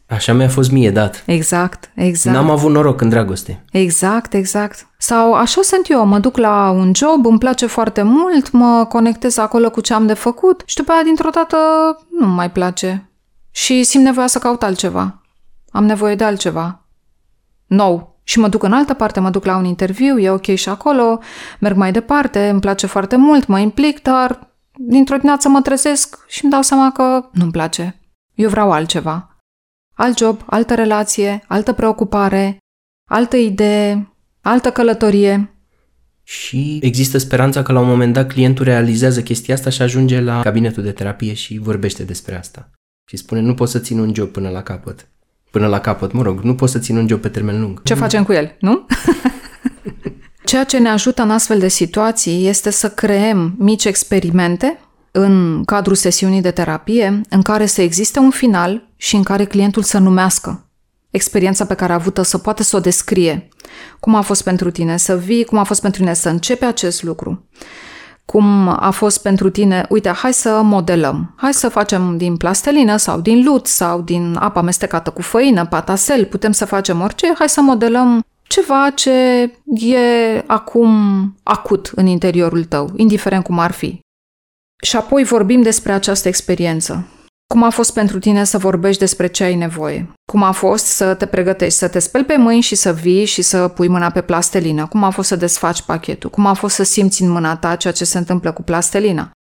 Așa 0.09 0.33
mi-a 0.33 0.49
fost 0.49 0.71
mie 0.71 0.91
dat. 0.91 1.23
Exact, 1.25 1.91
exact. 1.95 2.35
N-am 2.35 2.49
avut 2.49 2.71
noroc 2.71 3.01
în 3.01 3.09
dragoste. 3.09 3.63
Exact, 3.71 4.33
exact. 4.33 4.87
Sau 4.97 5.33
așa 5.33 5.61
sunt 5.61 5.89
eu, 5.89 6.05
mă 6.05 6.19
duc 6.19 6.37
la 6.37 6.69
un 6.69 6.91
job, 6.95 7.25
îmi 7.25 7.37
place 7.37 7.65
foarte 7.65 8.01
mult, 8.01 8.51
mă 8.51 8.85
conectez 8.89 9.37
acolo 9.37 9.69
cu 9.69 9.81
ce 9.81 9.93
am 9.93 10.05
de 10.05 10.13
făcut 10.13 10.61
și 10.65 10.75
după 10.75 10.91
aia 10.91 11.03
dintr-o 11.03 11.29
dată 11.29 11.57
nu 12.19 12.27
mai 12.27 12.51
place. 12.51 13.11
Și 13.51 13.83
simt 13.83 14.03
nevoia 14.03 14.27
să 14.27 14.39
caut 14.39 14.63
altceva. 14.63 15.21
Am 15.69 15.85
nevoie 15.85 16.15
de 16.15 16.23
altceva. 16.23 16.85
Nou. 17.65 18.15
Și 18.23 18.39
mă 18.39 18.47
duc 18.47 18.63
în 18.63 18.73
altă 18.73 18.93
parte, 18.93 19.19
mă 19.19 19.29
duc 19.29 19.45
la 19.45 19.57
un 19.57 19.65
interviu, 19.65 20.19
e 20.19 20.29
ok 20.29 20.45
și 20.45 20.69
acolo, 20.69 21.19
merg 21.59 21.75
mai 21.75 21.91
departe, 21.91 22.49
îmi 22.49 22.59
place 22.59 22.87
foarte 22.87 23.15
mult, 23.15 23.47
mă 23.47 23.59
implic, 23.59 24.01
dar 24.01 24.55
dintr-o 24.77 25.15
dimineață 25.15 25.49
mă 25.49 25.61
trezesc 25.61 26.25
și 26.27 26.43
îmi 26.43 26.51
dau 26.51 26.61
seama 26.61 26.91
că 26.91 27.29
nu-mi 27.31 27.51
place. 27.51 28.01
Eu 28.33 28.49
vreau 28.49 28.71
altceva 28.71 29.36
alt 29.97 30.17
job, 30.17 30.43
altă 30.45 30.75
relație, 30.75 31.43
altă 31.47 31.73
preocupare, 31.73 32.57
altă 33.09 33.35
idee, 33.35 34.13
altă 34.41 34.71
călătorie. 34.71 35.51
Și 36.23 36.79
există 36.81 37.17
speranța 37.17 37.63
că 37.63 37.71
la 37.71 37.79
un 37.79 37.87
moment 37.87 38.13
dat 38.13 38.27
clientul 38.27 38.65
realizează 38.65 39.21
chestia 39.21 39.53
asta 39.53 39.69
și 39.69 39.81
ajunge 39.81 40.19
la 40.19 40.41
cabinetul 40.41 40.83
de 40.83 40.91
terapie 40.91 41.33
și 41.33 41.57
vorbește 41.57 42.03
despre 42.03 42.37
asta. 42.37 42.69
Și 43.09 43.17
spune, 43.17 43.41
nu 43.41 43.53
pot 43.53 43.69
să 43.69 43.79
țin 43.79 43.99
un 43.99 44.13
job 44.13 44.29
până 44.29 44.49
la 44.49 44.63
capăt. 44.63 45.07
Până 45.51 45.67
la 45.67 45.79
capăt, 45.79 46.11
mă 46.11 46.21
rog, 46.21 46.41
nu 46.41 46.55
pot 46.55 46.69
să 46.69 46.79
țin 46.79 46.97
un 46.97 47.07
job 47.07 47.21
pe 47.21 47.29
termen 47.29 47.61
lung. 47.61 47.81
Ce 47.83 47.93
facem 47.93 48.23
cu 48.23 48.31
el, 48.31 48.55
nu? 48.59 48.85
Ceea 50.45 50.63
ce 50.63 50.77
ne 50.77 50.89
ajută 50.89 51.21
în 51.21 51.31
astfel 51.31 51.59
de 51.59 51.67
situații 51.67 52.47
este 52.47 52.69
să 52.69 52.89
creăm 52.89 53.55
mici 53.57 53.85
experimente 53.85 54.79
în 55.19 55.63
cadrul 55.65 55.95
sesiunii 55.95 56.41
de 56.41 56.51
terapie 56.51 57.21
în 57.29 57.41
care 57.41 57.65
să 57.65 57.81
existe 57.81 58.19
un 58.19 58.29
final 58.29 58.89
și 58.95 59.15
în 59.15 59.23
care 59.23 59.45
clientul 59.45 59.83
să 59.83 59.97
numească. 59.97 60.61
experiența 61.09 61.65
pe 61.65 61.73
care 61.73 61.91
a 61.91 61.95
avut-o 61.95 62.23
să 62.23 62.37
poată 62.37 62.63
să 62.63 62.75
o 62.75 62.79
descrie. 62.79 63.47
Cum 63.99 64.15
a 64.15 64.21
fost 64.21 64.43
pentru 64.43 64.71
tine 64.71 64.97
să 64.97 65.17
vii, 65.17 65.43
cum 65.43 65.57
a 65.57 65.63
fost 65.63 65.81
pentru 65.81 66.01
tine 66.01 66.13
să 66.13 66.29
începi 66.29 66.63
acest 66.63 67.03
lucru. 67.03 67.47
Cum 68.25 68.67
a 68.79 68.89
fost 68.89 69.21
pentru 69.21 69.49
tine, 69.49 69.85
uite, 69.89 70.09
hai 70.09 70.33
să 70.33 70.61
modelăm. 70.63 71.33
Hai 71.35 71.53
să 71.53 71.69
facem 71.69 72.17
din 72.17 72.37
plastelină 72.37 72.97
sau 72.97 73.19
din 73.19 73.43
lut 73.43 73.67
sau 73.67 74.01
din 74.01 74.35
apă 74.39 74.59
amestecată 74.59 75.09
cu 75.09 75.21
făină, 75.21 75.65
patasel, 75.65 76.25
putem 76.25 76.51
să 76.51 76.65
facem 76.65 77.01
orice. 77.01 77.33
Hai 77.37 77.49
să 77.49 77.61
modelăm 77.61 78.23
ceva 78.47 78.89
ce 78.95 79.11
e 79.65 79.97
acum 80.47 80.91
acut 81.43 81.91
în 81.95 82.05
interiorul 82.05 82.63
tău, 82.63 82.91
indiferent 82.95 83.43
cum 83.43 83.59
ar 83.59 83.71
fi. 83.71 83.99
Și 84.83 84.95
apoi 84.95 85.23
vorbim 85.23 85.61
despre 85.61 85.91
această 85.91 86.27
experiență. 86.27 87.07
Cum 87.53 87.63
a 87.63 87.69
fost 87.69 87.93
pentru 87.93 88.19
tine 88.19 88.43
să 88.43 88.57
vorbești 88.57 88.99
despre 88.99 89.27
ce 89.27 89.43
ai 89.43 89.55
nevoie? 89.55 90.13
Cum 90.31 90.43
a 90.43 90.51
fost 90.51 90.85
să 90.85 91.13
te 91.13 91.25
pregătești, 91.25 91.77
să 91.77 91.87
te 91.87 91.99
speli 91.99 92.25
pe 92.25 92.37
mâini 92.37 92.61
și 92.61 92.75
să 92.75 92.93
vii 92.93 93.25
și 93.25 93.41
să 93.41 93.67
pui 93.67 93.87
mâna 93.87 94.09
pe 94.09 94.21
plastelină? 94.21 94.85
Cum 94.87 95.03
a 95.03 95.09
fost 95.09 95.27
să 95.27 95.35
desfaci 95.35 95.81
pachetul? 95.81 96.29
Cum 96.29 96.45
a 96.45 96.53
fost 96.53 96.75
să 96.75 96.83
simți 96.83 97.21
în 97.21 97.29
mâna 97.29 97.55
ta 97.55 97.75
ceea 97.75 97.93
ce 97.93 98.05
se 98.05 98.17
întâmplă 98.17 98.51
cu 98.51 98.61
plastelina? 98.61 99.31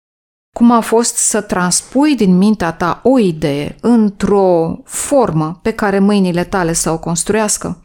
Cum 0.55 0.71
a 0.71 0.79
fost 0.79 1.15
să 1.15 1.41
transpui 1.41 2.15
din 2.15 2.37
mintea 2.37 2.71
ta 2.71 2.99
o 3.03 3.19
idee 3.19 3.75
într-o 3.81 4.77
formă 4.83 5.59
pe 5.61 5.71
care 5.71 5.99
mâinile 5.99 6.43
tale 6.43 6.73
să 6.73 6.91
o 6.91 6.99
construiască? 6.99 7.81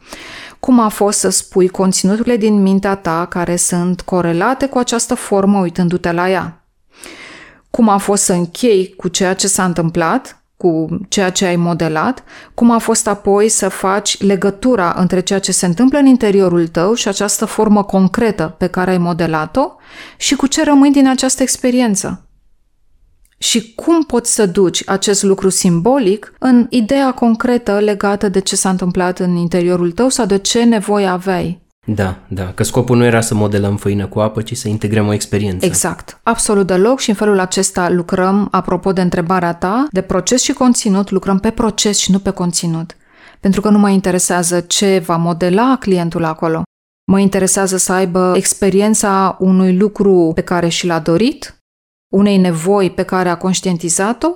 Cum 0.59 0.79
a 0.79 0.89
fost 0.89 1.19
să 1.19 1.29
spui 1.29 1.67
conținuturile 1.67 2.37
din 2.37 2.61
mintea 2.61 2.95
ta 2.95 3.25
care 3.25 3.55
sunt 3.55 4.01
corelate 4.01 4.67
cu 4.67 4.77
această 4.77 5.13
formă 5.13 5.59
uitându-te 5.59 6.11
la 6.11 6.29
ea? 6.29 6.62
Cum 7.75 7.89
a 7.89 7.97
fost 7.97 8.23
să 8.23 8.33
închei 8.33 8.93
cu 8.97 9.07
ceea 9.07 9.33
ce 9.33 9.47
s-a 9.47 9.65
întâmplat, 9.65 10.43
cu 10.57 10.87
ceea 11.09 11.29
ce 11.29 11.45
ai 11.45 11.55
modelat, 11.55 12.23
cum 12.53 12.71
a 12.71 12.77
fost 12.77 13.07
apoi 13.07 13.49
să 13.49 13.69
faci 13.69 14.21
legătura 14.21 14.95
între 14.97 15.19
ceea 15.19 15.39
ce 15.39 15.51
se 15.51 15.65
întâmplă 15.65 15.97
în 15.97 16.05
interiorul 16.05 16.67
tău 16.67 16.93
și 16.93 17.07
această 17.07 17.45
formă 17.45 17.83
concretă 17.83 18.55
pe 18.57 18.67
care 18.67 18.91
ai 18.91 18.97
modelat-o 18.97 19.75
și 20.17 20.35
cu 20.35 20.47
ce 20.47 20.63
rămâi 20.63 20.91
din 20.91 21.07
această 21.07 21.41
experiență. 21.41 22.27
Și 23.37 23.73
cum 23.73 24.03
poți 24.03 24.33
să 24.33 24.45
duci 24.45 24.83
acest 24.85 25.23
lucru 25.23 25.49
simbolic 25.49 26.33
în 26.39 26.67
ideea 26.69 27.11
concretă 27.11 27.79
legată 27.79 28.29
de 28.29 28.39
ce 28.39 28.55
s-a 28.55 28.69
întâmplat 28.69 29.19
în 29.19 29.35
interiorul 29.35 29.91
tău 29.91 30.09
sau 30.09 30.25
de 30.25 30.37
ce 30.37 30.63
nevoie 30.63 31.05
aveai 31.05 31.62
da, 31.85 32.17
da, 32.27 32.53
că 32.53 32.63
scopul 32.63 32.97
nu 32.97 33.05
era 33.05 33.21
să 33.21 33.35
modelăm 33.35 33.75
făină 33.75 34.07
cu 34.07 34.19
apă, 34.19 34.41
ci 34.41 34.57
să 34.57 34.67
integrăm 34.67 35.07
o 35.07 35.13
experiență. 35.13 35.65
Exact, 35.65 36.19
absolut 36.23 36.67
deloc 36.67 36.99
și 36.99 37.09
în 37.09 37.15
felul 37.15 37.39
acesta 37.39 37.89
lucrăm, 37.89 38.47
apropo 38.51 38.93
de 38.93 39.01
întrebarea 39.01 39.53
ta, 39.53 39.87
de 39.91 40.01
proces 40.01 40.41
și 40.41 40.53
conținut, 40.53 41.09
lucrăm 41.09 41.39
pe 41.39 41.51
proces 41.51 41.97
și 41.97 42.11
nu 42.11 42.19
pe 42.19 42.29
conținut. 42.29 42.95
Pentru 43.39 43.61
că 43.61 43.69
nu 43.69 43.77
mă 43.77 43.89
interesează 43.89 44.59
ce 44.59 44.99
va 45.05 45.15
modela 45.15 45.77
clientul 45.79 46.23
acolo. 46.23 46.61
Mă 47.11 47.19
interesează 47.19 47.77
să 47.77 47.93
aibă 47.93 48.33
experiența 48.35 49.37
unui 49.39 49.77
lucru 49.77 50.31
pe 50.35 50.41
care 50.41 50.67
și 50.67 50.85
l-a 50.85 50.99
dorit, 50.99 51.57
unei 52.13 52.37
nevoi 52.37 52.91
pe 52.91 53.03
care 53.03 53.29
a 53.29 53.37
conștientizat-o 53.37 54.35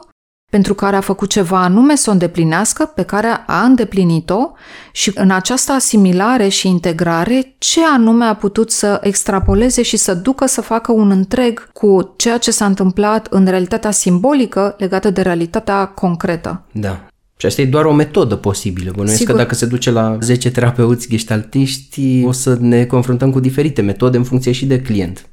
pentru 0.49 0.73
care 0.73 0.95
a 0.95 1.01
făcut 1.01 1.29
ceva 1.29 1.63
anume 1.63 1.95
să 1.95 2.09
o 2.09 2.13
îndeplinească, 2.13 2.85
pe 2.85 3.01
care 3.01 3.27
a 3.47 3.63
îndeplinit-o 3.63 4.51
și 4.91 5.11
în 5.15 5.31
această 5.31 5.71
asimilare 5.71 6.47
și 6.47 6.67
integrare, 6.67 7.55
ce 7.57 7.79
anume 7.93 8.25
a 8.25 8.35
putut 8.35 8.71
să 8.71 8.99
extrapoleze 9.01 9.81
și 9.81 9.97
să 9.97 10.13
ducă 10.13 10.45
să 10.45 10.61
facă 10.61 10.91
un 10.91 11.11
întreg 11.11 11.71
cu 11.73 12.13
ceea 12.17 12.37
ce 12.37 12.51
s-a 12.51 12.65
întâmplat 12.65 13.27
în 13.29 13.45
realitatea 13.45 13.91
simbolică 13.91 14.75
legată 14.77 15.09
de 15.09 15.21
realitatea 15.21 15.85
concretă. 15.85 16.63
Da. 16.71 17.05
Și 17.37 17.45
asta 17.45 17.61
e 17.61 17.65
doar 17.65 17.85
o 17.85 17.93
metodă 17.93 18.35
posibilă. 18.35 18.91
Bănuiesc 18.95 19.17
Sigur. 19.17 19.33
că 19.33 19.41
dacă 19.41 19.55
se 19.55 19.65
duce 19.65 19.91
la 19.91 20.17
10 20.21 20.51
terapeuți 20.51 21.07
gheștaltiști, 21.07 22.23
o 22.25 22.31
să 22.31 22.57
ne 22.59 22.85
confruntăm 22.85 23.31
cu 23.31 23.39
diferite 23.39 23.81
metode 23.81 24.17
în 24.17 24.23
funcție 24.23 24.51
și 24.51 24.65
de 24.65 24.81
client. 24.81 25.29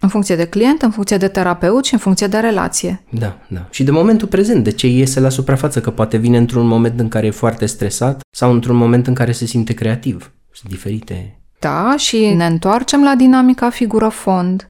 În 0.00 0.08
funcție 0.08 0.36
de 0.36 0.46
client, 0.46 0.82
în 0.82 0.90
funcție 0.90 1.16
de 1.16 1.28
terapeut 1.28 1.84
și 1.84 1.92
în 1.92 1.98
funcție 1.98 2.26
de 2.26 2.38
relație. 2.38 3.04
Da, 3.10 3.38
da. 3.48 3.66
Și 3.70 3.84
de 3.84 3.90
momentul 3.90 4.28
prezent, 4.28 4.64
de 4.64 4.70
ce 4.70 4.86
iese 4.86 5.20
la 5.20 5.28
suprafață, 5.28 5.80
că 5.80 5.90
poate 5.90 6.16
vine 6.16 6.36
într-un 6.36 6.66
moment 6.66 7.00
în 7.00 7.08
care 7.08 7.26
e 7.26 7.30
foarte 7.30 7.66
stresat 7.66 8.20
sau 8.30 8.52
într-un 8.52 8.76
moment 8.76 9.06
în 9.06 9.14
care 9.14 9.32
se 9.32 9.46
simte 9.46 9.72
creativ. 9.72 10.32
Sunt 10.52 10.70
diferite. 10.70 11.40
Da, 11.58 11.94
și 11.96 12.34
ne 12.34 12.46
întoarcem 12.46 13.02
la 13.02 13.14
dinamica 13.14 13.70
figură-fond. 13.70 14.66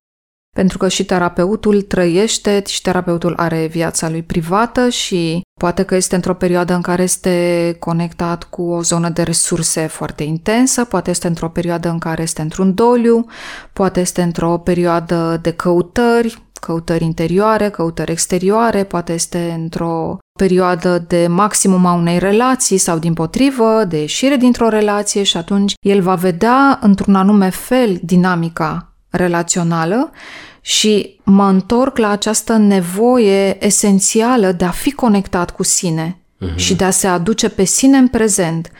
Pentru 0.57 0.78
că 0.78 0.88
și 0.88 1.04
terapeutul 1.04 1.82
trăiește, 1.82 2.62
și 2.66 2.82
terapeutul 2.82 3.34
are 3.36 3.66
viața 3.66 4.09
lui 4.09 4.22
privată 4.22 4.88
și 4.88 5.40
poate 5.61 5.82
că 5.82 5.94
este 5.94 6.14
într-o 6.14 6.34
perioadă 6.34 6.74
în 6.74 6.80
care 6.80 7.02
este 7.02 7.76
conectat 7.78 8.44
cu 8.44 8.62
o 8.62 8.82
zonă 8.82 9.09
de 9.09 9.22
resurse 9.22 9.86
foarte 9.86 10.22
intensă, 10.22 10.84
poate 10.84 11.11
este 11.11 11.26
într-o 11.26 11.48
perioadă 11.48 11.88
în 11.88 11.98
care 11.98 12.22
este 12.22 12.42
într-un 12.42 12.74
doliu, 12.74 13.26
poate 13.72 14.00
este 14.00 14.22
într-o 14.22 14.59
perioadă 14.59 15.38
de 15.42 15.50
căutări, 15.50 16.42
căutări 16.61 17.04
interioare, 17.04 17.70
căutări 17.70 18.12
exterioare, 18.12 18.84
poate 18.84 19.12
este 19.12 19.54
într-o 19.59 20.18
perioadă 20.38 21.04
de 21.09 21.26
maximum 21.26 21.86
a 21.86 21.92
unei 21.92 22.18
relații 22.18 22.78
sau 22.78 22.98
din 22.98 23.12
potrivă, 23.12 23.84
de 23.88 24.00
ieșire 24.00 24.36
dintr-o 24.36 24.68
relație 24.68 25.22
și 25.22 25.36
atunci 25.36 25.74
el 25.80 26.00
va 26.00 26.14
vedea 26.14 26.78
într-un 26.82 27.14
anume 27.14 27.50
fel 27.50 27.98
dinamica 28.02 28.90
relațională 29.17 30.11
și 30.61 31.21
mă 31.23 31.49
întorc 31.49 31.97
la 31.97 32.09
această 32.09 32.57
nevoie 32.57 33.64
esențială 33.67 34.53
de 34.53 34.64
a 34.64 34.71
fi 34.71 34.91
conectat 34.91 35.51
cu 35.51 35.62
sine 35.62 36.19
uh-huh. 36.41 36.57
și 36.57 36.75
de 36.75 36.85
a 36.85 36.91
se 36.91 37.07
aduce 37.07 37.49
pe 37.49 37.64
sine 37.64 37.97
în 37.97 38.09
prezent 38.09 38.71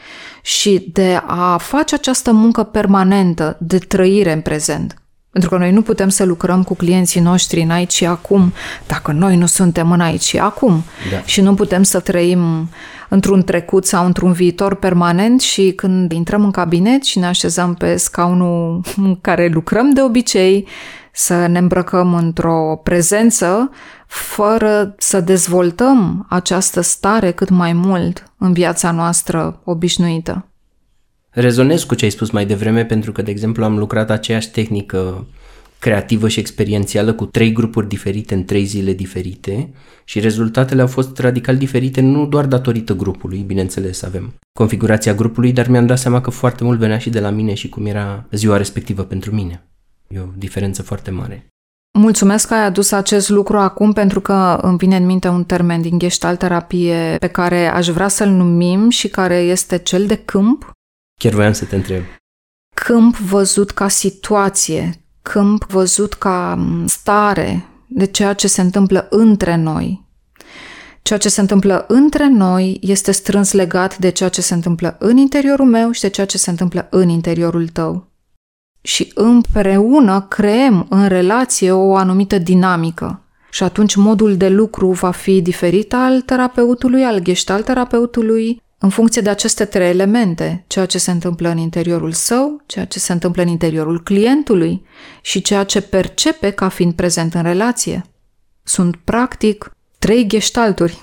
și 0.41 0.89
de 0.93 1.21
a 1.25 1.57
face 1.57 1.95
această 1.95 2.31
muncă 2.31 2.63
permanentă 2.63 3.57
de 3.59 3.77
trăire 3.77 4.31
în 4.31 4.41
prezent. 4.41 5.01
Pentru 5.37 5.55
că 5.55 5.63
noi 5.63 5.71
nu 5.71 5.81
putem 5.81 6.09
să 6.09 6.23
lucrăm 6.23 6.63
cu 6.63 6.75
clienții 6.75 7.21
noștri 7.21 7.61
în 7.61 7.69
aici 7.69 7.93
și 7.93 8.05
acum 8.05 8.53
dacă 8.87 9.11
noi 9.11 9.35
nu 9.35 9.45
suntem 9.45 9.91
în 9.91 9.99
aici 9.99 10.23
și 10.23 10.37
acum. 10.39 10.83
Da. 11.11 11.21
Și 11.25 11.41
nu 11.41 11.53
putem 11.53 11.83
să 11.83 11.99
trăim 11.99 12.69
într-un 13.09 13.43
trecut 13.43 13.85
sau 13.85 14.05
într-un 14.05 14.31
viitor 14.31 14.75
permanent 14.75 15.41
și 15.41 15.71
când 15.71 16.11
intrăm 16.11 16.43
în 16.43 16.51
cabinet 16.51 17.03
și 17.03 17.19
ne 17.19 17.25
așezăm 17.25 17.73
pe 17.73 17.95
scaunul 17.95 18.81
în 18.95 19.17
care 19.21 19.47
lucrăm 19.47 19.93
de 19.93 20.01
obicei, 20.01 20.67
să 21.11 21.47
ne 21.47 21.59
îmbrăcăm 21.59 22.13
într-o 22.13 22.79
prezență 22.83 23.69
fără 24.07 24.95
să 24.97 25.19
dezvoltăm 25.19 26.25
această 26.29 26.81
stare 26.81 27.31
cât 27.31 27.49
mai 27.49 27.73
mult 27.73 28.31
în 28.37 28.53
viața 28.53 28.91
noastră 28.91 29.59
obișnuită. 29.63 30.46
Rezonez 31.29 31.83
cu 31.83 31.95
ce 31.95 32.05
ai 32.05 32.11
spus 32.11 32.29
mai 32.29 32.45
devreme 32.45 32.85
pentru 32.85 33.11
că, 33.11 33.21
de 33.21 33.31
exemplu, 33.31 33.63
am 33.63 33.77
lucrat 33.77 34.09
aceeași 34.09 34.51
tehnică 34.51 35.27
creativă 35.79 36.27
și 36.27 36.39
experiențială 36.39 37.13
cu 37.13 37.25
trei 37.25 37.51
grupuri 37.51 37.87
diferite 37.87 38.33
în 38.33 38.45
trei 38.45 38.65
zile 38.65 38.93
diferite 38.93 39.69
și 40.03 40.19
rezultatele 40.19 40.81
au 40.81 40.87
fost 40.87 41.19
radical 41.19 41.57
diferite 41.57 42.01
nu 42.01 42.25
doar 42.25 42.45
datorită 42.45 42.95
grupului, 42.95 43.37
bineînțeles 43.37 44.03
avem 44.03 44.33
configurația 44.53 45.13
grupului, 45.13 45.53
dar 45.53 45.67
mi-am 45.67 45.85
dat 45.85 45.99
seama 45.99 46.21
că 46.21 46.29
foarte 46.29 46.63
mult 46.63 46.79
venea 46.79 46.97
și 46.97 47.09
de 47.09 47.19
la 47.19 47.29
mine 47.29 47.53
și 47.53 47.69
cum 47.69 47.85
era 47.85 48.25
ziua 48.31 48.57
respectivă 48.57 49.03
pentru 49.03 49.33
mine. 49.33 49.67
E 50.07 50.19
o 50.19 50.25
diferență 50.37 50.81
foarte 50.81 51.11
mare. 51.11 51.47
Mulțumesc 51.99 52.47
că 52.47 52.53
ai 52.53 52.65
adus 52.65 52.91
acest 52.91 53.29
lucru 53.29 53.57
acum 53.57 53.93
pentru 53.93 54.21
că 54.21 54.59
îmi 54.61 54.77
vine 54.77 54.95
în 54.95 55.05
minte 55.05 55.27
un 55.27 55.43
termen 55.43 55.81
din 55.81 55.99
gestalt 55.99 56.39
terapie 56.39 57.15
pe 57.19 57.27
care 57.27 57.67
aș 57.67 57.87
vrea 57.87 58.07
să-l 58.07 58.29
numim 58.29 58.89
și 58.89 59.07
care 59.07 59.35
este 59.35 59.77
cel 59.77 60.05
de 60.05 60.15
câmp. 60.15 60.71
Chiar 61.21 61.33
voiam 61.33 61.53
să 61.53 61.65
te 61.65 61.75
întreb. 61.75 62.03
Câmp 62.75 63.15
văzut 63.15 63.71
ca 63.71 63.87
situație, 63.87 65.01
câmp 65.21 65.65
văzut 65.65 66.13
ca 66.13 66.67
stare 66.85 67.65
de 67.87 68.05
ceea 68.05 68.33
ce 68.33 68.47
se 68.47 68.61
întâmplă 68.61 69.07
între 69.09 69.55
noi. 69.55 70.05
Ceea 71.01 71.19
ce 71.19 71.29
se 71.29 71.41
întâmplă 71.41 71.85
între 71.87 72.27
noi 72.27 72.77
este 72.81 73.11
strâns 73.11 73.51
legat 73.51 73.97
de 73.97 74.09
ceea 74.09 74.29
ce 74.29 74.41
se 74.41 74.53
întâmplă 74.53 74.95
în 74.99 75.17
interiorul 75.17 75.65
meu 75.65 75.91
și 75.91 76.01
de 76.01 76.07
ceea 76.07 76.25
ce 76.25 76.37
se 76.37 76.49
întâmplă 76.49 76.87
în 76.89 77.09
interiorul 77.09 77.67
tău 77.67 78.07
și 78.87 79.11
împreună 79.15 80.25
creăm 80.29 80.85
în 80.89 81.07
relație 81.07 81.71
o 81.71 81.95
anumită 81.95 82.37
dinamică. 82.37 83.21
Și 83.51 83.63
atunci 83.63 83.95
modul 83.95 84.37
de 84.37 84.49
lucru 84.49 84.91
va 84.91 85.11
fi 85.11 85.41
diferit 85.41 85.93
al 85.93 86.21
terapeutului, 86.21 87.03
al 87.03 87.19
gestalt 87.19 87.65
terapeutului, 87.65 88.61
în 88.79 88.89
funcție 88.89 89.21
de 89.21 89.29
aceste 89.29 89.65
trei 89.65 89.89
elemente, 89.89 90.63
ceea 90.67 90.85
ce 90.85 90.97
se 90.97 91.11
întâmplă 91.11 91.49
în 91.49 91.57
interiorul 91.57 92.11
său, 92.11 92.61
ceea 92.65 92.85
ce 92.85 92.99
se 92.99 93.13
întâmplă 93.13 93.41
în 93.41 93.47
interiorul 93.47 94.03
clientului 94.03 94.85
și 95.21 95.41
ceea 95.41 95.63
ce 95.63 95.81
percepe 95.81 96.51
ca 96.51 96.69
fiind 96.69 96.93
prezent 96.93 97.33
în 97.33 97.41
relație. 97.41 98.05
Sunt 98.63 98.95
practic 98.95 99.75
trei 99.99 100.27
gestalturi. 100.27 101.01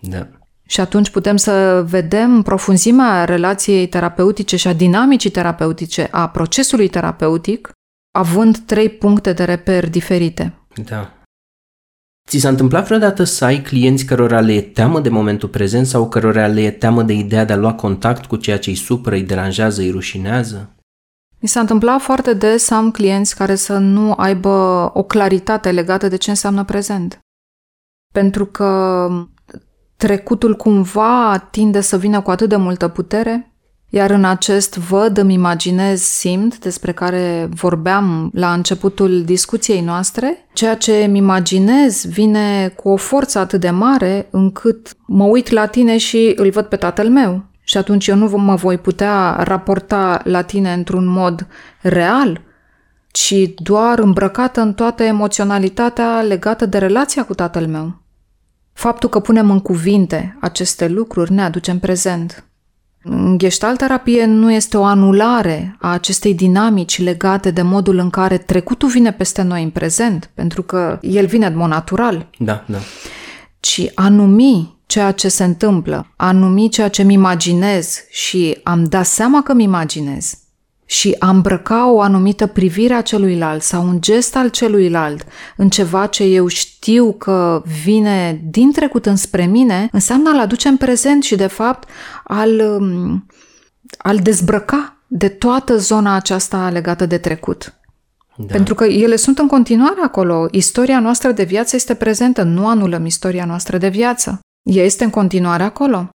Da. 0.00 0.28
Și 0.66 0.80
atunci 0.80 1.10
putem 1.10 1.36
să 1.36 1.84
vedem 1.88 2.42
profunzimea 2.42 3.24
relației 3.24 3.88
terapeutice 3.88 4.56
și 4.56 4.68
a 4.68 4.72
dinamicii 4.72 5.30
terapeutice, 5.30 6.08
a 6.10 6.28
procesului 6.28 6.88
terapeutic, 6.88 7.70
având 8.10 8.58
trei 8.58 8.88
puncte 8.88 9.32
de 9.32 9.44
reper 9.44 9.88
diferite. 9.88 10.54
Da. 10.84 11.19
Ți 12.30 12.38
s-a 12.38 12.48
întâmplat 12.48 12.86
vreodată 12.86 13.24
să 13.24 13.44
ai 13.44 13.62
clienți 13.62 14.04
cărora 14.04 14.40
le 14.40 14.52
e 14.52 14.60
teamă 14.60 15.00
de 15.00 15.08
momentul 15.08 15.48
prezent 15.48 15.86
sau 15.86 16.08
cărora 16.08 16.46
le 16.46 16.60
e 16.62 16.70
teamă 16.70 17.02
de 17.02 17.12
ideea 17.12 17.44
de 17.44 17.52
a 17.52 17.56
lua 17.56 17.74
contact 17.74 18.26
cu 18.26 18.36
ceea 18.36 18.58
ce 18.58 18.70
îi 18.70 18.76
supără, 18.76 19.14
îi 19.14 19.22
deranjează, 19.22 19.80
îi 19.80 19.90
rușinează? 19.90 20.74
Mi 21.40 21.48
s-a 21.48 21.60
întâmplat 21.60 22.00
foarte 22.00 22.34
des 22.34 22.64
să 22.64 22.74
am 22.74 22.90
clienți 22.90 23.36
care 23.36 23.54
să 23.54 23.78
nu 23.78 24.12
aibă 24.12 24.90
o 24.94 25.02
claritate 25.02 25.70
legată 25.70 26.08
de 26.08 26.16
ce 26.16 26.30
înseamnă 26.30 26.64
prezent. 26.64 27.18
Pentru 28.12 28.46
că 28.46 29.08
trecutul 29.96 30.56
cumva 30.56 31.48
tinde 31.50 31.80
să 31.80 31.98
vină 31.98 32.20
cu 32.20 32.30
atât 32.30 32.48
de 32.48 32.56
multă 32.56 32.88
putere 32.88 33.49
iar 33.90 34.10
în 34.10 34.24
acest 34.24 34.76
văd, 34.76 35.16
îmi 35.16 35.34
imaginez, 35.34 36.00
simt, 36.00 36.58
despre 36.58 36.92
care 36.92 37.48
vorbeam 37.54 38.30
la 38.32 38.52
începutul 38.52 39.24
discuției 39.24 39.80
noastre, 39.80 40.46
ceea 40.52 40.76
ce 40.76 41.04
îmi 41.04 41.18
imaginez 41.18 42.04
vine 42.04 42.72
cu 42.76 42.88
o 42.88 42.96
forță 42.96 43.38
atât 43.38 43.60
de 43.60 43.70
mare 43.70 44.28
încât 44.30 44.96
mă 45.06 45.24
uit 45.24 45.50
la 45.50 45.66
tine 45.66 45.98
și 45.98 46.32
îl 46.36 46.50
văd 46.50 46.64
pe 46.64 46.76
tatăl 46.76 47.08
meu. 47.08 47.44
Și 47.62 47.76
atunci 47.76 48.06
eu 48.06 48.16
nu 48.16 48.36
mă 48.36 48.54
voi 48.54 48.78
putea 48.78 49.36
raporta 49.42 50.20
la 50.24 50.42
tine 50.42 50.72
într-un 50.72 51.06
mod 51.06 51.46
real, 51.80 52.40
ci 53.10 53.34
doar 53.56 53.98
îmbrăcată 53.98 54.60
în 54.60 54.74
toată 54.74 55.02
emoționalitatea 55.02 56.20
legată 56.20 56.66
de 56.66 56.78
relația 56.78 57.24
cu 57.24 57.34
tatăl 57.34 57.66
meu. 57.66 58.02
Faptul 58.72 59.08
că 59.08 59.20
punem 59.20 59.50
în 59.50 59.60
cuvinte 59.60 60.36
aceste 60.40 60.88
lucruri 60.88 61.32
ne 61.32 61.42
aduce 61.42 61.70
în 61.70 61.78
prezent. 61.78 62.44
Gestalt 63.36 63.78
terapie 63.78 64.24
nu 64.24 64.52
este 64.52 64.76
o 64.76 64.84
anulare 64.84 65.76
a 65.80 65.92
acestei 65.92 66.34
dinamici 66.34 67.02
legate 67.02 67.50
de 67.50 67.62
modul 67.62 67.98
în 67.98 68.10
care 68.10 68.38
trecutul 68.38 68.88
vine 68.88 69.12
peste 69.12 69.42
noi 69.42 69.62
în 69.62 69.70
prezent, 69.70 70.30
pentru 70.34 70.62
că 70.62 70.98
el 71.02 71.26
vine 71.26 71.46
în 71.46 71.56
mod 71.56 71.68
natural. 71.68 72.26
Da, 72.38 72.64
da. 72.66 72.78
Ci 73.60 73.90
a 73.94 74.08
numi 74.08 74.78
ceea 74.86 75.12
ce 75.12 75.28
se 75.28 75.44
întâmplă, 75.44 76.06
a 76.16 76.32
numi 76.32 76.68
ceea 76.68 76.88
ce 76.88 77.02
mi 77.02 77.12
imaginez 77.12 77.98
și 78.10 78.58
am 78.62 78.84
dat 78.84 79.06
seama 79.06 79.42
că 79.42 79.54
mi 79.54 79.62
imaginez 79.62 80.34
și 80.90 81.16
a 81.18 81.28
îmbrăca 81.28 81.90
o 81.90 82.00
anumită 82.00 82.46
privire 82.46 82.94
a 82.94 83.00
celuilalt 83.00 83.62
sau 83.62 83.86
un 83.86 84.00
gest 84.00 84.36
al 84.36 84.48
celuilalt 84.48 85.24
în 85.56 85.68
ceva 85.68 86.06
ce 86.06 86.24
eu 86.24 86.46
știu 86.46 87.12
că 87.12 87.62
vine 87.84 88.40
din 88.44 88.72
trecut 88.72 89.06
înspre 89.06 89.46
mine, 89.46 89.88
înseamnă 89.92 90.30
a-l 90.30 90.38
aduce 90.38 90.68
în 90.68 90.76
prezent 90.76 91.22
și, 91.22 91.36
de 91.36 91.46
fapt, 91.46 91.88
al, 92.24 92.58
um, 92.60 93.26
al 93.98 94.18
dezbrăca 94.18 94.96
de 95.06 95.28
toată 95.28 95.76
zona 95.76 96.14
aceasta 96.14 96.68
legată 96.68 97.06
de 97.06 97.18
trecut. 97.18 97.74
Da. 98.36 98.52
Pentru 98.52 98.74
că 98.74 98.84
ele 98.84 99.16
sunt 99.16 99.38
în 99.38 99.46
continuare 99.46 100.00
acolo. 100.02 100.48
Istoria 100.50 101.00
noastră 101.00 101.32
de 101.32 101.44
viață 101.44 101.76
este 101.76 101.94
prezentă, 101.94 102.42
nu 102.42 102.68
anulăm 102.68 103.06
istoria 103.06 103.44
noastră 103.44 103.78
de 103.78 103.88
viață. 103.88 104.40
Ea 104.62 104.84
este 104.84 105.04
în 105.04 105.10
continuare 105.10 105.62
acolo. 105.62 106.08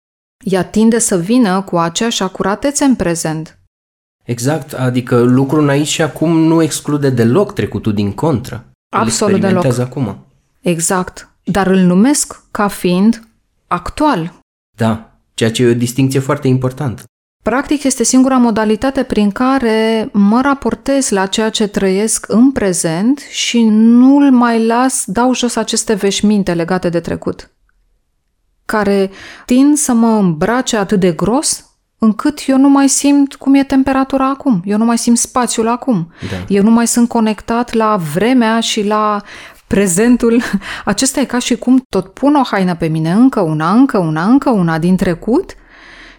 Ea 0.43 0.63
tinde 0.63 0.99
să 0.99 1.17
vină 1.17 1.61
cu 1.61 1.77
aceeași 1.77 2.23
acuratețe 2.23 2.83
în 2.83 2.95
prezent. 2.95 3.57
Exact, 4.23 4.73
adică 4.73 5.21
lucrul 5.21 5.69
aici 5.69 5.87
și 5.87 6.01
acum 6.01 6.37
nu 6.37 6.61
exclude 6.61 7.09
deloc 7.09 7.53
trecutul 7.53 7.93
din 7.93 8.11
contră. 8.11 8.65
Absolut 8.89 9.39
deloc. 9.39 9.79
acum. 9.79 10.25
Exact. 10.61 11.29
Dar 11.43 11.67
îl 11.67 11.79
numesc 11.79 12.41
ca 12.51 12.67
fiind 12.67 13.27
actual. 13.67 14.33
Da, 14.77 15.11
ceea 15.33 15.51
ce 15.51 15.63
e 15.63 15.69
o 15.69 15.73
distinție 15.73 16.19
foarte 16.19 16.47
importantă. 16.47 17.03
Practic 17.43 17.83
este 17.83 18.03
singura 18.03 18.37
modalitate 18.37 19.03
prin 19.03 19.31
care 19.31 20.09
mă 20.11 20.41
raportez 20.41 21.09
la 21.09 21.25
ceea 21.25 21.49
ce 21.49 21.67
trăiesc 21.67 22.25
în 22.29 22.51
prezent 22.51 23.19
și 23.19 23.63
nu-l 23.69 24.31
mai 24.31 24.65
las, 24.65 25.03
dau 25.05 25.33
jos 25.33 25.55
aceste 25.55 25.93
veșminte 25.93 26.53
legate 26.53 26.89
de 26.89 26.99
trecut, 26.99 27.51
care 28.65 29.11
tind 29.45 29.77
să 29.77 29.93
mă 29.93 30.07
îmbrace 30.07 30.77
atât 30.77 30.99
de 30.99 31.11
gros 31.11 31.72
încât 32.03 32.43
eu 32.47 32.57
nu 32.57 32.69
mai 32.69 32.89
simt 32.89 33.35
cum 33.35 33.53
e 33.53 33.63
temperatura 33.63 34.29
acum, 34.29 34.61
eu 34.65 34.77
nu 34.77 34.85
mai 34.85 34.97
simt 34.97 35.17
spațiul 35.17 35.67
acum, 35.67 36.11
da. 36.29 36.45
eu 36.47 36.63
nu 36.63 36.69
mai 36.69 36.87
sunt 36.87 37.07
conectat 37.07 37.73
la 37.73 37.99
vremea 38.13 38.59
și 38.59 38.85
la 38.85 39.21
prezentul. 39.67 40.41
Acesta 40.85 41.19
e 41.19 41.25
ca 41.25 41.39
și 41.39 41.55
cum 41.55 41.83
tot 41.89 42.07
pun 42.07 42.35
o 42.35 42.43
haină 42.43 42.75
pe 42.75 42.87
mine, 42.87 43.11
încă 43.11 43.39
una, 43.39 43.71
încă 43.71 43.97
una, 43.97 44.23
încă 44.23 44.49
una 44.49 44.79
din 44.79 44.95
trecut 44.95 45.55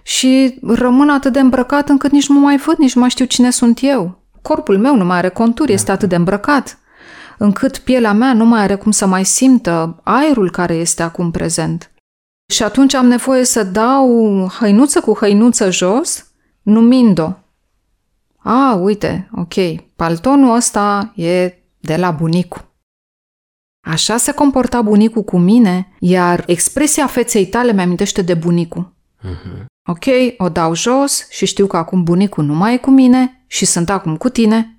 și 0.03 0.59
rămân 0.63 1.09
atât 1.09 1.33
de 1.33 1.41
îmbrăcat 1.41 1.89
încât 1.89 2.11
nici 2.11 2.29
nu 2.29 2.39
mai 2.39 2.57
văd, 2.57 2.77
nici 2.77 2.95
nu 2.95 3.01
mai 3.01 3.11
știu 3.11 3.25
cine 3.25 3.51
sunt 3.51 3.79
eu. 3.83 4.23
Corpul 4.43 4.79
meu 4.79 4.97
nu 4.97 5.05
mai 5.05 5.17
are 5.17 5.29
conturi, 5.29 5.73
este 5.73 5.91
atât 5.91 6.09
de 6.09 6.17
îmbrăcat, 6.17 6.79
încât 7.39 7.79
pielea 7.79 8.13
mea 8.13 8.33
nu 8.33 8.45
mai 8.45 8.61
are 8.61 8.75
cum 8.75 8.91
să 8.91 9.07
mai 9.07 9.25
simtă 9.25 10.01
aerul 10.03 10.51
care 10.51 10.75
este 10.75 11.03
acum 11.03 11.31
prezent. 11.31 11.94
Și 12.53 12.63
atunci 12.63 12.95
am 12.95 13.07
nevoie 13.07 13.45
să 13.45 13.63
dau 13.63 14.47
hăinuță 14.49 15.01
cu 15.01 15.15
hăinuță 15.15 15.71
jos, 15.71 16.31
numind-o. 16.63 17.33
A, 18.37 18.75
uite, 18.75 19.29
ok, 19.33 19.55
paltonul 19.97 20.57
ăsta 20.57 21.13
e 21.17 21.53
de 21.81 21.97
la 21.97 22.11
bunicu. 22.11 22.69
Așa 23.87 24.17
se 24.17 24.33
comporta 24.33 24.83
bunicul 24.83 25.23
cu 25.23 25.39
mine, 25.39 25.97
iar 25.99 26.43
expresia 26.47 27.07
feței 27.07 27.47
tale 27.47 27.73
mi-amintește 27.73 28.23
de 28.23 28.35
bunicul. 28.35 28.93
Uh-huh. 29.23 29.65
Ok, 29.89 30.05
o 30.39 30.49
dau 30.49 30.75
jos 30.75 31.29
și 31.31 31.47
știu 31.47 31.67
că 31.67 31.77
acum 31.77 32.03
bunicul 32.03 32.45
nu 32.45 32.55
mai 32.55 32.75
e 32.75 32.79
cu 32.79 32.91
mine 32.91 33.45
și 33.47 33.65
sunt 33.65 33.91
acum 33.91 34.17
cu 34.17 34.29
tine. 34.29 34.79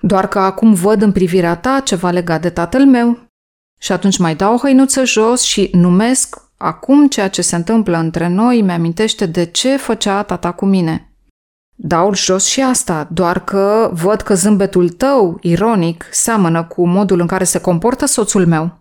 Doar 0.00 0.28
că 0.28 0.38
acum 0.38 0.74
văd 0.74 1.02
în 1.02 1.12
privirea 1.12 1.56
ta 1.56 1.80
ceva 1.80 2.10
legat 2.10 2.40
de 2.40 2.50
tatăl 2.50 2.86
meu 2.86 3.18
și 3.82 3.92
atunci 3.92 4.18
mai 4.18 4.34
dau 4.34 4.54
o 4.54 4.58
hăinuță 4.58 5.04
jos 5.04 5.42
și 5.42 5.70
numesc 5.72 6.42
acum 6.56 7.08
ceea 7.08 7.28
ce 7.28 7.42
se 7.42 7.56
întâmplă 7.56 7.96
între 7.96 8.28
noi 8.28 8.62
mi 8.62 8.72
amintește 8.72 9.26
de 9.26 9.44
ce 9.44 9.76
făcea 9.76 10.22
tata 10.22 10.52
cu 10.52 10.64
mine. 10.64 11.12
Dau 11.74 12.14
jos 12.14 12.44
și 12.46 12.60
asta, 12.60 13.08
doar 13.12 13.44
că 13.44 13.90
văd 13.92 14.20
că 14.20 14.34
zâmbetul 14.34 14.88
tău, 14.88 15.38
ironic, 15.40 16.04
seamănă 16.10 16.64
cu 16.64 16.86
modul 16.86 17.20
în 17.20 17.26
care 17.26 17.44
se 17.44 17.60
comportă 17.60 18.06
soțul 18.06 18.46
meu. 18.46 18.78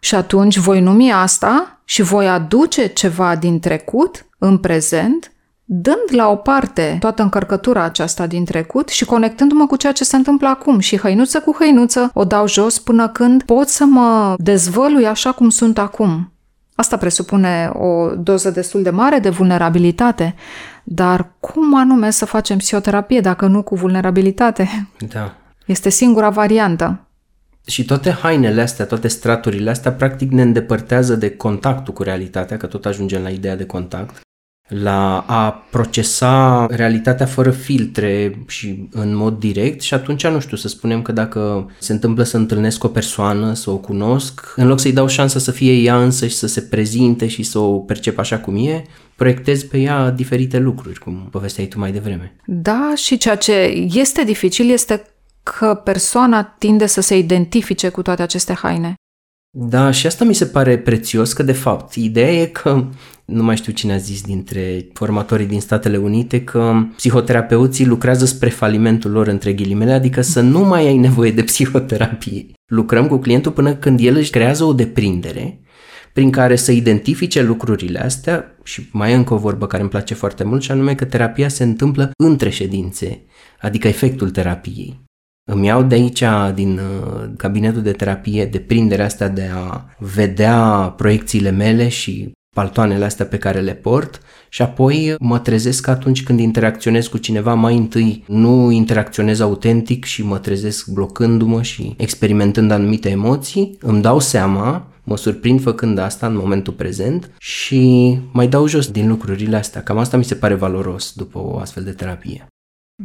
Și 0.00 0.14
atunci 0.14 0.56
voi 0.56 0.80
numi 0.80 1.12
asta 1.12 1.82
și 1.84 2.02
voi 2.02 2.28
aduce 2.28 2.86
ceva 2.86 3.36
din 3.36 3.60
trecut 3.60 4.26
în 4.38 4.58
prezent 4.58 5.31
dând 5.64 6.04
la 6.10 6.28
o 6.28 6.36
parte 6.36 6.96
toată 7.00 7.22
încărcătura 7.22 7.82
aceasta 7.82 8.26
din 8.26 8.44
trecut 8.44 8.88
și 8.88 9.04
conectându-mă 9.04 9.66
cu 9.66 9.76
ceea 9.76 9.92
ce 9.92 10.04
se 10.04 10.16
întâmplă 10.16 10.48
acum 10.48 10.78
și 10.78 10.98
hăinuță 10.98 11.40
cu 11.40 11.56
hăinuță 11.58 12.10
o 12.14 12.24
dau 12.24 12.48
jos 12.48 12.78
până 12.78 13.08
când 13.08 13.42
pot 13.42 13.68
să 13.68 13.84
mă 13.84 14.34
dezvălui 14.38 15.06
așa 15.06 15.32
cum 15.32 15.48
sunt 15.48 15.78
acum. 15.78 16.32
Asta 16.74 16.96
presupune 16.96 17.70
o 17.74 18.14
doză 18.14 18.50
destul 18.50 18.82
de 18.82 18.90
mare 18.90 19.18
de 19.18 19.28
vulnerabilitate, 19.28 20.34
dar 20.84 21.32
cum 21.40 21.76
anume 21.76 22.10
să 22.10 22.24
facem 22.24 22.56
psihoterapie 22.56 23.20
dacă 23.20 23.46
nu 23.46 23.62
cu 23.62 23.74
vulnerabilitate? 23.74 24.88
Da. 25.12 25.34
Este 25.66 25.88
singura 25.88 26.30
variantă. 26.30 27.06
Și 27.66 27.84
toate 27.84 28.10
hainele 28.10 28.60
astea, 28.60 28.86
toate 28.86 29.08
straturile 29.08 29.70
astea, 29.70 29.92
practic 29.92 30.30
ne 30.30 30.42
îndepărtează 30.42 31.14
de 31.14 31.36
contactul 31.36 31.94
cu 31.94 32.02
realitatea, 32.02 32.56
că 32.56 32.66
tot 32.66 32.86
ajungem 32.86 33.22
la 33.22 33.28
ideea 33.28 33.56
de 33.56 33.66
contact 33.66 34.20
la 34.80 35.24
a 35.26 35.50
procesa 35.70 36.66
realitatea 36.70 37.26
fără 37.26 37.50
filtre 37.50 38.44
și 38.46 38.88
în 38.90 39.16
mod 39.16 39.38
direct 39.38 39.80
și 39.80 39.94
atunci, 39.94 40.26
nu 40.26 40.40
știu, 40.40 40.56
să 40.56 40.68
spunem 40.68 41.02
că 41.02 41.12
dacă 41.12 41.70
se 41.78 41.92
întâmplă 41.92 42.22
să 42.22 42.36
întâlnesc 42.36 42.84
o 42.84 42.88
persoană, 42.88 43.54
să 43.54 43.70
o 43.70 43.76
cunosc, 43.76 44.52
în 44.56 44.66
loc 44.66 44.80
să-i 44.80 44.92
dau 44.92 45.06
șansa 45.06 45.38
să 45.38 45.50
fie 45.50 45.72
ea 45.72 46.02
însă 46.02 46.26
și 46.26 46.34
să 46.34 46.46
se 46.46 46.60
prezinte 46.60 47.26
și 47.26 47.42
să 47.42 47.58
o 47.58 47.78
percep 47.78 48.18
așa 48.18 48.38
cum 48.38 48.66
e, 48.66 48.84
proiectez 49.16 49.62
pe 49.62 49.78
ea 49.78 50.10
diferite 50.10 50.58
lucruri, 50.58 50.98
cum 50.98 51.28
povesteai 51.30 51.66
tu 51.66 51.78
mai 51.78 51.92
devreme. 51.92 52.36
Da, 52.46 52.92
și 52.96 53.16
ceea 53.16 53.36
ce 53.36 53.52
este 53.92 54.24
dificil 54.24 54.70
este 54.70 55.02
că 55.42 55.74
persoana 55.84 56.42
tinde 56.42 56.86
să 56.86 57.00
se 57.00 57.18
identifice 57.18 57.88
cu 57.88 58.02
toate 58.02 58.22
aceste 58.22 58.52
haine. 58.52 58.94
Da, 59.54 59.90
și 59.90 60.06
asta 60.06 60.24
mi 60.24 60.34
se 60.34 60.46
pare 60.46 60.78
prețios, 60.78 61.32
că 61.32 61.42
de 61.42 61.52
fapt, 61.52 61.94
ideea 61.94 62.32
e 62.32 62.46
că, 62.46 62.84
nu 63.24 63.42
mai 63.42 63.56
știu 63.56 63.72
cine 63.72 63.92
a 63.92 63.96
zis 63.96 64.22
dintre 64.22 64.86
formatorii 64.92 65.46
din 65.46 65.60
Statele 65.60 65.96
Unite, 65.96 66.44
că 66.44 66.86
psihoterapeuții 66.96 67.86
lucrează 67.86 68.24
spre 68.24 68.48
falimentul 68.48 69.10
lor, 69.10 69.26
între 69.26 69.52
ghilimele, 69.52 69.92
adică 69.92 70.20
să 70.20 70.40
nu 70.40 70.60
mai 70.60 70.86
ai 70.86 70.96
nevoie 70.96 71.30
de 71.30 71.42
psihoterapie. 71.42 72.46
Lucrăm 72.66 73.06
cu 73.06 73.16
clientul 73.16 73.52
până 73.52 73.74
când 73.74 74.00
el 74.00 74.16
își 74.16 74.30
creează 74.30 74.64
o 74.64 74.72
deprindere 74.72 75.62
prin 76.12 76.30
care 76.30 76.56
să 76.56 76.72
identifice 76.72 77.42
lucrurile 77.42 78.00
astea 78.00 78.56
și 78.62 78.88
mai 78.92 79.12
e 79.12 79.14
încă 79.14 79.34
o 79.34 79.38
vorbă 79.38 79.66
care 79.66 79.82
îmi 79.82 79.90
place 79.90 80.14
foarte 80.14 80.44
mult 80.44 80.62
și 80.62 80.70
anume 80.70 80.94
că 80.94 81.04
terapia 81.04 81.48
se 81.48 81.62
întâmplă 81.62 82.10
între 82.24 82.50
ședințe, 82.50 83.22
adică 83.60 83.88
efectul 83.88 84.30
terapiei. 84.30 85.00
Îmi 85.50 85.66
iau 85.66 85.82
de 85.82 85.94
aici, 85.94 86.22
din 86.54 86.78
uh, 86.78 87.30
cabinetul 87.36 87.82
de 87.82 87.92
terapie, 87.92 88.46
deprinderea 88.46 89.04
asta 89.04 89.28
de 89.28 89.50
a 89.54 89.84
vedea 89.98 90.58
proiecțiile 90.96 91.50
mele 91.50 91.88
și 91.88 92.32
paltoanele 92.54 93.04
astea 93.04 93.26
pe 93.26 93.38
care 93.38 93.60
le 93.60 93.74
port 93.74 94.20
și 94.48 94.62
apoi 94.62 95.14
mă 95.18 95.38
trezesc 95.38 95.86
atunci 95.86 96.22
când 96.22 96.40
interacționez 96.40 97.06
cu 97.06 97.18
cineva 97.18 97.54
mai 97.54 97.76
întâi 97.76 98.24
nu 98.26 98.70
interacționez 98.70 99.40
autentic 99.40 100.04
și 100.04 100.24
mă 100.24 100.38
trezesc 100.38 100.88
blocându-mă 100.88 101.62
și 101.62 101.94
experimentând 101.96 102.70
anumite 102.70 103.10
emoții, 103.10 103.78
îmi 103.80 104.02
dau 104.02 104.18
seama, 104.18 104.86
mă 105.04 105.16
surprind 105.16 105.62
făcând 105.62 105.98
asta 105.98 106.26
în 106.26 106.36
momentul 106.36 106.72
prezent 106.72 107.30
și 107.38 108.18
mai 108.32 108.48
dau 108.48 108.66
jos 108.66 108.90
din 108.90 109.08
lucrurile 109.08 109.56
astea. 109.56 109.82
Cam 109.82 109.98
asta 109.98 110.16
mi 110.16 110.24
se 110.24 110.34
pare 110.34 110.54
valoros 110.54 111.12
după 111.12 111.38
o 111.38 111.58
astfel 111.58 111.84
de 111.84 111.92
terapie. 111.92 112.46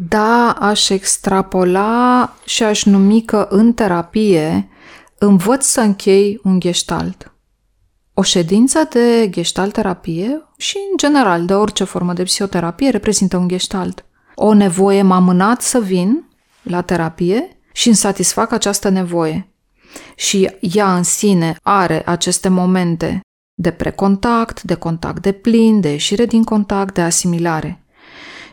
Da, 0.07 0.55
aș 0.59 0.89
extrapola 0.89 2.33
și 2.45 2.63
aș 2.63 2.83
numi 2.83 3.21
că 3.21 3.47
în 3.49 3.73
terapie 3.73 4.69
învăț 5.17 5.65
să 5.65 5.81
închei 5.81 6.39
un 6.43 6.59
gestalt. 6.59 7.31
O 8.19 8.21
ședință 8.21 8.87
de 8.89 9.29
gestalt 9.29 9.73
terapie 9.73 10.47
și, 10.57 10.77
în 10.91 10.97
general, 10.97 11.45
de 11.45 11.53
orice 11.53 11.83
formă 11.83 12.13
de 12.13 12.23
psihoterapie 12.23 12.89
reprezintă 12.89 13.37
un 13.37 13.47
gestalt. 13.47 14.05
O 14.35 14.53
nevoie 14.53 15.01
m-a 15.01 15.19
mânat 15.19 15.61
să 15.61 15.79
vin 15.79 16.29
la 16.61 16.81
terapie 16.81 17.59
și 17.73 17.87
îmi 17.87 17.95
satisfac 17.95 18.51
această 18.51 18.89
nevoie. 18.89 19.53
Și 20.15 20.49
ea 20.59 20.95
în 20.95 21.03
sine 21.03 21.57
are 21.61 22.01
aceste 22.05 22.49
momente 22.49 23.19
de 23.53 23.71
precontact, 23.71 24.61
de 24.61 24.73
contact 24.73 25.21
de 25.21 25.31
plin, 25.31 25.79
de 25.79 25.89
ieșire 25.89 26.25
din 26.25 26.43
contact, 26.43 26.93
de 26.93 27.01
asimilare. 27.01 27.83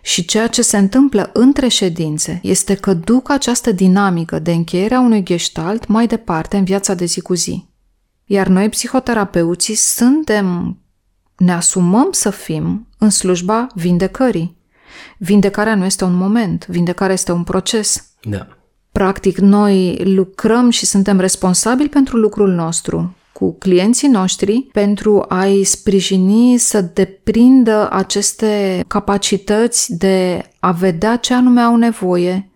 Și 0.02 0.24
ceea 0.24 0.46
ce 0.46 0.62
se 0.62 0.78
întâmplă 0.78 1.30
între 1.32 1.68
ședințe 1.68 2.40
este 2.42 2.74
că 2.74 2.94
duc 2.94 3.30
această 3.30 3.72
dinamică 3.72 4.38
de 4.38 4.52
încheiere 4.52 4.94
a 4.94 5.00
unui 5.00 5.22
gestalt 5.22 5.86
mai 5.86 6.06
departe 6.06 6.56
în 6.56 6.64
viața 6.64 6.94
de 6.94 7.04
zi 7.04 7.20
cu 7.20 7.34
zi. 7.34 7.72
Iar 8.24 8.46
noi, 8.46 8.68
psihoterapeuții, 8.68 9.74
suntem, 9.74 10.78
ne 11.36 11.52
asumăm 11.52 12.08
să 12.10 12.30
fim 12.30 12.86
în 12.98 13.10
slujba 13.10 13.66
vindecării. 13.74 14.56
Vindecarea 15.18 15.74
nu 15.74 15.84
este 15.84 16.04
un 16.04 16.14
moment, 16.14 16.66
vindecarea 16.66 17.14
este 17.14 17.32
un 17.32 17.44
proces. 17.44 18.12
Da. 18.22 18.46
Practic, 18.92 19.38
noi 19.38 20.00
lucrăm 20.04 20.70
și 20.70 20.86
suntem 20.86 21.20
responsabili 21.20 21.88
pentru 21.88 22.16
lucrul 22.16 22.50
nostru 22.50 23.14
cu 23.32 23.52
clienții 23.58 24.08
noștri 24.08 24.68
pentru 24.72 25.24
a-i 25.28 25.64
sprijini 25.64 26.58
să 26.58 26.80
deprindă 26.80 27.88
aceste 27.90 28.84
capacități 28.86 29.96
de 29.96 30.42
a 30.60 30.70
vedea 30.70 31.16
ce 31.16 31.34
anume 31.34 31.60
au 31.60 31.76
nevoie, 31.76 32.50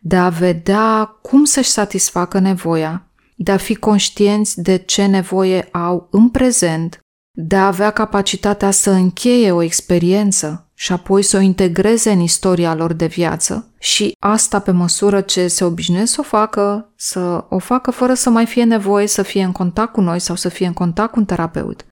de 0.00 0.16
a 0.16 0.28
vedea 0.28 1.04
cum 1.22 1.44
să-și 1.44 1.70
satisfacă 1.70 2.38
nevoia 2.38 3.05
de 3.36 3.52
a 3.52 3.56
fi 3.56 3.74
conștienți 3.74 4.62
de 4.62 4.76
ce 4.76 5.06
nevoie 5.06 5.68
au 5.72 6.08
în 6.10 6.28
prezent, 6.28 7.00
de 7.38 7.56
a 7.56 7.66
avea 7.66 7.90
capacitatea 7.90 8.70
să 8.70 8.90
încheie 8.90 9.52
o 9.52 9.62
experiență 9.62 10.70
și 10.74 10.92
apoi 10.92 11.22
să 11.22 11.36
o 11.36 11.40
integreze 11.40 12.10
în 12.10 12.20
istoria 12.20 12.74
lor 12.74 12.92
de 12.92 13.06
viață 13.06 13.70
și 13.78 14.12
asta 14.18 14.58
pe 14.58 14.70
măsură 14.70 15.20
ce 15.20 15.48
se 15.48 15.64
obișnuiesc 15.64 16.12
să 16.12 16.20
o 16.20 16.22
facă, 16.22 16.92
să 16.96 17.44
o 17.48 17.58
facă 17.58 17.90
fără 17.90 18.14
să 18.14 18.30
mai 18.30 18.46
fie 18.46 18.64
nevoie 18.64 19.06
să 19.06 19.22
fie 19.22 19.42
în 19.42 19.52
contact 19.52 19.92
cu 19.92 20.00
noi 20.00 20.18
sau 20.18 20.36
să 20.36 20.48
fie 20.48 20.66
în 20.66 20.72
contact 20.72 21.12
cu 21.12 21.18
un 21.18 21.24
terapeut. 21.24 21.86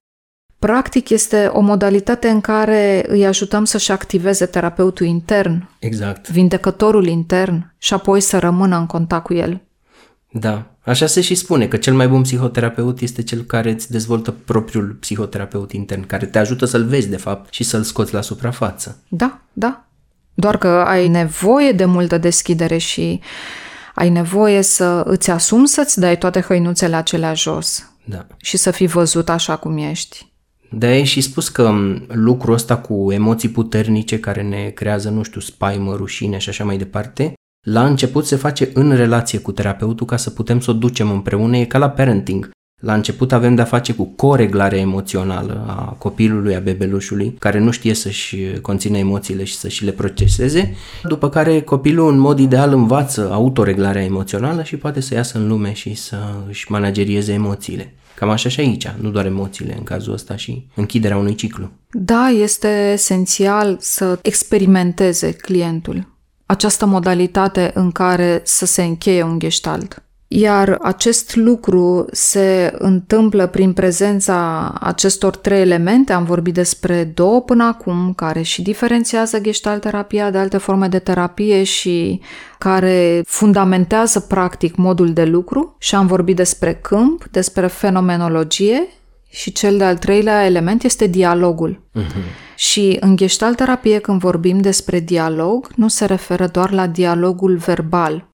Practic 0.59 1.09
este 1.09 1.45
o 1.45 1.59
modalitate 1.59 2.29
în 2.29 2.41
care 2.41 3.05
îi 3.07 3.25
ajutăm 3.25 3.65
să-și 3.65 3.91
activeze 3.91 4.45
terapeutul 4.45 5.05
intern, 5.05 5.69
exact. 5.79 6.29
vindecătorul 6.29 7.05
intern 7.07 7.73
și 7.77 7.93
apoi 7.93 8.21
să 8.21 8.39
rămână 8.39 8.77
în 8.77 8.85
contact 8.85 9.23
cu 9.23 9.33
el. 9.33 9.61
Da, 10.31 10.74
așa 10.85 11.05
se 11.05 11.21
și 11.21 11.35
spune 11.35 11.67
că 11.67 11.77
cel 11.77 11.93
mai 11.93 12.07
bun 12.07 12.21
psihoterapeut 12.21 12.99
este 12.99 13.23
cel 13.23 13.41
care 13.41 13.71
îți 13.71 13.91
dezvoltă 13.91 14.31
propriul 14.45 14.97
psihoterapeut 14.99 15.71
intern, 15.71 16.05
care 16.05 16.25
te 16.25 16.37
ajută 16.37 16.65
să-l 16.65 16.85
vezi 16.85 17.09
de 17.09 17.17
fapt 17.17 17.53
și 17.53 17.63
să-l 17.63 17.83
scoți 17.83 18.13
la 18.13 18.21
suprafață. 18.21 18.97
Da, 19.07 19.39
da. 19.53 19.85
Doar 20.33 20.57
că 20.57 20.67
ai 20.67 21.07
nevoie 21.07 21.71
de 21.71 21.85
multă 21.85 22.17
deschidere 22.17 22.77
și 22.77 23.21
ai 23.95 24.09
nevoie 24.09 24.61
să 24.61 25.03
îți 25.05 25.31
asumi 25.31 25.67
să-ți 25.67 25.99
dai 25.99 26.17
toate 26.17 26.41
hăinuțele 26.41 26.95
acelea 26.95 27.33
jos. 27.33 27.89
Da. 28.03 28.27
Și 28.37 28.57
să 28.57 28.71
fii 28.71 28.87
văzut 28.87 29.29
așa 29.29 29.55
cum 29.55 29.77
ești. 29.77 30.33
De 30.71 30.85
ai 30.85 31.03
și 31.03 31.21
spus 31.21 31.49
că 31.49 31.73
lucrul 32.07 32.53
ăsta 32.53 32.77
cu 32.77 33.11
emoții 33.11 33.49
puternice 33.49 34.19
care 34.19 34.41
ne 34.41 34.69
creează, 34.69 35.09
nu 35.09 35.23
știu, 35.23 35.41
spaimă, 35.41 35.95
rușine 35.95 36.37
și 36.37 36.49
așa 36.49 36.63
mai 36.63 36.77
departe, 36.77 37.33
la 37.65 37.85
început 37.85 38.25
se 38.25 38.35
face 38.35 38.69
în 38.73 38.95
relație 38.95 39.39
cu 39.39 39.51
terapeutul 39.51 40.05
ca 40.05 40.17
să 40.17 40.29
putem 40.29 40.59
să 40.59 40.71
o 40.71 40.73
ducem 40.73 41.11
împreună, 41.11 41.57
e 41.57 41.65
ca 41.65 41.77
la 41.77 41.89
parenting. 41.89 42.49
La 42.81 42.93
început 42.93 43.31
avem 43.31 43.55
de-a 43.55 43.63
face 43.63 43.93
cu 43.93 44.03
coreglarea 44.03 44.79
emoțională 44.79 45.65
a 45.67 45.95
copilului, 45.97 46.55
a 46.55 46.59
bebelușului, 46.59 47.35
care 47.39 47.59
nu 47.59 47.71
știe 47.71 47.93
să-și 47.93 48.37
conțină 48.61 48.97
emoțiile 48.97 49.43
și 49.43 49.55
să 49.55 49.67
și 49.67 49.83
le 49.83 49.91
proceseze, 49.91 50.75
după 51.03 51.29
care 51.29 51.61
copilul 51.61 52.11
în 52.11 52.17
mod 52.17 52.39
ideal 52.39 52.73
învață 52.73 53.29
autoreglarea 53.31 54.03
emoțională 54.03 54.63
și 54.63 54.77
poate 54.77 54.99
să 54.99 55.13
iasă 55.13 55.37
în 55.37 55.47
lume 55.47 55.73
și 55.73 55.93
să 55.93 56.17
își 56.47 56.71
managerieze 56.71 57.33
emoțiile. 57.33 57.93
Cam 58.15 58.29
așa 58.29 58.49
și 58.49 58.59
aici, 58.59 58.87
nu 58.99 59.09
doar 59.09 59.25
emoțiile 59.25 59.75
în 59.77 59.83
cazul 59.83 60.13
ăsta 60.13 60.35
și 60.35 60.67
închiderea 60.75 61.17
unui 61.17 61.35
ciclu. 61.35 61.71
Da, 61.91 62.27
este 62.27 62.91
esențial 62.93 63.77
să 63.79 64.19
experimenteze 64.21 65.31
clientul 65.31 66.13
această 66.45 66.85
modalitate 66.85 67.71
în 67.73 67.91
care 67.91 68.41
să 68.43 68.65
se 68.65 68.83
încheie 68.83 69.23
un 69.23 69.39
gestalt. 69.39 69.99
Iar 70.27 70.77
acest 70.81 71.35
lucru 71.35 72.05
se 72.11 72.73
întâmplă 72.77 73.47
prin 73.47 73.73
prezența 73.73 74.69
acestor 74.79 75.35
trei 75.35 75.61
elemente, 75.61 76.13
am 76.13 76.23
vorbit 76.23 76.53
despre 76.53 77.03
două 77.03 77.41
până 77.41 77.63
acum, 77.63 78.13
care 78.15 78.41
și 78.41 78.61
diferențiază 78.61 79.39
gestalt 79.39 79.81
terapia 79.81 80.31
de 80.31 80.37
alte 80.37 80.57
forme 80.57 80.87
de 80.87 80.99
terapie 80.99 81.63
și 81.63 82.21
care 82.57 83.21
fundamentează 83.25 84.19
practic 84.19 84.75
modul 84.75 85.13
de 85.13 85.25
lucru 85.25 85.75
și 85.79 85.95
am 85.95 86.07
vorbit 86.07 86.35
despre 86.35 86.73
câmp, 86.73 87.25
despre 87.31 87.67
fenomenologie 87.67 88.87
și 89.35 89.51
cel 89.51 89.77
de-al 89.77 89.97
treilea 89.97 90.45
element 90.45 90.83
este 90.83 91.07
dialogul. 91.07 91.81
Uh-huh. 91.99 92.55
Și 92.55 92.97
în 92.99 93.15
gestalt 93.15 93.57
terapie, 93.57 93.99
când 93.99 94.19
vorbim 94.19 94.61
despre 94.61 94.99
dialog, 94.99 95.67
nu 95.75 95.87
se 95.87 96.05
referă 96.05 96.47
doar 96.47 96.71
la 96.71 96.87
dialogul 96.87 97.57
verbal, 97.57 98.29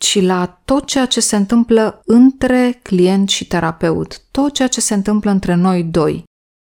ci 0.00 0.22
la 0.22 0.60
tot 0.64 0.86
ceea 0.86 1.06
ce 1.06 1.20
se 1.20 1.36
întâmplă 1.36 2.00
între 2.04 2.80
client 2.82 3.28
și 3.28 3.46
terapeut, 3.46 4.20
tot 4.30 4.52
ceea 4.52 4.68
ce 4.68 4.80
se 4.80 4.94
întâmplă 4.94 5.30
între 5.30 5.54
noi 5.54 5.82
doi, 5.82 6.24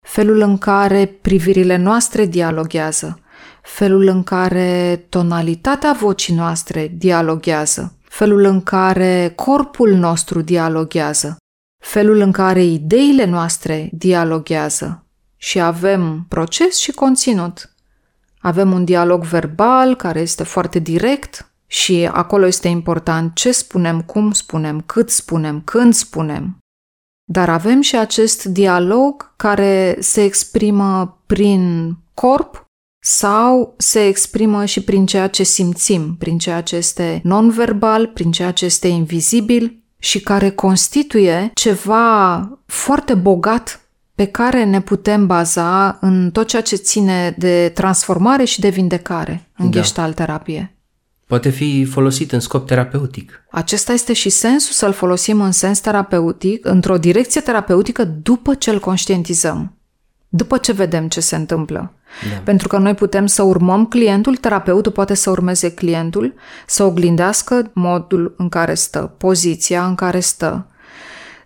felul 0.06 0.40
în 0.40 0.58
care 0.58 1.06
privirile 1.06 1.76
noastre 1.76 2.26
dialoghează, 2.26 3.20
felul 3.62 4.06
în 4.06 4.22
care 4.22 5.06
tonalitatea 5.08 5.92
vocii 5.92 6.34
noastre 6.34 6.92
dialoghează, 6.96 7.98
felul 8.02 8.44
în 8.44 8.62
care 8.62 9.32
corpul 9.36 9.90
nostru 9.90 10.40
dialoghează, 10.40 11.36
felul 11.80 12.20
în 12.20 12.32
care 12.32 12.62
ideile 12.62 13.24
noastre 13.24 13.90
dialoghează 13.92 15.04
și 15.36 15.60
avem 15.60 16.26
proces 16.28 16.76
și 16.76 16.92
conținut. 16.92 17.74
Avem 18.38 18.72
un 18.72 18.84
dialog 18.84 19.24
verbal 19.24 19.96
care 19.96 20.20
este 20.20 20.44
foarte 20.44 20.78
direct 20.78 21.52
și 21.66 22.08
acolo 22.12 22.46
este 22.46 22.68
important 22.68 23.34
ce 23.34 23.52
spunem, 23.52 24.02
cum 24.02 24.32
spunem, 24.32 24.80
cât 24.80 25.10
spunem, 25.10 25.60
când 25.60 25.94
spunem. 25.94 26.58
Dar 27.24 27.48
avem 27.48 27.80
și 27.80 27.96
acest 27.96 28.44
dialog 28.44 29.32
care 29.36 29.96
se 30.00 30.24
exprimă 30.24 31.22
prin 31.26 31.94
corp 32.14 32.64
sau 33.02 33.74
se 33.78 34.06
exprimă 34.06 34.64
și 34.64 34.84
prin 34.84 35.06
ceea 35.06 35.28
ce 35.28 35.42
simțim, 35.42 36.16
prin 36.18 36.38
ceea 36.38 36.62
ce 36.62 36.76
este 36.76 37.20
non-verbal, 37.24 38.06
prin 38.06 38.30
ceea 38.30 38.52
ce 38.52 38.64
este 38.64 38.88
invizibil, 38.88 39.82
și 40.02 40.20
care 40.20 40.50
constituie 40.50 41.50
ceva 41.54 42.48
foarte 42.66 43.14
bogat 43.14 43.80
pe 44.14 44.24
care 44.24 44.64
ne 44.64 44.80
putem 44.80 45.26
baza 45.26 45.98
în 46.00 46.30
tot 46.30 46.46
ceea 46.46 46.62
ce 46.62 46.76
ține 46.76 47.34
de 47.38 47.70
transformare 47.74 48.44
și 48.44 48.60
de 48.60 48.68
vindecare 48.68 49.48
în 49.56 49.70
da. 49.70 49.80
gestalt 49.80 50.14
terapie. 50.14 50.74
Poate 51.26 51.50
fi 51.50 51.84
folosit 51.84 52.32
în 52.32 52.40
scop 52.40 52.66
terapeutic. 52.66 53.44
Acesta 53.50 53.92
este 53.92 54.12
și 54.12 54.28
sensul 54.28 54.72
să-l 54.72 54.92
folosim 54.92 55.40
în 55.40 55.52
sens 55.52 55.78
terapeutic, 55.78 56.66
într-o 56.66 56.98
direcție 56.98 57.40
terapeutică 57.40 58.04
după 58.04 58.54
ce 58.54 58.70
îl 58.70 58.78
conștientizăm, 58.78 59.76
după 60.28 60.58
ce 60.58 60.72
vedem 60.72 61.08
ce 61.08 61.20
se 61.20 61.36
întâmplă. 61.36 61.94
Da. 62.30 62.40
Pentru 62.44 62.68
că 62.68 62.78
noi 62.78 62.94
putem 62.94 63.26
să 63.26 63.42
urmăm 63.42 63.86
clientul, 63.86 64.36
terapeutul 64.36 64.92
poate 64.92 65.14
să 65.14 65.30
urmeze 65.30 65.70
clientul, 65.74 66.34
să 66.66 66.84
oglindească 66.84 67.70
modul 67.72 68.34
în 68.36 68.48
care 68.48 68.74
stă, 68.74 69.14
poziția 69.18 69.86
în 69.86 69.94
care 69.94 70.20
stă, 70.20 70.66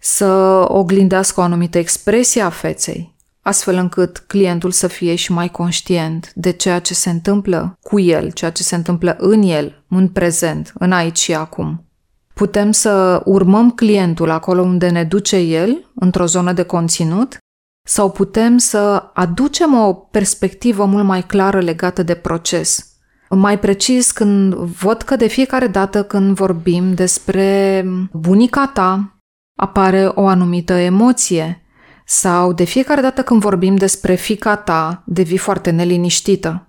să 0.00 0.64
oglindească 0.68 1.40
o 1.40 1.42
anumită 1.42 1.78
expresie 1.78 2.42
a 2.42 2.50
feței, 2.50 3.14
astfel 3.42 3.74
încât 3.74 4.18
clientul 4.18 4.70
să 4.70 4.86
fie 4.86 5.14
și 5.14 5.32
mai 5.32 5.48
conștient 5.48 6.32
de 6.34 6.50
ceea 6.50 6.78
ce 6.78 6.94
se 6.94 7.10
întâmplă 7.10 7.78
cu 7.82 8.00
el, 8.00 8.30
ceea 8.30 8.50
ce 8.50 8.62
se 8.62 8.74
întâmplă 8.74 9.16
în 9.18 9.42
el, 9.42 9.84
în 9.88 10.08
prezent, 10.08 10.72
în 10.78 10.92
aici 10.92 11.18
și 11.18 11.34
acum. 11.34 11.84
Putem 12.34 12.70
să 12.70 13.22
urmăm 13.24 13.70
clientul 13.70 14.30
acolo 14.30 14.62
unde 14.62 14.88
ne 14.88 15.04
duce 15.04 15.36
el, 15.36 15.90
într-o 15.94 16.26
zonă 16.26 16.52
de 16.52 16.62
conținut, 16.62 17.38
sau 17.86 18.10
putem 18.10 18.58
să 18.58 19.10
aducem 19.14 19.74
o 19.74 19.92
perspectivă 19.92 20.84
mult 20.84 21.04
mai 21.04 21.22
clară 21.22 21.60
legată 21.60 22.02
de 22.02 22.14
proces. 22.14 22.88
Mai 23.30 23.58
precis, 23.58 24.10
când 24.10 24.54
văd 24.54 25.02
că 25.02 25.16
de 25.16 25.26
fiecare 25.26 25.66
dată 25.66 26.04
când 26.04 26.34
vorbim 26.34 26.94
despre 26.94 27.84
bunica 28.12 28.66
ta, 28.66 29.18
apare 29.56 30.10
o 30.14 30.26
anumită 30.26 30.72
emoție, 30.72 31.58
sau 32.06 32.52
de 32.52 32.64
fiecare 32.64 33.00
dată 33.00 33.22
când 33.22 33.40
vorbim 33.40 33.76
despre 33.76 34.14
fica 34.14 34.56
ta, 34.56 35.02
devii 35.06 35.36
foarte 35.36 35.70
neliniștită. 35.70 36.68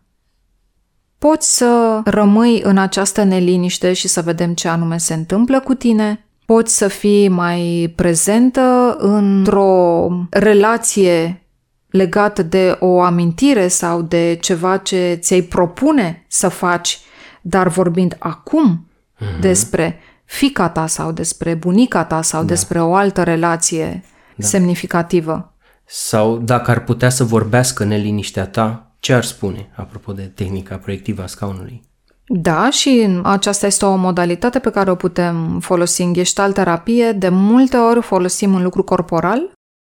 Poți 1.17 1.57
să 1.57 2.01
rămâi 2.05 2.61
în 2.61 2.77
această 2.77 3.23
neliniște 3.23 3.93
și 3.93 4.07
să 4.07 4.21
vedem 4.21 4.53
ce 4.53 4.67
anume 4.67 4.97
se 4.97 5.13
întâmplă 5.13 5.59
cu 5.59 5.73
tine. 5.73 6.24
Poți 6.45 6.77
să 6.77 6.87
fii 6.87 7.27
mai 7.27 7.93
prezentă 7.95 8.95
într-o 8.99 10.07
relație 10.29 11.45
legată 11.89 12.43
de 12.43 12.77
o 12.79 13.01
amintire 13.01 13.67
sau 13.67 14.01
de 14.01 14.37
ceva 14.41 14.77
ce 14.77 15.17
ți-ai 15.21 15.41
propune 15.41 16.25
să 16.27 16.47
faci, 16.47 16.99
dar 17.41 17.67
vorbind 17.67 18.15
acum 18.19 18.87
mm-hmm. 18.89 19.39
despre 19.39 19.99
fica 20.25 20.69
ta 20.69 20.87
sau 20.87 21.11
despre 21.11 21.53
bunica 21.53 22.03
ta 22.03 22.21
sau 22.21 22.41
da. 22.41 22.47
despre 22.47 22.81
o 22.81 22.95
altă 22.95 23.23
relație 23.23 24.03
da. 24.35 24.45
semnificativă. 24.45 25.53
Sau 25.85 26.37
dacă 26.37 26.71
ar 26.71 26.83
putea 26.83 27.09
să 27.09 27.23
vorbească 27.23 27.83
neliniștea 27.83 28.47
ta, 28.47 28.95
ce 28.99 29.13
ar 29.13 29.23
spune, 29.23 29.69
apropo 29.75 30.13
de 30.13 30.21
tehnica 30.21 30.75
proiectivă 30.75 31.23
a 31.23 31.27
scaunului? 31.27 31.81
Da, 32.27 32.69
și 32.69 33.19
aceasta 33.23 33.65
este 33.65 33.85
o 33.85 33.95
modalitate 33.95 34.59
pe 34.59 34.69
care 34.69 34.91
o 34.91 34.95
putem 34.95 35.59
folosi 35.59 36.01
în 36.01 36.13
gestalt 36.13 36.53
terapie. 36.53 37.11
De 37.11 37.29
multe 37.29 37.77
ori 37.77 38.01
folosim 38.01 38.55
în 38.55 38.63
lucru 38.63 38.83
corporal, 38.83 39.51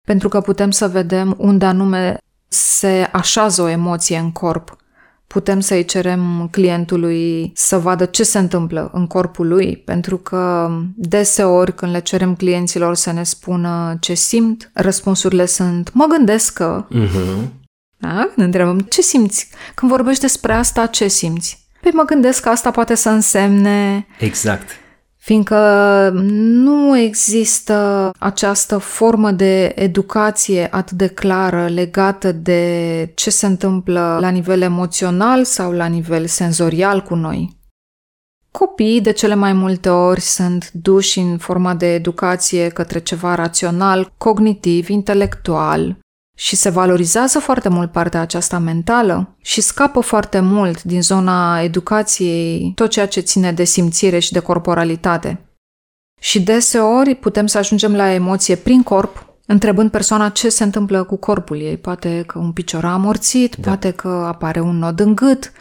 pentru 0.08 0.30
că 0.30 0.42
putem 0.42 0.72
să 0.72 0.88
vedem 0.88 1.36
unde 1.38 1.66
anume 1.66 2.18
se 2.48 3.10
așează 3.12 3.62
o 3.62 3.68
emoție 3.68 4.18
în 4.18 4.32
corp. 4.32 4.76
Putem 5.28 5.60
să-i 5.60 5.86
cerem 5.86 6.48
clientului 6.52 7.52
să 7.56 7.80
vadă 7.80 8.06
ce 8.06 8.24
se 8.24 8.38
întâmplă 8.40 8.90
în 8.94 9.08
corpul 9.08 9.48
lui, 9.48 9.78
pentru 9.78 10.18
că 10.18 10.72
deseori 10.96 11.76
când 11.76 11.92
le 11.92 12.00
cerem 12.00 12.36
clienților 12.36 12.96
să 12.96 13.12
ne 13.12 13.24
spună 13.24 13.98
ce 14.00 14.14
simt, 14.14 14.72
răspunsurile 14.74 15.46
sunt 15.46 15.94
mă 15.94 16.06
gândesc 16.06 16.54
că... 16.54 16.86
Uh-huh. 16.88 17.48
Da? 17.98 18.30
Ne 18.36 18.44
întrebăm 18.44 18.80
ce 18.80 19.02
simți? 19.02 19.50
Când 19.76 19.92
vorbești 19.92 20.22
despre 20.22 20.54
asta, 20.54 20.86
ce 20.86 21.08
simți? 21.08 21.67
Păi 21.82 21.92
mă 21.94 22.04
gândesc 22.04 22.42
că 22.42 22.50
asta 22.50 22.72
poate 22.72 22.96
să 22.96 23.10
însemne... 23.10 24.08
Exact 24.20 24.70
fiindcă 25.28 26.10
nu 26.14 26.98
există 26.98 28.12
această 28.20 28.78
formă 28.78 29.32
de 29.32 29.72
educație 29.76 30.68
atât 30.72 30.98
de 30.98 31.08
clară 31.08 31.68
legată 31.68 32.32
de 32.32 33.12
ce 33.16 33.30
se 33.30 33.46
întâmplă 33.46 34.18
la 34.22 34.30
nivel 34.30 34.62
emoțional 34.62 35.44
sau 35.44 35.72
la 35.72 35.86
nivel 35.86 36.26
senzorial 36.26 37.02
cu 37.02 37.16
noi. 37.16 37.58
Copiii 38.52 39.02
de 39.02 39.12
cele 39.12 39.36
mai 39.36 39.54
multe 39.54 39.90
ori 39.90 40.22
sunt 40.22 40.72
duși 40.72 41.20
în 41.20 41.38
forma 41.38 41.74
de 41.74 41.94
educație 41.94 42.68
către 42.68 43.00
ceva 43.00 43.36
rațional, 43.36 44.14
cognitiv, 44.18 44.90
intelectual, 44.90 45.98
și 46.40 46.56
se 46.56 46.70
valorizează 46.70 47.40
foarte 47.40 47.70
mult 47.70 47.92
partea 47.92 48.22
aceasta 48.22 48.58
mentală 48.58 49.36
și 49.42 49.62
scapă 49.62 50.00
foarte 50.00 50.40
mult 50.40 50.84
din 50.84 51.02
zona 51.02 51.62
educației 51.62 52.72
tot 52.76 52.90
ceea 52.90 53.08
ce 53.08 53.20
ține 53.20 53.52
de 53.52 53.64
simțire 53.64 54.20
și 54.20 54.32
de 54.32 54.40
corporalitate. 54.40 55.46
Și 56.20 56.42
deseori 56.42 57.16
putem 57.16 57.48
să 57.48 57.58
ajungem 57.58 57.96
la 57.96 58.12
emoție 58.12 58.56
prin 58.56 58.84
corp, 58.84 59.26
întrebând 59.46 59.92
persoana 59.92 60.30
ce 60.30 60.50
se 60.50 60.64
întâmplă 60.64 61.04
cu 61.04 61.16
corpul 61.16 61.62
ei. 61.62 61.78
Poate 61.78 62.24
că 62.28 62.40
un 62.40 62.52
picior 62.52 62.86
a 62.86 62.94
amorțit, 62.94 63.56
da. 63.56 63.68
poate 63.68 63.92
că 63.92 64.26
apare 64.28 64.60
un 64.60 64.78
nod 64.78 65.00
în 65.00 65.16
gât, 65.16 65.52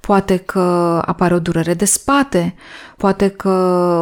poate 0.00 0.36
că 0.36 0.60
apare 1.04 1.34
o 1.34 1.38
durere 1.38 1.74
de 1.74 1.84
spate, 1.84 2.54
poate 2.96 3.28
că 3.28 3.50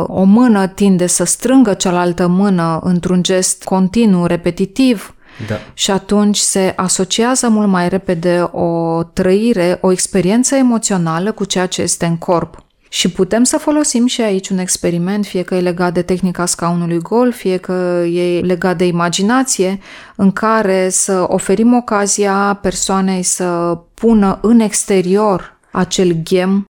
o 0.08 0.22
mână 0.22 0.66
tinde 0.66 1.06
să 1.06 1.24
strângă 1.24 1.74
cealaltă 1.74 2.26
mână 2.26 2.80
într-un 2.82 3.22
gest 3.22 3.64
continuu, 3.64 4.26
repetitiv, 4.26 5.13
da. 5.46 5.54
Și 5.74 5.90
atunci 5.90 6.36
se 6.36 6.72
asociază 6.76 7.48
mult 7.48 7.68
mai 7.68 7.88
repede 7.88 8.48
o 8.52 9.02
trăire, 9.02 9.78
o 9.80 9.92
experiență 9.92 10.54
emoțională 10.54 11.32
cu 11.32 11.44
ceea 11.44 11.66
ce 11.66 11.82
este 11.82 12.06
în 12.06 12.16
corp. 12.16 12.64
Și 12.88 13.10
putem 13.10 13.44
să 13.44 13.58
folosim 13.58 14.06
și 14.06 14.20
aici 14.20 14.48
un 14.48 14.58
experiment, 14.58 15.26
fie 15.26 15.42
că 15.42 15.54
e 15.54 15.60
legat 15.60 15.92
de 15.92 16.02
tehnica 16.02 16.46
scaunului 16.46 16.98
gol, 16.98 17.32
fie 17.32 17.56
că 17.56 18.04
e 18.06 18.40
legat 18.40 18.76
de 18.76 18.86
imaginație, 18.86 19.78
în 20.16 20.32
care 20.32 20.88
să 20.88 21.24
oferim 21.28 21.74
ocazia 21.74 22.58
persoanei 22.62 23.22
să 23.22 23.78
pună 23.94 24.38
în 24.42 24.60
exterior 24.60 25.58
acel 25.70 26.12
ghem, 26.22 26.64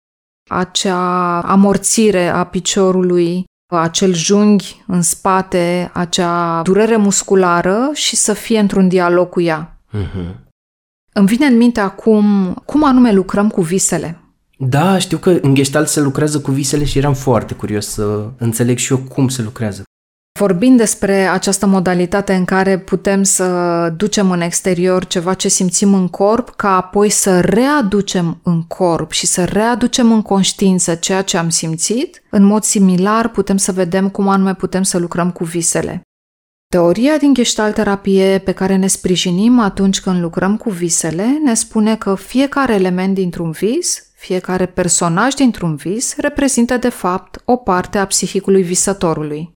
acea 0.50 1.40
amorțire 1.40 2.28
a 2.28 2.44
piciorului 2.44 3.44
acel 3.76 4.14
junghi 4.14 4.84
în 4.88 5.02
spate, 5.02 5.92
acea 5.94 6.62
durere 6.62 6.96
musculară 6.96 7.90
și 7.94 8.16
să 8.16 8.34
fie 8.34 8.60
într-un 8.60 8.88
dialog 8.88 9.30
cu 9.30 9.42
ea. 9.42 9.78
Uh-huh. 9.94 10.36
Îmi 11.14 11.28
vine 11.28 11.46
în 11.46 11.58
minte 11.58 11.80
acum 11.80 12.54
cum 12.66 12.84
anume 12.84 13.12
lucrăm 13.12 13.50
cu 13.50 13.62
visele. 13.62 14.20
Da, 14.58 14.98
știu 14.98 15.18
că 15.18 15.38
în 15.42 15.54
Gestalt 15.54 15.88
se 15.88 16.00
lucrează 16.00 16.40
cu 16.40 16.52
visele 16.52 16.84
și 16.84 16.98
eram 16.98 17.14
foarte 17.14 17.54
curios 17.54 17.88
să 17.88 18.30
înțeleg 18.38 18.78
și 18.78 18.92
eu 18.92 18.98
cum 18.98 19.28
se 19.28 19.42
lucrează. 19.42 19.84
Vorbind 20.42 20.78
despre 20.78 21.28
această 21.28 21.66
modalitate 21.66 22.34
în 22.34 22.46
care 22.46 22.80
putem 22.80 23.24
să 23.24 23.94
ducem 23.98 24.32
în 24.32 24.42
exterior 24.42 25.06
ceva 25.06 25.34
ce 25.34 25.48
simțim 25.48 25.94
în 25.94 26.08
corp, 26.08 26.50
ca 26.50 26.76
apoi 26.76 27.10
să 27.10 27.40
readucem 27.40 28.40
în 28.44 28.64
corp 28.64 29.12
și 29.12 29.26
să 29.26 29.44
readucem 29.44 30.12
în 30.12 30.22
conștiință 30.22 30.96
ceea 30.96 31.22
ce 31.22 31.38
am 31.38 31.50
simțit, 31.50 32.22
în 32.30 32.44
mod 32.44 32.64
similar 32.64 33.30
putem 33.30 33.58
să 33.58 33.72
vedem 33.72 34.10
cum 34.10 34.28
anume 34.28 34.54
putem 34.54 34.84
să 34.84 34.98
lucrăm 34.98 35.32
cu 35.32 35.44
visele. 35.44 36.02
Teoria 36.68 37.18
din 37.18 37.34
gestalt 37.34 37.74
terapie 37.74 38.42
pe 38.46 38.52
care 38.52 38.76
ne 38.76 38.88
sprijinim 38.88 39.60
atunci 39.60 40.02
când 40.02 40.22
lucrăm 40.22 40.58
cu 40.58 40.70
visele 40.70 41.40
ne 41.44 41.54
spune 41.54 41.96
că 41.96 42.16
fiecare 42.16 42.74
element 42.74 43.14
dintr-un 43.14 43.52
vis, 43.52 44.12
fiecare 44.16 44.66
personaj 44.66 45.34
dintr-un 45.34 45.76
vis 45.76 46.16
reprezintă 46.18 46.78
de 46.78 46.90
fapt 46.90 47.42
o 47.46 47.56
parte 47.56 47.98
a 47.98 48.06
psihicului 48.06 48.62
visătorului. 48.62 49.52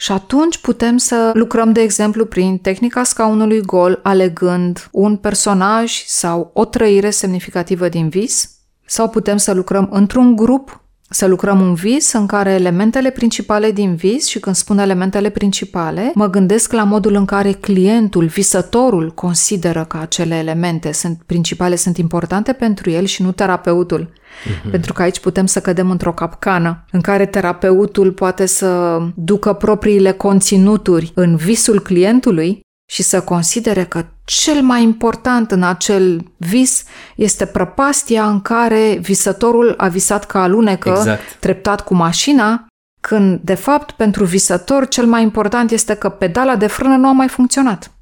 Și 0.00 0.12
atunci 0.12 0.58
putem 0.58 0.96
să 0.96 1.30
lucrăm, 1.34 1.72
de 1.72 1.80
exemplu, 1.80 2.24
prin 2.24 2.58
tehnica 2.58 3.02
scaunului 3.02 3.60
gol, 3.60 4.00
alegând 4.02 4.88
un 4.92 5.16
personaj 5.16 6.04
sau 6.06 6.50
o 6.52 6.64
trăire 6.64 7.10
semnificativă 7.10 7.88
din 7.88 8.08
vis, 8.08 8.50
sau 8.86 9.08
putem 9.08 9.36
să 9.36 9.52
lucrăm 9.52 9.88
într-un 9.92 10.36
grup 10.36 10.82
să 11.08 11.26
lucrăm 11.26 11.60
un 11.60 11.74
vis 11.74 12.12
în 12.12 12.26
care 12.26 12.50
elementele 12.50 13.10
principale 13.10 13.70
din 13.70 13.94
vis, 13.94 14.26
și 14.26 14.40
când 14.40 14.56
spun 14.56 14.78
elementele 14.78 15.28
principale, 15.28 16.10
mă 16.14 16.30
gândesc 16.30 16.72
la 16.72 16.84
modul 16.84 17.14
în 17.14 17.24
care 17.24 17.52
clientul, 17.52 18.24
visătorul, 18.24 19.10
consideră 19.14 19.84
că 19.84 19.98
acele 20.00 20.34
elemente 20.34 20.92
sunt 20.92 21.22
principale, 21.26 21.76
sunt 21.76 21.96
importante 21.96 22.52
pentru 22.52 22.90
el 22.90 23.04
și 23.04 23.22
nu 23.22 23.32
terapeutul. 23.32 24.12
Uh-huh. 24.12 24.70
Pentru 24.70 24.92
că 24.92 25.02
aici 25.02 25.20
putem 25.20 25.46
să 25.46 25.60
cădem 25.60 25.90
într-o 25.90 26.12
capcană 26.12 26.84
în 26.90 27.00
care 27.00 27.26
terapeutul 27.26 28.12
poate 28.12 28.46
să 28.46 28.98
ducă 29.14 29.52
propriile 29.52 30.12
conținuturi 30.12 31.12
în 31.14 31.36
visul 31.36 31.80
clientului 31.80 32.60
și 32.90 33.02
să 33.02 33.22
considere 33.22 33.84
că 33.84 34.06
cel 34.24 34.62
mai 34.62 34.82
important 34.82 35.50
în 35.50 35.62
acel 35.62 36.32
vis 36.36 36.84
este 37.16 37.46
prăpastia 37.46 38.28
în 38.28 38.40
care 38.40 38.98
visătorul 39.00 39.74
a 39.76 39.88
visat 39.88 40.26
că 40.26 40.38
alunecă 40.38 40.88
exact. 40.88 41.36
treptat 41.40 41.80
cu 41.84 41.94
mașina, 41.94 42.66
când, 43.00 43.40
de 43.40 43.54
fapt, 43.54 43.90
pentru 43.90 44.24
visător 44.24 44.88
cel 44.88 45.06
mai 45.06 45.22
important 45.22 45.70
este 45.70 45.94
că 45.94 46.08
pedala 46.08 46.56
de 46.56 46.66
frână 46.66 46.96
nu 46.96 47.08
a 47.08 47.12
mai 47.12 47.28
funcționat. 47.28 47.92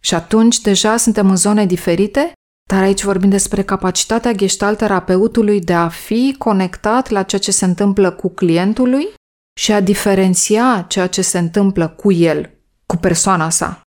Și 0.00 0.14
atunci 0.14 0.60
deja 0.60 0.96
suntem 0.96 1.30
în 1.30 1.36
zone 1.36 1.66
diferite, 1.66 2.32
dar 2.68 2.82
aici 2.82 3.02
vorbim 3.02 3.30
despre 3.30 3.62
capacitatea 3.62 4.32
gestalt 4.32 4.78
terapeutului 4.78 5.60
de 5.60 5.74
a 5.74 5.88
fi 5.88 6.34
conectat 6.38 7.08
la 7.08 7.22
ceea 7.22 7.40
ce 7.40 7.50
se 7.50 7.64
întâmplă 7.64 8.10
cu 8.10 8.28
clientului 8.28 9.08
și 9.58 9.72
a 9.72 9.80
diferenția 9.80 10.84
ceea 10.88 11.06
ce 11.06 11.22
se 11.22 11.38
întâmplă 11.38 11.88
cu 11.88 12.12
el, 12.12 12.50
cu 12.86 12.96
persoana 12.96 13.50
sa. 13.50 13.80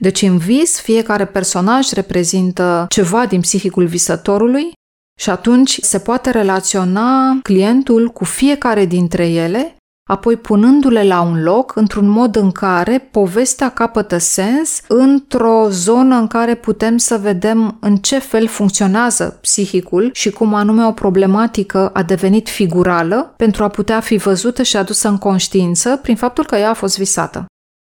Deci 0.00 0.22
în 0.22 0.38
vis, 0.38 0.80
fiecare 0.80 1.24
personaj 1.24 1.90
reprezintă 1.90 2.86
ceva 2.88 3.26
din 3.26 3.40
psihicul 3.40 3.86
visătorului 3.86 4.72
și 5.20 5.30
atunci 5.30 5.78
se 5.80 5.98
poate 5.98 6.30
relaționa 6.30 7.38
clientul 7.42 8.08
cu 8.08 8.24
fiecare 8.24 8.84
dintre 8.84 9.28
ele, 9.28 9.76
apoi 10.08 10.36
punându-le 10.36 11.04
la 11.04 11.20
un 11.20 11.42
loc 11.42 11.76
într-un 11.76 12.08
mod 12.08 12.36
în 12.36 12.50
care 12.50 13.08
povestea 13.10 13.68
capătă 13.68 14.18
sens 14.18 14.80
într-o 14.88 15.68
zonă 15.70 16.16
în 16.16 16.26
care 16.26 16.54
putem 16.54 16.96
să 16.96 17.16
vedem 17.16 17.76
în 17.80 17.96
ce 17.96 18.18
fel 18.18 18.46
funcționează 18.46 19.38
psihicul 19.40 20.10
și 20.12 20.30
cum 20.30 20.54
anume 20.54 20.86
o 20.86 20.92
problematică 20.92 21.88
a 21.88 22.02
devenit 22.02 22.48
figurală 22.48 23.34
pentru 23.36 23.64
a 23.64 23.68
putea 23.68 24.00
fi 24.00 24.16
văzută 24.16 24.62
și 24.62 24.76
adusă 24.76 25.08
în 25.08 25.18
conștiință 25.18 25.98
prin 26.02 26.16
faptul 26.16 26.46
că 26.46 26.56
ea 26.56 26.70
a 26.70 26.74
fost 26.74 26.98
visată. 26.98 27.49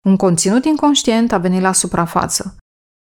Un 0.05 0.15
conținut 0.15 0.65
inconștient 0.65 1.31
a 1.31 1.37
venit 1.37 1.61
la 1.61 1.71
suprafață 1.71 2.55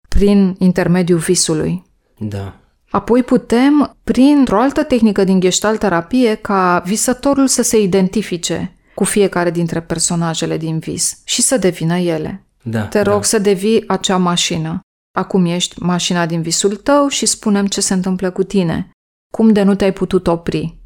prin 0.09 0.55
intermediul 0.59 1.19
visului. 1.19 1.85
Da. 2.19 2.61
Apoi 2.91 3.23
putem, 3.23 3.97
printr-o 4.05 4.61
altă 4.61 4.85
tehnică 4.85 5.25
din 5.25 5.41
gestalt 5.41 5.79
terapie, 5.79 6.35
ca 6.35 6.83
visătorul 6.87 7.47
să 7.47 7.63
se 7.63 7.81
identifice 7.81 8.77
cu 8.95 9.05
fiecare 9.05 9.51
dintre 9.51 9.83
personajele 9.83 10.57
din 10.57 10.79
vis 10.79 11.21
și 11.25 11.43
să 11.43 11.57
devină 11.57 11.99
ele. 11.99 12.47
Da. 12.63 12.87
Te 12.87 13.01
rog 13.01 13.21
da. 13.21 13.23
să 13.23 13.39
devii 13.39 13.89
acea 13.89 14.17
mașină. 14.17 14.81
Acum 15.19 15.45
ești 15.45 15.83
mașina 15.83 16.27
din 16.27 16.43
visul 16.43 16.77
tău 16.77 17.09
și 17.09 17.27
spunem 17.27 17.67
ce 17.67 17.81
se 17.81 17.95
întâmplă 17.95 18.31
cu 18.31 18.43
tine. 18.43 18.91
Cum 19.33 19.53
de 19.53 19.63
nu 19.63 19.75
te-ai 19.75 19.93
putut 19.93 20.27
opri? 20.27 20.79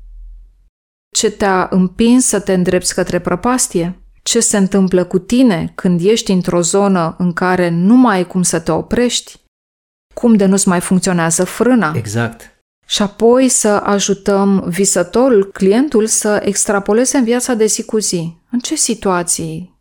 Ce 1.14 1.30
te-a 1.30 1.68
împins 1.70 2.26
să 2.26 2.40
te 2.40 2.52
îndrepți 2.52 2.94
către 2.94 3.18
prăpastie? 3.18 4.03
Ce 4.24 4.40
se 4.40 4.56
întâmplă 4.56 5.04
cu 5.04 5.18
tine 5.18 5.72
când 5.74 6.00
ești 6.04 6.32
într-o 6.32 6.60
zonă 6.60 7.14
în 7.18 7.32
care 7.32 7.68
nu 7.68 7.94
mai 7.94 8.16
ai 8.16 8.26
cum 8.26 8.42
să 8.42 8.60
te 8.60 8.70
oprești? 8.70 9.40
Cum 10.14 10.34
de 10.34 10.44
nu-ți 10.44 10.68
mai 10.68 10.80
funcționează 10.80 11.44
frâna? 11.44 11.92
Exact. 11.96 12.50
Și 12.86 13.02
apoi 13.02 13.48
să 13.48 13.68
ajutăm 13.68 14.64
visătorul, 14.68 15.44
clientul, 15.52 16.06
să 16.06 16.40
extrapoleze 16.44 17.16
în 17.16 17.24
viața 17.24 17.54
de 17.54 17.66
zi 17.66 17.84
cu 17.84 17.98
zi. 17.98 18.36
În 18.50 18.58
ce 18.58 18.74
situații 18.74 19.78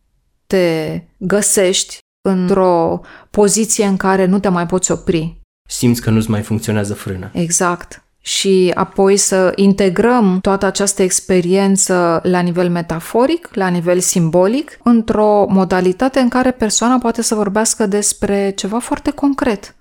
te 0.48 1.00
găsești 1.18 1.98
într-o 2.30 3.02
poziție 3.30 3.86
în 3.86 3.98
care 3.98 4.26
nu 4.26 4.40
te 4.40 4.48
mai 4.48 4.66
poți 4.66 4.92
opri? 4.92 5.42
Simți 5.70 6.02
că 6.02 6.10
nu-ți 6.10 6.30
mai 6.30 6.42
funcționează 6.42 6.94
frâna. 6.94 7.32
Exact. 7.34 8.03
Și 8.26 8.72
apoi 8.76 9.18
să 9.18 9.52
integrăm 9.56 10.40
toată 10.42 10.66
această 10.66 11.02
experiență 11.02 12.20
la 12.24 12.40
nivel 12.40 12.70
metaforic, 12.70 13.50
la 13.54 13.68
nivel 13.68 14.00
simbolic, 14.00 14.80
într-o 14.84 15.46
modalitate 15.50 16.20
în 16.20 16.30
care 16.30 16.52
persoana 16.52 16.98
poate 16.98 17.22
să 17.22 17.36
vorbească 17.36 17.86
despre 17.86 18.52
ceva 18.56 18.80
foarte 18.80 19.12
concret 19.12 19.76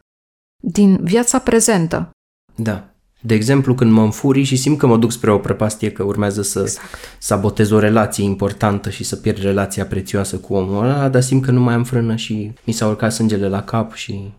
din 0.63 0.99
viața 1.03 1.39
prezentă. 1.39 2.11
Da. 2.55 2.87
De 3.21 3.35
exemplu, 3.35 3.75
când 3.75 3.93
mă 3.93 4.03
înfurii 4.03 4.45
și 4.45 4.57
simt 4.57 4.79
că 4.79 4.87
mă 4.87 4.99
duc 4.99 5.13
spre 5.13 5.31
o 5.31 5.39
prăpastie, 5.39 5.93
că 5.93 6.03
urmează 6.03 6.43
să 6.43 6.61
Exact. 6.61 6.87
sabotez 7.19 7.71
o 7.71 7.79
relație 7.79 8.25
importantă 8.25 8.91
și 8.91 9.05
să 9.05 9.17
pierd 9.17 9.39
relația 9.39 9.87
prețioasă 9.87 10.37
cu 10.37 10.55
omul 10.55 10.85
ăla, 10.85 11.09
dar 11.09 11.23
simt 11.23 11.45
că 11.45 11.51
nu 11.51 11.61
mai 11.61 11.75
am 11.75 11.85
frână 11.85 12.17
și 12.17 12.53
mi 12.65 12.73
s-a 12.73 12.87
urcat 12.87 13.13
sângele 13.13 13.49
la 13.49 13.63
cap 13.63 13.95
și 13.95 14.33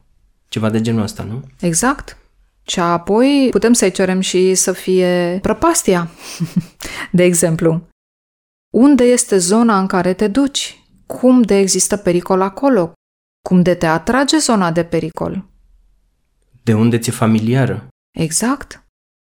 ceva 0.47 0.69
de 0.69 0.81
genul 0.81 1.03
ăsta, 1.03 1.23
nu? 1.23 1.41
Exact. 1.59 2.17
Și 2.65 2.79
apoi 2.79 3.47
putem 3.51 3.73
să-i 3.73 3.91
cerem 3.91 4.19
și 4.19 4.55
să 4.55 4.71
fie 4.71 5.39
prăpastia, 5.41 6.09
de 7.11 7.23
exemplu. 7.23 7.87
Unde 8.73 9.03
este 9.03 9.37
zona 9.37 9.79
în 9.79 9.87
care 9.87 10.13
te 10.13 10.27
duci? 10.27 10.83
Cum 11.05 11.41
de 11.41 11.57
există 11.57 11.97
pericol 11.97 12.41
acolo? 12.41 12.93
Cum 13.47 13.61
de 13.61 13.73
te 13.73 13.85
atrage 13.85 14.37
zona 14.37 14.71
de 14.71 14.83
pericol? 14.83 15.45
De 16.63 16.73
unde 16.73 16.97
ți-e 16.97 17.11
familiară? 17.11 17.87
Exact. 18.17 18.83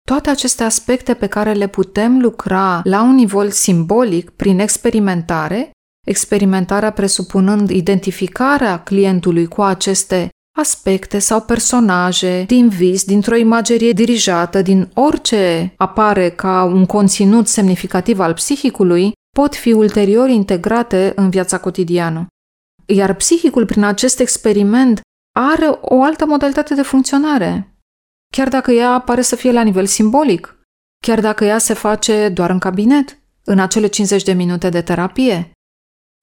Toate 0.07 0.29
aceste 0.29 0.63
aspecte 0.63 1.13
pe 1.13 1.27
care 1.27 1.53
le 1.53 1.67
putem 1.67 2.19
lucra 2.19 2.81
la 2.83 3.01
un 3.01 3.15
nivel 3.15 3.51
simbolic 3.51 4.29
prin 4.29 4.59
experimentare, 4.59 5.71
experimentarea 6.05 6.91
presupunând 6.91 7.69
identificarea 7.69 8.83
clientului 8.83 9.47
cu 9.47 9.61
aceste 9.61 10.29
aspecte 10.57 11.19
sau 11.19 11.41
personaje 11.41 12.43
din 12.47 12.69
vis, 12.69 13.03
dintr-o 13.03 13.35
imagerie 13.35 13.91
dirijată, 13.91 14.61
din 14.61 14.89
orice 14.93 15.73
apare 15.77 16.29
ca 16.29 16.63
un 16.63 16.85
conținut 16.85 17.47
semnificativ 17.47 18.19
al 18.19 18.33
psihicului, 18.33 19.11
pot 19.35 19.55
fi 19.55 19.71
ulterior 19.71 20.29
integrate 20.29 21.11
în 21.15 21.29
viața 21.29 21.59
cotidiană. 21.59 22.27
Iar 22.85 23.13
psihicul, 23.13 23.65
prin 23.65 23.83
acest 23.83 24.19
experiment, 24.19 25.01
are 25.39 25.77
o 25.81 26.03
altă 26.03 26.25
modalitate 26.25 26.75
de 26.75 26.81
funcționare, 26.81 27.77
chiar 28.33 28.47
dacă 28.47 28.71
ea 28.71 28.99
pare 28.99 29.21
să 29.21 29.35
fie 29.35 29.51
la 29.51 29.61
nivel 29.61 29.85
simbolic, 29.85 30.59
chiar 31.05 31.21
dacă 31.21 31.45
ea 31.45 31.57
se 31.57 31.73
face 31.73 32.29
doar 32.29 32.49
în 32.49 32.59
cabinet, 32.59 33.19
în 33.43 33.59
acele 33.59 33.87
50 33.87 34.23
de 34.23 34.33
minute 34.33 34.69
de 34.69 34.81
terapie, 34.81 35.51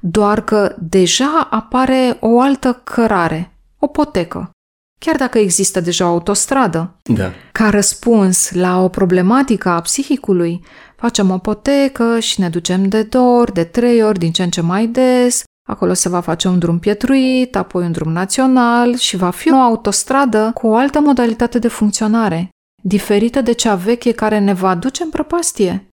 doar 0.02 0.44
că 0.44 0.76
deja 0.78 1.48
apare 1.50 2.16
o 2.20 2.40
altă 2.40 2.72
cărare, 2.72 3.53
o 3.84 3.86
potecă, 3.86 4.50
chiar 5.00 5.16
dacă 5.16 5.38
există 5.38 5.80
deja 5.80 6.06
o 6.06 6.08
autostradă. 6.08 6.96
Da. 7.02 7.32
Ca 7.52 7.70
răspuns 7.70 8.52
la 8.52 8.82
o 8.82 8.88
problematică 8.88 9.68
a 9.68 9.80
psihicului, 9.80 10.64
facem 10.96 11.30
o 11.30 11.38
potecă 11.38 12.18
și 12.18 12.40
ne 12.40 12.48
ducem 12.48 12.88
de 12.88 13.02
două 13.02 13.40
ori, 13.40 13.52
de 13.52 13.64
trei 13.64 14.02
ori, 14.02 14.18
din 14.18 14.32
ce 14.32 14.42
în 14.42 14.50
ce 14.50 14.60
mai 14.60 14.86
des. 14.86 15.42
Acolo 15.68 15.92
se 15.92 16.08
va 16.08 16.20
face 16.20 16.48
un 16.48 16.58
drum 16.58 16.78
pietruit, 16.78 17.56
apoi 17.56 17.84
un 17.84 17.92
drum 17.92 18.12
național 18.12 18.96
și 18.96 19.16
va 19.16 19.30
fi 19.30 19.52
o 19.52 19.56
autostradă 19.56 20.50
cu 20.54 20.66
o 20.66 20.74
altă 20.74 21.00
modalitate 21.00 21.58
de 21.58 21.68
funcționare, 21.68 22.48
diferită 22.82 23.40
de 23.40 23.52
cea 23.52 23.74
veche 23.74 24.12
care 24.12 24.38
ne 24.38 24.52
va 24.52 24.74
duce 24.74 25.02
în 25.02 25.10
prăpastie. 25.10 25.88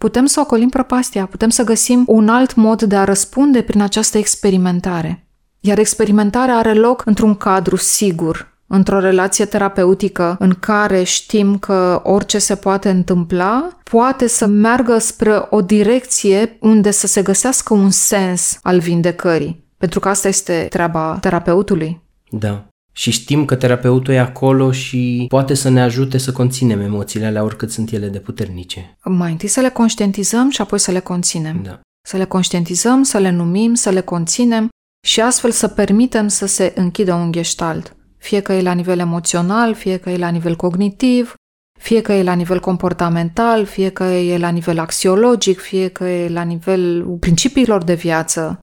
Putem 0.00 0.26
să 0.26 0.40
ocolim 0.40 0.68
prăpastia, 0.68 1.26
putem 1.26 1.48
să 1.48 1.64
găsim 1.64 2.04
un 2.06 2.28
alt 2.28 2.54
mod 2.54 2.82
de 2.82 2.96
a 2.96 3.04
răspunde 3.04 3.62
prin 3.62 3.80
această 3.80 4.18
experimentare. 4.18 5.27
Iar 5.60 5.78
experimentarea 5.78 6.56
are 6.56 6.74
loc 6.74 7.02
într-un 7.06 7.34
cadru 7.34 7.76
sigur, 7.76 8.56
într-o 8.66 8.98
relație 8.98 9.44
terapeutică 9.44 10.36
în 10.38 10.54
care 10.60 11.02
știm 11.02 11.58
că 11.58 12.00
orice 12.04 12.38
se 12.38 12.54
poate 12.54 12.90
întâmpla 12.90 13.68
poate 13.82 14.26
să 14.26 14.46
meargă 14.46 14.98
spre 14.98 15.46
o 15.50 15.60
direcție 15.60 16.56
unde 16.60 16.90
să 16.90 17.06
se 17.06 17.22
găsească 17.22 17.74
un 17.74 17.90
sens 17.90 18.58
al 18.62 18.78
vindecării. 18.78 19.66
Pentru 19.76 20.00
că 20.00 20.08
asta 20.08 20.28
este 20.28 20.66
treaba 20.70 21.18
terapeutului. 21.20 22.00
Da. 22.30 22.66
Și 22.92 23.10
știm 23.10 23.44
că 23.44 23.54
terapeutul 23.54 24.14
e 24.14 24.18
acolo 24.18 24.72
și 24.72 25.24
poate 25.28 25.54
să 25.54 25.68
ne 25.68 25.82
ajute 25.82 26.18
să 26.18 26.32
conținem 26.32 26.80
emoțiile 26.80 27.26
alea 27.26 27.42
oricât 27.42 27.70
sunt 27.70 27.90
ele 27.90 28.08
de 28.08 28.18
puternice. 28.18 28.98
Mai 29.04 29.30
întâi 29.30 29.48
să 29.48 29.60
le 29.60 29.68
conștientizăm 29.68 30.50
și 30.50 30.60
apoi 30.60 30.78
să 30.78 30.90
le 30.90 31.00
conținem. 31.00 31.60
Da. 31.62 31.80
Să 32.06 32.16
le 32.16 32.24
conștientizăm, 32.24 33.02
să 33.02 33.18
le 33.18 33.30
numim, 33.30 33.74
să 33.74 33.90
le 33.90 34.00
conținem 34.00 34.68
și 35.00 35.20
astfel 35.20 35.50
să 35.50 35.68
permitem 35.68 36.28
să 36.28 36.46
se 36.46 36.72
închidă 36.76 37.14
un 37.14 37.32
gestalt. 37.32 37.96
Fie 38.16 38.40
că 38.40 38.52
e 38.52 38.62
la 38.62 38.72
nivel 38.72 38.98
emoțional, 38.98 39.74
fie 39.74 39.96
că 39.96 40.10
e 40.10 40.16
la 40.16 40.28
nivel 40.28 40.56
cognitiv, 40.56 41.34
fie 41.78 42.00
că 42.00 42.12
e 42.12 42.22
la 42.22 42.32
nivel 42.32 42.60
comportamental, 42.60 43.64
fie 43.64 43.88
că 43.88 44.04
e 44.04 44.38
la 44.38 44.48
nivel 44.48 44.78
axiologic, 44.78 45.60
fie 45.60 45.88
că 45.88 46.04
e 46.04 46.28
la 46.28 46.42
nivel 46.42 47.06
principiilor 47.20 47.84
de 47.84 47.94
viață, 47.94 48.58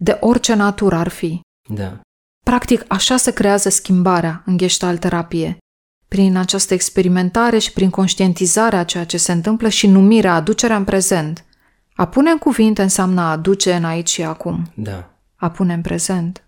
de 0.00 0.16
orice 0.20 0.54
natură 0.54 0.96
ar 0.96 1.08
fi. 1.08 1.40
Da. 1.68 2.00
Practic, 2.44 2.84
așa 2.88 3.16
se 3.16 3.32
creează 3.32 3.68
schimbarea 3.68 4.42
în 4.46 4.56
gestalt 4.56 5.00
terapie. 5.00 5.58
Prin 6.08 6.36
această 6.36 6.74
experimentare 6.74 7.58
și 7.58 7.72
prin 7.72 7.90
conștientizarea 7.90 8.78
a 8.78 8.84
ceea 8.84 9.04
ce 9.04 9.16
se 9.16 9.32
întâmplă 9.32 9.68
și 9.68 9.86
numirea, 9.86 10.34
aducerea 10.34 10.76
în 10.76 10.84
prezent. 10.84 11.44
A 11.94 12.06
pune 12.06 12.30
în 12.30 12.38
cuvinte 12.38 12.82
înseamnă 12.82 13.20
a 13.20 13.30
aduce 13.30 13.72
în 13.72 13.84
aici 13.84 14.10
și 14.10 14.22
acum. 14.22 14.72
Da. 14.74 15.19
A 15.40 15.50
pune 15.50 15.72
în 15.72 15.80
prezent. 15.80 16.44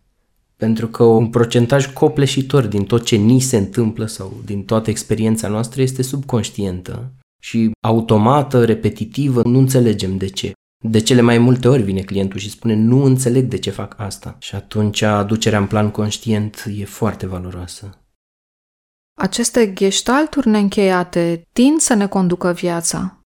Pentru 0.57 0.89
că 0.89 1.03
un 1.03 1.31
procentaj 1.31 1.93
copleșitor 1.93 2.67
din 2.67 2.85
tot 2.85 3.05
ce 3.05 3.17
ni 3.17 3.41
se 3.41 3.57
întâmplă 3.57 4.07
sau 4.07 4.41
din 4.45 4.65
toată 4.65 4.91
experiența 4.91 5.49
noastră 5.49 5.83
este 5.83 6.03
subconștientă 6.03 7.13
și 7.43 7.71
automată, 7.87 8.65
repetitivă, 8.65 9.43
nu 9.45 9.59
înțelegem 9.59 10.17
de 10.17 10.27
ce. 10.27 10.53
De 10.85 11.01
cele 11.01 11.21
mai 11.21 11.39
multe 11.39 11.69
ori 11.69 11.83
vine 11.83 12.01
clientul 12.01 12.39
și 12.39 12.51
spune 12.51 12.75
nu 12.75 13.05
înțeleg 13.05 13.45
de 13.45 13.59
ce 13.59 13.71
fac 13.71 13.95
asta. 13.99 14.37
Și 14.41 14.55
atunci 14.55 15.03
aducerea 15.03 15.59
în 15.59 15.67
plan 15.67 15.91
conștient 15.91 16.65
e 16.79 16.85
foarte 16.85 17.27
valoroasă. 17.27 17.91
Aceste 19.19 19.67
gheștalturi 19.67 20.49
neîncheiate 20.49 21.43
tind 21.53 21.81
să 21.81 21.95
ne 21.95 22.07
conducă 22.07 22.53
viața 22.53 23.23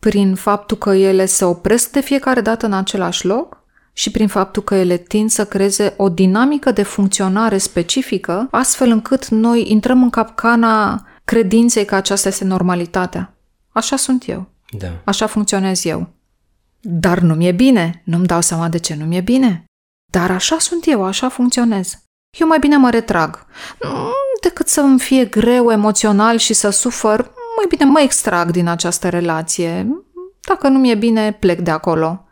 prin 0.00 0.34
faptul 0.34 0.76
că 0.76 0.90
ele 0.90 1.26
se 1.26 1.44
opresc 1.44 1.90
de 1.92 2.00
fiecare 2.00 2.40
dată 2.40 2.66
în 2.66 2.72
același 2.72 3.26
loc 3.26 3.59
și 4.00 4.10
prin 4.10 4.28
faptul 4.28 4.62
că 4.62 4.74
ele 4.74 4.96
tind 4.96 5.30
să 5.30 5.46
creeze 5.46 5.94
o 5.96 6.08
dinamică 6.08 6.70
de 6.72 6.82
funcționare 6.82 7.58
specifică, 7.58 8.48
astfel 8.50 8.90
încât 8.90 9.28
noi 9.28 9.70
intrăm 9.70 10.02
în 10.02 10.10
capcana 10.10 11.06
credinței 11.24 11.84
că 11.84 11.94
aceasta 11.94 12.28
este 12.28 12.44
normalitatea. 12.44 13.34
Așa 13.68 13.96
sunt 13.96 14.28
eu. 14.28 14.46
Da. 14.78 14.88
Așa 15.04 15.26
funcționez 15.26 15.84
eu. 15.84 16.08
Dar 16.80 17.18
nu 17.18 17.34
mi-e 17.34 17.52
bine. 17.52 18.02
Nu-mi 18.04 18.26
dau 18.26 18.40
seama 18.40 18.68
de 18.68 18.78
ce 18.78 18.94
nu 18.94 19.04
mi-e 19.04 19.20
bine. 19.20 19.64
Dar 20.10 20.30
așa 20.30 20.58
sunt 20.58 20.86
eu, 20.86 21.04
așa 21.04 21.28
funcționez. 21.28 22.02
Eu 22.38 22.46
mai 22.46 22.58
bine 22.58 22.76
mă 22.76 22.90
retrag. 22.90 23.46
Mm, 23.82 24.12
Decât 24.42 24.68
să 24.68 24.80
îmi 24.80 25.00
fie 25.00 25.24
greu 25.24 25.70
emoțional 25.70 26.36
și 26.36 26.52
să 26.52 26.70
sufăr, 26.70 27.18
mai 27.56 27.64
bine 27.68 27.84
mă 27.84 28.00
extrag 28.00 28.50
din 28.50 28.68
această 28.68 29.08
relație. 29.08 29.86
Dacă 30.40 30.68
nu 30.68 30.78
mi-e 30.78 30.94
bine, 30.94 31.32
plec 31.32 31.60
de 31.60 31.70
acolo. 31.70 32.24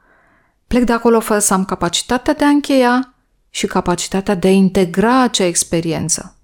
Plec 0.68 0.82
de 0.84 0.92
acolo 0.92 1.20
fără 1.20 1.38
să 1.38 1.54
am 1.54 1.64
capacitatea 1.64 2.34
de 2.34 2.44
a 2.44 2.48
încheia 2.48 3.14
și 3.50 3.66
capacitatea 3.66 4.34
de 4.34 4.48
a 4.48 4.50
integra 4.50 5.22
acea 5.22 5.44
experiență, 5.44 6.36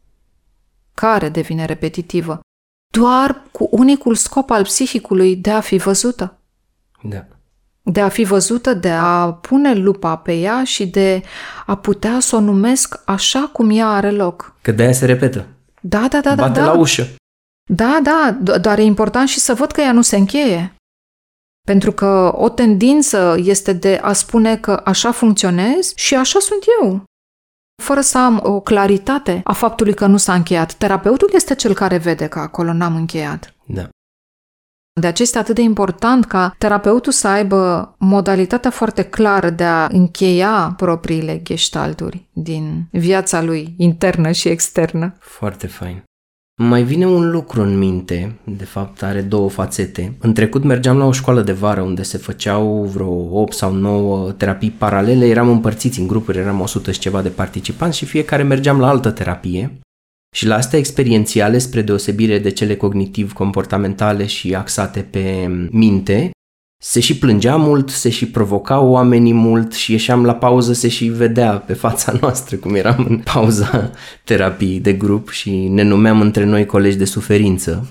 care 0.94 1.28
devine 1.28 1.64
repetitivă, 1.64 2.40
doar 2.92 3.42
cu 3.50 3.68
unicul 3.70 4.14
scop 4.14 4.50
al 4.50 4.62
psihicului 4.62 5.36
de 5.36 5.50
a 5.50 5.60
fi 5.60 5.76
văzută. 5.76 6.38
Da. 7.02 7.24
de 7.82 8.00
a 8.00 8.08
fi 8.08 8.24
văzută, 8.24 8.74
de 8.74 8.90
a 8.90 9.32
pune 9.32 9.74
lupa 9.74 10.16
pe 10.16 10.32
ea 10.32 10.64
și 10.64 10.86
de 10.86 11.22
a 11.66 11.76
putea 11.76 12.20
să 12.20 12.36
o 12.36 12.40
numesc 12.40 13.00
așa 13.04 13.50
cum 13.52 13.70
ea 13.70 13.88
are 13.88 14.10
loc. 14.10 14.54
Că 14.62 14.72
de-aia 14.72 14.92
se 14.92 15.06
repetă. 15.06 15.46
Da, 15.80 16.08
da, 16.08 16.20
da, 16.20 16.34
da. 16.34 16.42
Bate 16.42 16.60
da. 16.60 16.66
la 16.66 16.72
ușă. 16.72 17.06
Da, 17.70 18.00
da, 18.02 18.38
do- 18.42 18.60
doar 18.60 18.78
e 18.78 18.82
important 18.82 19.28
și 19.28 19.38
să 19.38 19.54
văd 19.54 19.70
că 19.70 19.80
ea 19.80 19.92
nu 19.92 20.02
se 20.02 20.16
încheie. 20.16 20.74
Pentru 21.68 21.92
că 21.92 22.32
o 22.36 22.48
tendință 22.48 23.36
este 23.38 23.72
de 23.72 23.98
a 24.02 24.12
spune 24.12 24.56
că 24.56 24.80
așa 24.84 25.12
funcționez 25.12 25.92
și 25.94 26.14
așa 26.14 26.38
sunt 26.38 26.62
eu. 26.82 27.04
Fără 27.82 28.00
să 28.00 28.18
am 28.18 28.40
o 28.42 28.60
claritate 28.60 29.40
a 29.44 29.52
faptului 29.52 29.94
că 29.94 30.06
nu 30.06 30.16
s-a 30.16 30.34
încheiat. 30.34 30.72
Terapeutul 30.72 31.30
este 31.32 31.54
cel 31.54 31.74
care 31.74 31.96
vede 31.96 32.26
că 32.26 32.38
acolo 32.38 32.72
n-am 32.72 32.96
încheiat. 32.96 33.54
Da. 33.66 33.88
De 35.00 35.06
aceea 35.06 35.26
este 35.26 35.38
atât 35.38 35.54
de 35.54 35.60
important 35.62 36.24
ca 36.24 36.54
terapeutul 36.58 37.12
să 37.12 37.28
aibă 37.28 37.94
modalitatea 37.98 38.70
foarte 38.70 39.04
clară 39.04 39.50
de 39.50 39.64
a 39.64 39.86
încheia 39.86 40.74
propriile 40.76 41.42
gestalturi 41.42 42.28
din 42.32 42.88
viața 42.90 43.42
lui 43.42 43.74
internă 43.76 44.30
și 44.30 44.48
externă. 44.48 45.16
Foarte 45.18 45.66
fain. 45.66 46.02
Mai 46.62 46.82
vine 46.82 47.06
un 47.06 47.30
lucru 47.30 47.62
în 47.62 47.78
minte, 47.78 48.38
de 48.44 48.64
fapt 48.64 49.02
are 49.02 49.20
două 49.20 49.48
fațete. 49.50 50.16
În 50.18 50.32
trecut 50.32 50.64
mergeam 50.64 50.96
la 50.96 51.04
o 51.04 51.12
școală 51.12 51.42
de 51.42 51.52
vară 51.52 51.80
unde 51.80 52.02
se 52.02 52.18
făceau 52.18 52.84
vreo 52.84 53.40
8 53.40 53.52
sau 53.52 53.72
9 53.72 54.30
terapii 54.30 54.70
paralele, 54.70 55.26
eram 55.26 55.48
împărțiți 55.48 56.00
în 56.00 56.06
grupuri, 56.06 56.38
eram 56.38 56.60
100 56.60 56.92
și 56.92 56.98
ceva 56.98 57.22
de 57.22 57.28
participanți 57.28 57.98
și 57.98 58.04
fiecare 58.04 58.42
mergeam 58.42 58.80
la 58.80 58.88
altă 58.88 59.10
terapie. 59.10 59.78
Și 60.34 60.46
la 60.46 60.54
astea 60.54 60.78
experiențiale, 60.78 61.58
spre 61.58 61.82
deosebire 61.82 62.38
de 62.38 62.50
cele 62.50 62.76
cognitiv-comportamentale 62.76 64.26
și 64.26 64.54
axate 64.54 65.00
pe 65.00 65.46
minte, 65.70 66.30
se 66.86 67.00
și 67.00 67.18
plângea 67.18 67.56
mult, 67.56 67.90
se 67.90 68.10
și 68.10 68.26
provocau 68.26 68.88
oamenii 68.88 69.32
mult 69.32 69.72
și 69.72 69.92
ieșeam 69.92 70.24
la 70.24 70.34
pauză, 70.34 70.72
se 70.72 70.88
și 70.88 71.04
vedea 71.04 71.50
pe 71.50 71.72
fața 71.72 72.14
noastră 72.20 72.56
cum 72.56 72.74
eram 72.74 73.06
în 73.08 73.18
pauza 73.18 73.90
terapiei 74.24 74.80
de 74.80 74.92
grup 74.92 75.30
și 75.30 75.50
ne 75.50 75.82
numeam 75.82 76.20
între 76.20 76.44
noi 76.44 76.66
colegi 76.66 76.96
de 76.96 77.04
suferință. 77.04 77.88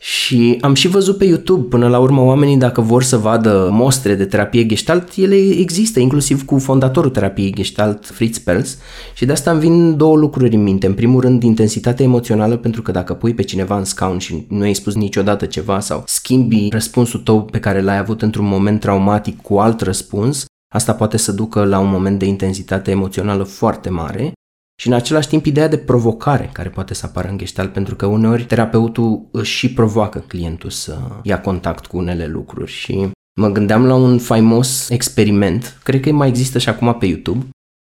Și 0.00 0.58
am 0.60 0.74
și 0.74 0.88
văzut 0.88 1.16
pe 1.18 1.24
YouTube, 1.24 1.68
până 1.68 1.88
la 1.88 1.98
urmă, 1.98 2.20
oamenii 2.20 2.56
dacă 2.56 2.80
vor 2.80 3.02
să 3.02 3.16
vadă 3.16 3.68
mostre 3.72 4.14
de 4.14 4.24
terapie 4.24 4.66
gestalt, 4.66 5.08
ele 5.16 5.36
există, 5.36 6.00
inclusiv 6.00 6.44
cu 6.44 6.58
fondatorul 6.58 7.10
terapiei 7.10 7.52
gestalt, 7.52 8.06
Fritz 8.06 8.38
Perls, 8.38 8.78
și 9.14 9.24
de 9.24 9.32
asta 9.32 9.50
îmi 9.50 9.60
vin 9.60 9.96
două 9.96 10.16
lucruri 10.16 10.54
în 10.54 10.62
minte. 10.62 10.86
În 10.86 10.94
primul 10.94 11.20
rând, 11.20 11.42
intensitatea 11.42 12.04
emoțională, 12.04 12.56
pentru 12.56 12.82
că 12.82 12.90
dacă 12.90 13.14
pui 13.14 13.34
pe 13.34 13.42
cineva 13.42 13.78
în 13.78 13.84
scaun 13.84 14.18
și 14.18 14.46
nu 14.48 14.62
ai 14.62 14.74
spus 14.74 14.94
niciodată 14.94 15.46
ceva 15.46 15.80
sau 15.80 16.02
schimbi 16.06 16.68
răspunsul 16.70 17.20
tău 17.20 17.44
pe 17.44 17.60
care 17.60 17.80
l-ai 17.80 17.98
avut 17.98 18.22
într-un 18.22 18.46
moment 18.46 18.80
traumatic 18.80 19.42
cu 19.42 19.58
alt 19.58 19.80
răspuns, 19.80 20.44
asta 20.74 20.92
poate 20.92 21.16
să 21.16 21.32
ducă 21.32 21.64
la 21.64 21.78
un 21.78 21.90
moment 21.90 22.18
de 22.18 22.24
intensitate 22.24 22.90
emoțională 22.90 23.42
foarte 23.42 23.90
mare 23.90 24.32
și 24.80 24.86
în 24.86 24.92
același 24.92 25.28
timp 25.28 25.46
ideea 25.46 25.68
de 25.68 25.76
provocare 25.76 26.50
care 26.52 26.68
poate 26.68 26.94
să 26.94 27.06
apară 27.06 27.28
în 27.28 27.38
gestalt, 27.38 27.72
pentru 27.72 27.96
că 27.96 28.06
uneori 28.06 28.44
terapeutul 28.44 29.28
își 29.30 29.56
și 29.56 29.72
provoacă 29.72 30.24
clientul 30.26 30.70
să 30.70 30.98
ia 31.22 31.40
contact 31.40 31.86
cu 31.86 31.96
unele 31.96 32.26
lucruri 32.26 32.70
și 32.70 33.10
mă 33.40 33.48
gândeam 33.48 33.86
la 33.86 33.94
un 33.94 34.18
faimos 34.18 34.88
experiment, 34.88 35.78
cred 35.82 36.00
că 36.00 36.12
mai 36.12 36.28
există 36.28 36.58
și 36.58 36.68
acum 36.68 36.96
pe 36.98 37.06
YouTube. 37.06 37.46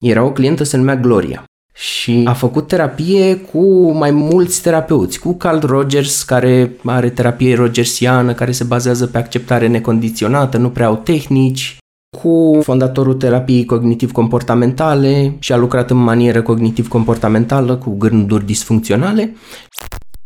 Era 0.06 0.24
o 0.24 0.32
clientă, 0.32 0.64
se 0.64 0.78
numea 0.78 0.96
Gloria 0.96 1.44
și 1.74 2.22
a 2.26 2.34
făcut 2.34 2.68
terapie 2.68 3.38
cu 3.38 3.92
mai 3.92 4.12
mulți 4.12 4.62
terapeuți, 4.62 5.20
cu 5.20 5.34
Carl 5.34 5.66
Rogers, 5.66 6.24
care 6.24 6.72
are 6.86 7.10
terapie 7.10 7.56
rogersiană, 7.56 8.34
care 8.34 8.52
se 8.52 8.64
bazează 8.64 9.08
pe 9.08 9.18
acceptare 9.18 9.68
necondiționată, 9.68 10.58
nu 10.58 10.70
prea 10.70 10.88
au 10.88 10.96
tehnici, 10.96 11.78
cu 12.18 12.60
fondatorul 12.62 13.14
terapiei 13.14 13.66
cognitiv-comportamentale 13.66 15.36
și 15.40 15.54
a 15.54 15.56
lucrat 15.56 15.90
în 15.90 15.98
manieră 15.98 16.42
cognitiv-comportamentală 16.42 17.76
cu 17.76 17.98
gânduri 17.98 18.46
disfuncționale. 18.46 19.36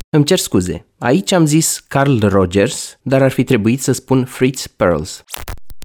Îmi 0.10 0.26
cer 0.26 0.38
scuze, 0.38 0.86
aici 0.98 1.32
am 1.32 1.46
zis 1.46 1.84
Carl 1.88 2.26
Rogers, 2.28 2.98
dar 3.02 3.22
ar 3.22 3.32
fi 3.32 3.44
trebuit 3.44 3.82
să 3.82 3.92
spun 3.92 4.26
Fritz 4.26 4.68
Perls. 4.68 5.24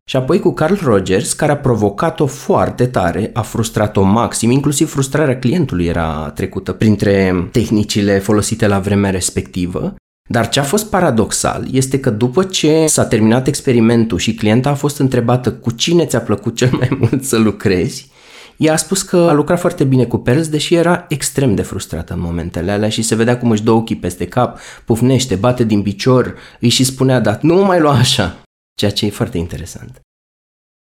Și 0.05 0.17
apoi 0.17 0.41
cu 0.41 0.53
Carl 0.53 0.75
Rogers, 0.85 1.33
care 1.33 1.53
a 1.53 1.57
provocat-o 1.57 2.27
foarte 2.27 2.87
tare, 2.87 3.31
a 3.33 3.43
frustrat-o 3.43 4.03
maxim, 4.03 4.51
inclusiv 4.51 4.91
frustrarea 4.91 5.39
clientului 5.39 5.87
era 5.87 6.31
trecută 6.35 6.73
printre 6.73 7.49
tehnicile 7.53 8.19
folosite 8.19 8.67
la 8.67 8.79
vremea 8.79 9.11
respectivă. 9.11 9.95
Dar 10.27 10.49
ce 10.49 10.61
a 10.61 10.63
fost 10.63 10.91
paradoxal 10.91 11.67
este 11.71 12.01
că 12.01 12.11
după 12.11 12.45
ce 12.45 12.87
s-a 12.87 13.05
terminat 13.05 13.47
experimentul 13.47 14.19
și 14.19 14.35
clienta 14.35 14.71
a 14.71 14.75
fost 14.75 14.99
întrebată 14.99 15.53
cu 15.53 15.71
cine 15.71 16.07
ți-a 16.07 16.21
plăcut 16.21 16.57
cel 16.57 16.71
mai 16.73 16.89
mult 17.01 17.25
să 17.25 17.37
lucrezi, 17.37 18.11
ea 18.57 18.73
a 18.73 18.77
spus 18.77 19.03
că 19.03 19.17
a 19.17 19.33
lucrat 19.33 19.61
foarte 19.61 19.85
bine 19.85 20.05
cu 20.05 20.17
Perls, 20.19 20.49
deși 20.49 20.75
era 20.75 21.05
extrem 21.09 21.55
de 21.55 21.63
frustrată 21.63 22.13
în 22.13 22.21
momentele 22.21 22.71
alea 22.71 22.89
și 22.89 23.03
se 23.03 23.15
vedea 23.15 23.39
cum 23.39 23.51
își 23.51 23.63
dă 23.63 23.71
ochii 23.71 23.97
peste 23.97 24.27
cap, 24.27 24.59
pufnește, 24.85 25.35
bate 25.35 25.65
din 25.65 25.83
picior, 25.83 26.35
îi 26.61 26.69
și 26.69 26.85
spunea, 26.85 27.21
dar 27.21 27.39
nu 27.43 27.65
mai 27.65 27.81
lua 27.81 27.93
așa, 27.93 28.43
ceea 28.75 28.91
ce 28.91 29.07
e 29.07 29.11
foarte 29.11 29.39
interesant. 29.39 30.01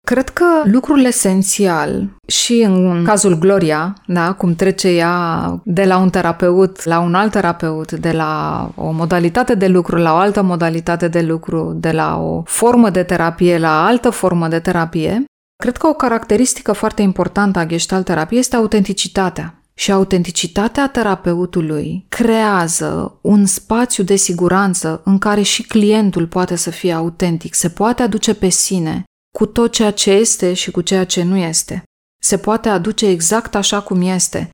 Cred 0.04 0.28
că 0.28 0.44
lucrul 0.64 1.04
esențial 1.04 2.16
și 2.26 2.62
în 2.62 3.04
cazul 3.04 3.38
Gloria, 3.38 3.94
da, 4.06 4.32
cum 4.32 4.54
trece 4.54 4.88
ea 4.88 5.60
de 5.64 5.84
la 5.84 5.98
un 5.98 6.10
terapeut 6.10 6.84
la 6.84 7.00
un 7.00 7.14
alt 7.14 7.32
terapeut, 7.32 7.92
de 7.92 8.12
la 8.12 8.70
o 8.74 8.90
modalitate 8.90 9.54
de 9.54 9.66
lucru 9.66 9.96
la 9.96 10.12
o 10.12 10.16
altă 10.16 10.42
modalitate 10.42 11.08
de 11.08 11.20
lucru, 11.20 11.72
de 11.76 11.90
la 11.90 12.16
o 12.16 12.42
formă 12.44 12.90
de 12.90 13.02
terapie 13.02 13.58
la 13.58 13.86
altă 13.86 14.10
formă 14.10 14.48
de 14.48 14.58
terapie, 14.58 15.24
cred 15.62 15.76
că 15.76 15.86
o 15.86 15.92
caracteristică 15.92 16.72
foarte 16.72 17.02
importantă 17.02 17.58
a 17.58 17.66
gestalt 17.66 18.04
terapiei 18.04 18.40
este 18.40 18.56
autenticitatea. 18.56 19.58
Și 19.76 19.92
autenticitatea 19.92 20.88
terapeutului 20.88 22.06
creează 22.08 23.18
un 23.20 23.46
spațiu 23.46 24.04
de 24.04 24.16
siguranță 24.16 25.00
în 25.04 25.18
care 25.18 25.42
și 25.42 25.62
clientul 25.62 26.26
poate 26.26 26.56
să 26.56 26.70
fie 26.70 26.92
autentic, 26.92 27.54
se 27.54 27.68
poate 27.68 28.02
aduce 28.02 28.34
pe 28.34 28.48
sine 28.48 29.04
cu 29.38 29.46
tot 29.46 29.72
ceea 29.72 29.90
ce 29.90 30.10
este 30.10 30.52
și 30.52 30.70
cu 30.70 30.80
ceea 30.80 31.04
ce 31.04 31.22
nu 31.22 31.36
este. 31.36 31.82
Se 32.22 32.38
poate 32.38 32.68
aduce 32.68 33.06
exact 33.06 33.54
așa 33.54 33.80
cum 33.80 34.02
este. 34.02 34.48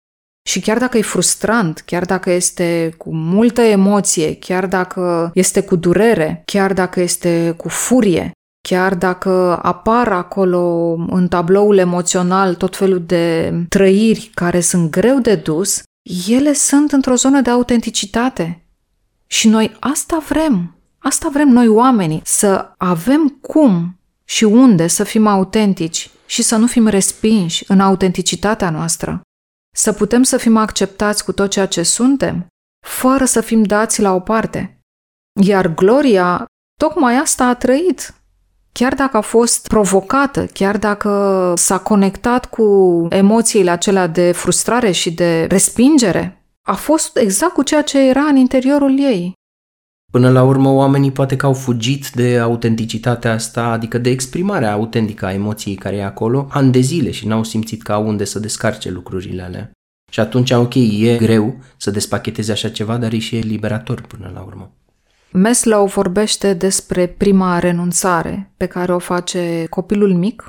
Și 0.49 0.61
chiar 0.61 0.79
dacă 0.79 0.99
e 0.99 1.03
frustrant, 1.03 1.81
chiar 1.81 2.05
dacă 2.05 2.31
este 2.31 2.95
cu 2.99 3.15
multă 3.15 3.61
emoție, 3.61 4.35
chiar 4.35 4.67
dacă 4.67 5.31
este 5.35 5.63
cu 5.63 5.77
durere, 5.77 6.43
chiar 6.45 6.73
dacă 6.73 7.01
este 7.01 7.55
cu 7.57 7.69
furie, 7.69 8.31
chiar 8.69 8.95
dacă 8.95 9.59
apar 9.63 10.13
acolo 10.13 10.93
în 11.09 11.29
tabloul 11.29 11.79
emoțional 11.79 12.55
tot 12.55 12.77
felul 12.77 13.03
de 13.07 13.55
trăiri 13.69 14.31
care 14.35 14.61
sunt 14.61 14.91
greu 14.91 15.19
de 15.19 15.35
dus, 15.35 15.83
ele 16.29 16.53
sunt 16.53 16.93
într-o 16.93 17.15
zonă 17.15 17.41
de 17.41 17.51
autenticitate. 17.51 18.65
Și 19.27 19.49
noi 19.49 19.77
asta 19.81 20.25
vrem. 20.29 20.75
Asta 20.99 21.29
vrem 21.33 21.49
noi 21.49 21.69
oamenii, 21.69 22.21
să 22.25 22.75
avem 22.77 23.39
cum 23.41 24.00
și 24.31 24.45
unde 24.45 24.87
să 24.87 25.05
fim 25.05 25.27
autentici 25.27 26.11
și 26.27 26.43
să 26.43 26.57
nu 26.57 26.67
fim 26.67 26.87
respinși 26.87 27.65
în 27.69 27.81
autenticitatea 27.81 28.71
noastră. 28.71 29.21
Să 29.77 29.93
putem 29.93 30.23
să 30.23 30.37
fim 30.37 30.57
acceptați 30.57 31.25
cu 31.25 31.33
tot 31.33 31.51
ceea 31.51 31.67
ce 31.67 31.83
suntem, 31.83 32.47
fără 32.87 33.25
să 33.25 33.41
fim 33.41 33.63
dați 33.63 34.01
la 34.01 34.15
o 34.15 34.21
parte. 34.21 34.81
Iar 35.41 35.75
Gloria 35.75 36.45
tocmai 36.81 37.17
asta 37.17 37.45
a 37.45 37.55
trăit. 37.55 38.15
Chiar 38.73 38.95
dacă 38.95 39.17
a 39.17 39.21
fost 39.21 39.69
provocată, 39.69 40.47
chiar 40.47 40.79
dacă 40.79 41.53
s-a 41.57 41.79
conectat 41.79 42.47
cu 42.47 43.07
emoțiile 43.11 43.71
acelea 43.71 44.07
de 44.07 44.33
frustrare 44.33 44.91
și 44.91 45.11
de 45.13 45.45
respingere, 45.45 46.45
a 46.63 46.75
fost 46.75 47.17
exact 47.17 47.53
cu 47.53 47.63
ceea 47.63 47.83
ce 47.83 48.09
era 48.09 48.23
în 48.23 48.37
interiorul 48.37 48.99
ei. 48.99 49.33
Până 50.11 50.31
la 50.31 50.43
urmă, 50.43 50.71
oamenii 50.71 51.13
poate 51.13 51.37
că 51.37 51.47
au 51.47 51.53
fugit 51.53 52.11
de 52.11 52.39
autenticitatea 52.39 53.33
asta, 53.33 53.65
adică 53.65 53.99
de 53.99 54.11
exprimarea 54.11 54.73
autentică 54.73 55.27
a 55.27 55.33
emoției 55.33 55.75
care 55.75 55.97
e 55.97 56.05
acolo, 56.05 56.47
ani 56.51 56.73
de 56.73 56.81
zile 56.81 57.11
și 57.11 57.27
n-au 57.27 57.45
simțit 57.45 57.83
că 57.83 57.93
au 57.93 58.07
unde 58.07 58.25
să 58.25 58.39
descarce 58.39 58.91
lucrurile 58.91 59.43
alea. 59.43 59.71
Și 60.11 60.21
atunci, 60.21 60.51
ok, 60.51 60.75
e 60.75 61.17
greu 61.17 61.59
să 61.77 61.91
despachetezi 61.91 62.51
așa 62.51 62.69
ceva, 62.69 62.97
dar 62.97 63.13
e 63.13 63.19
și 63.19 63.37
liberator 63.37 64.01
până 64.01 64.31
la 64.35 64.41
urmă. 64.41 64.73
Maslow 65.33 65.87
vorbește 65.87 66.55
despre 66.55 67.07
prima 67.07 67.59
renunțare 67.59 68.53
pe 68.57 68.67
care 68.67 68.95
o 68.95 68.99
face 68.99 69.67
copilul 69.71 70.15
mic 70.15 70.49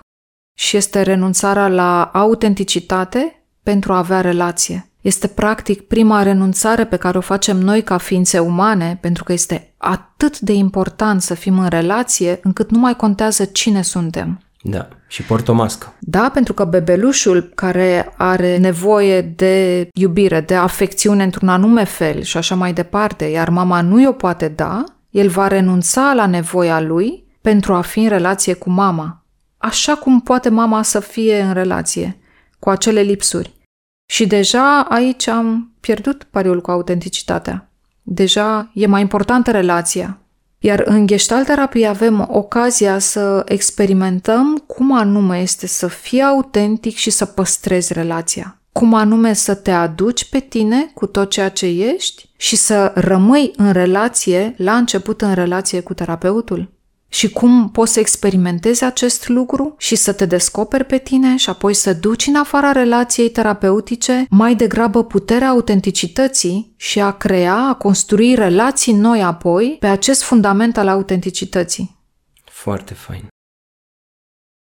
și 0.57 0.77
este 0.77 1.01
renunțarea 1.01 1.67
la 1.67 2.03
autenticitate 2.03 3.45
pentru 3.63 3.93
a 3.93 3.97
avea 3.97 4.21
relație. 4.21 4.90
Este 5.01 5.27
practic 5.27 5.81
prima 5.81 6.23
renunțare 6.23 6.85
pe 6.85 6.95
care 6.95 7.17
o 7.17 7.21
facem 7.21 7.57
noi 7.57 7.83
ca 7.83 7.97
ființe 7.97 8.39
umane, 8.39 8.97
pentru 9.01 9.23
că 9.23 9.33
este 9.33 9.73
atât 9.77 10.39
de 10.39 10.53
important 10.53 11.21
să 11.21 11.33
fim 11.33 11.59
în 11.59 11.67
relație 11.67 12.39
încât 12.43 12.71
nu 12.71 12.79
mai 12.79 12.95
contează 12.95 13.45
cine 13.45 13.81
suntem. 13.81 14.41
Da, 14.63 14.87
și 15.07 15.23
port 15.23 15.47
o 15.47 15.53
mască. 15.53 15.93
Da, 15.99 16.29
pentru 16.33 16.53
că 16.53 16.65
bebelușul 16.65 17.51
care 17.55 18.13
are 18.17 18.57
nevoie 18.57 19.21
de 19.21 19.87
iubire, 19.93 20.41
de 20.41 20.55
afecțiune 20.55 21.23
într-un 21.23 21.49
anume 21.49 21.83
fel 21.83 22.21
și 22.21 22.37
așa 22.37 22.55
mai 22.55 22.73
departe, 22.73 23.25
iar 23.25 23.49
mama 23.49 23.81
nu 23.81 24.01
i-o 24.01 24.11
poate 24.11 24.47
da, 24.47 24.83
el 25.09 25.27
va 25.27 25.47
renunța 25.47 26.13
la 26.15 26.25
nevoia 26.25 26.81
lui 26.81 27.23
pentru 27.41 27.73
a 27.73 27.81
fi 27.81 27.99
în 27.99 28.09
relație 28.09 28.53
cu 28.53 28.69
mama. 28.69 29.23
așa 29.57 29.95
cum 29.95 30.21
poate 30.21 30.49
mama 30.49 30.83
să 30.83 30.99
fie 30.99 31.41
în 31.41 31.53
relație, 31.53 32.19
cu 32.59 32.69
acele 32.69 33.01
lipsuri. 33.01 33.60
Și 34.11 34.27
deja 34.27 34.81
aici 34.89 35.27
am 35.27 35.71
pierdut 35.79 36.23
pariul 36.23 36.61
cu 36.61 36.71
autenticitatea. 36.71 37.69
Deja 38.01 38.71
e 38.73 38.85
mai 38.87 39.01
importantă 39.01 39.51
relația. 39.51 40.19
Iar 40.59 40.81
în 40.85 41.07
gestalt 41.07 41.45
terapie 41.45 41.87
avem 41.87 42.27
ocazia 42.31 42.99
să 42.99 43.41
experimentăm 43.45 44.63
cum 44.67 44.97
anume 44.97 45.39
este 45.39 45.67
să 45.67 45.87
fii 45.87 46.21
autentic 46.21 46.95
și 46.95 47.09
să 47.09 47.25
păstrezi 47.25 47.93
relația 47.93 48.61
cum 48.71 48.93
anume 48.93 49.33
să 49.33 49.55
te 49.55 49.71
aduci 49.71 50.29
pe 50.29 50.39
tine 50.39 50.91
cu 50.93 51.05
tot 51.05 51.29
ceea 51.29 51.49
ce 51.49 51.65
ești 51.65 52.29
și 52.37 52.55
să 52.55 52.91
rămâi 52.95 53.51
în 53.55 53.71
relație, 53.71 54.53
la 54.57 54.75
început 54.75 55.21
în 55.21 55.33
relație 55.33 55.81
cu 55.81 55.93
terapeutul. 55.93 56.71
Și 57.13 57.29
cum 57.29 57.69
poți 57.69 57.93
să 57.93 57.99
experimentezi 57.99 58.83
acest 58.83 59.27
lucru 59.27 59.75
și 59.77 59.95
să 59.95 60.13
te 60.13 60.25
descoperi 60.25 60.85
pe 60.85 60.97
tine 60.97 61.37
și 61.37 61.49
apoi 61.49 61.73
să 61.73 61.93
duci 61.93 62.27
în 62.27 62.35
afara 62.35 62.71
relației 62.71 63.29
terapeutice 63.29 64.25
mai 64.29 64.55
degrabă 64.55 65.03
puterea 65.03 65.49
autenticității 65.49 66.73
și 66.77 66.99
a 66.99 67.11
crea, 67.11 67.55
a 67.55 67.73
construi 67.73 68.35
relații 68.35 68.93
noi 68.93 69.21
apoi 69.23 69.77
pe 69.79 69.87
acest 69.87 70.23
fundament 70.23 70.77
al 70.77 70.87
autenticității. 70.87 71.97
Foarte 72.43 72.93
fain. 72.93 73.27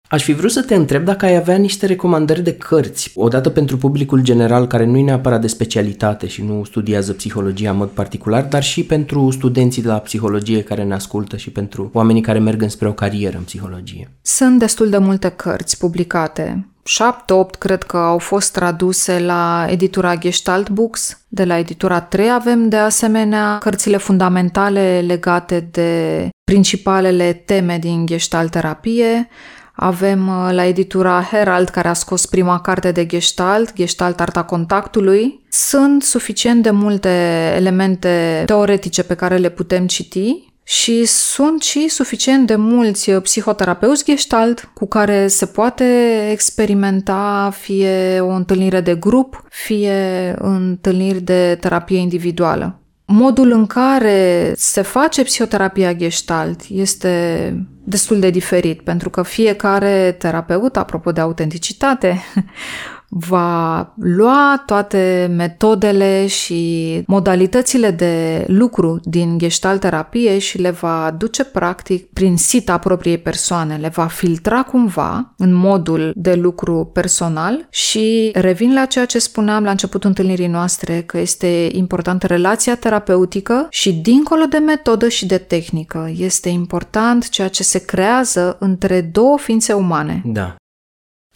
Aș 0.08 0.22
fi 0.22 0.32
vrut 0.32 0.50
să 0.50 0.62
te 0.62 0.74
întreb 0.74 1.04
dacă 1.04 1.24
ai 1.24 1.36
avea 1.36 1.56
niște 1.56 1.86
recomandări 1.86 2.42
de 2.42 2.54
cărți, 2.54 3.12
odată 3.14 3.50
pentru 3.50 3.76
publicul 3.76 4.22
general 4.22 4.66
care 4.66 4.84
nu 4.84 4.96
e 4.96 5.02
neapărat 5.02 5.40
de 5.40 5.46
specialitate 5.46 6.26
și 6.26 6.42
nu 6.42 6.64
studiază 6.64 7.12
psihologia 7.12 7.70
în 7.70 7.76
mod 7.76 7.88
particular, 7.88 8.44
dar 8.44 8.62
și 8.62 8.84
pentru 8.84 9.30
studenții 9.30 9.82
de 9.82 9.88
la 9.88 9.98
psihologie 9.98 10.62
care 10.62 10.82
ne 10.82 10.94
ascultă 10.94 11.36
și 11.36 11.50
pentru 11.50 11.90
oamenii 11.92 12.22
care 12.22 12.38
merg 12.38 12.62
înspre 12.62 12.88
o 12.88 12.92
carieră 12.92 13.36
în 13.36 13.42
psihologie. 13.42 14.10
Sunt 14.22 14.58
destul 14.58 14.88
de 14.90 14.98
multe 14.98 15.28
cărți 15.28 15.78
publicate. 15.78 16.66
7-8 16.86 17.58
cred 17.58 17.82
că 17.82 17.96
au 17.96 18.18
fost 18.18 18.52
traduse 18.52 19.18
la 19.18 19.66
editura 19.68 20.16
Gestalt 20.16 20.70
Books. 20.70 21.20
De 21.28 21.44
la 21.44 21.58
editura 21.58 22.00
3 22.00 22.30
avem 22.30 22.68
de 22.68 22.76
asemenea 22.76 23.58
cărțile 23.58 23.96
fundamentale 23.96 25.04
legate 25.06 25.68
de 25.70 26.28
principalele 26.44 27.32
teme 27.32 27.78
din 27.80 28.06
Gestalt 28.06 28.50
terapie. 28.50 29.28
Avem 29.76 30.28
uh, 30.28 30.48
la 30.52 30.64
editura 30.64 31.22
Herald, 31.30 31.68
care 31.68 31.88
a 31.88 31.92
scos 31.92 32.26
prima 32.26 32.60
carte 32.60 32.92
de 32.92 33.06
Gestalt, 33.06 33.72
Gestalt 33.74 34.20
Arta 34.20 34.42
Contactului. 34.42 35.40
Sunt 35.48 36.02
suficient 36.02 36.62
de 36.62 36.70
multe 36.70 37.08
elemente 37.56 38.42
teoretice 38.46 39.02
pe 39.02 39.14
care 39.14 39.36
le 39.36 39.48
putem 39.48 39.86
citi 39.86 40.54
și 40.62 41.04
sunt 41.04 41.62
și 41.62 41.88
suficient 41.88 42.46
de 42.46 42.56
mulți 42.56 43.10
uh, 43.10 43.22
psihoterapeuți 43.22 44.04
Gestalt 44.04 44.70
cu 44.74 44.86
care 44.86 45.26
se 45.26 45.46
poate 45.46 46.18
experimenta 46.30 47.50
fie 47.54 48.20
o 48.20 48.28
întâlnire 48.28 48.80
de 48.80 48.94
grup, 48.94 49.44
fie 49.50 50.34
întâlniri 50.38 51.20
de 51.20 51.56
terapie 51.60 51.98
individuală. 51.98 52.80
Modul 53.06 53.50
în 53.50 53.66
care 53.66 54.52
se 54.56 54.82
face 54.82 55.22
psihoterapia 55.22 55.94
gestalt 55.94 56.60
este 56.68 57.52
destul 57.84 58.20
de 58.20 58.30
diferit, 58.30 58.80
pentru 58.80 59.10
că 59.10 59.22
fiecare 59.22 60.12
terapeut, 60.18 60.76
apropo 60.76 61.12
de 61.12 61.20
autenticitate, 61.20 62.22
va 63.18 63.92
lua 63.96 64.62
toate 64.66 65.32
metodele 65.36 66.26
și 66.26 67.02
modalitățile 67.06 67.90
de 67.90 68.44
lucru 68.46 69.00
din 69.02 69.38
gestalt 69.38 69.80
terapie 69.80 70.38
și 70.38 70.58
le 70.58 70.70
va 70.70 71.14
duce 71.18 71.44
practic 71.44 72.12
prin 72.12 72.36
sita 72.36 72.78
propriei 72.78 73.18
persoane, 73.18 73.76
le 73.76 73.88
va 73.88 74.06
filtra 74.06 74.62
cumva 74.62 75.34
în 75.36 75.52
modul 75.52 76.12
de 76.16 76.34
lucru 76.34 76.90
personal 76.92 77.66
și 77.70 78.30
revin 78.34 78.74
la 78.74 78.84
ceea 78.84 79.04
ce 79.04 79.18
spuneam 79.18 79.64
la 79.64 79.70
începutul 79.70 80.08
întâlnirii 80.08 80.46
noastre, 80.46 81.02
că 81.06 81.18
este 81.18 81.68
importantă 81.72 82.26
relația 82.26 82.76
terapeutică 82.76 83.66
și 83.70 83.92
dincolo 83.92 84.44
de 84.44 84.58
metodă 84.58 85.08
și 85.08 85.26
de 85.26 85.38
tehnică, 85.38 86.10
este 86.16 86.48
important 86.48 87.28
ceea 87.28 87.48
ce 87.48 87.62
se 87.62 87.84
creează 87.84 88.56
între 88.60 89.00
două 89.00 89.38
ființe 89.38 89.72
umane. 89.72 90.22
Da. 90.24 90.56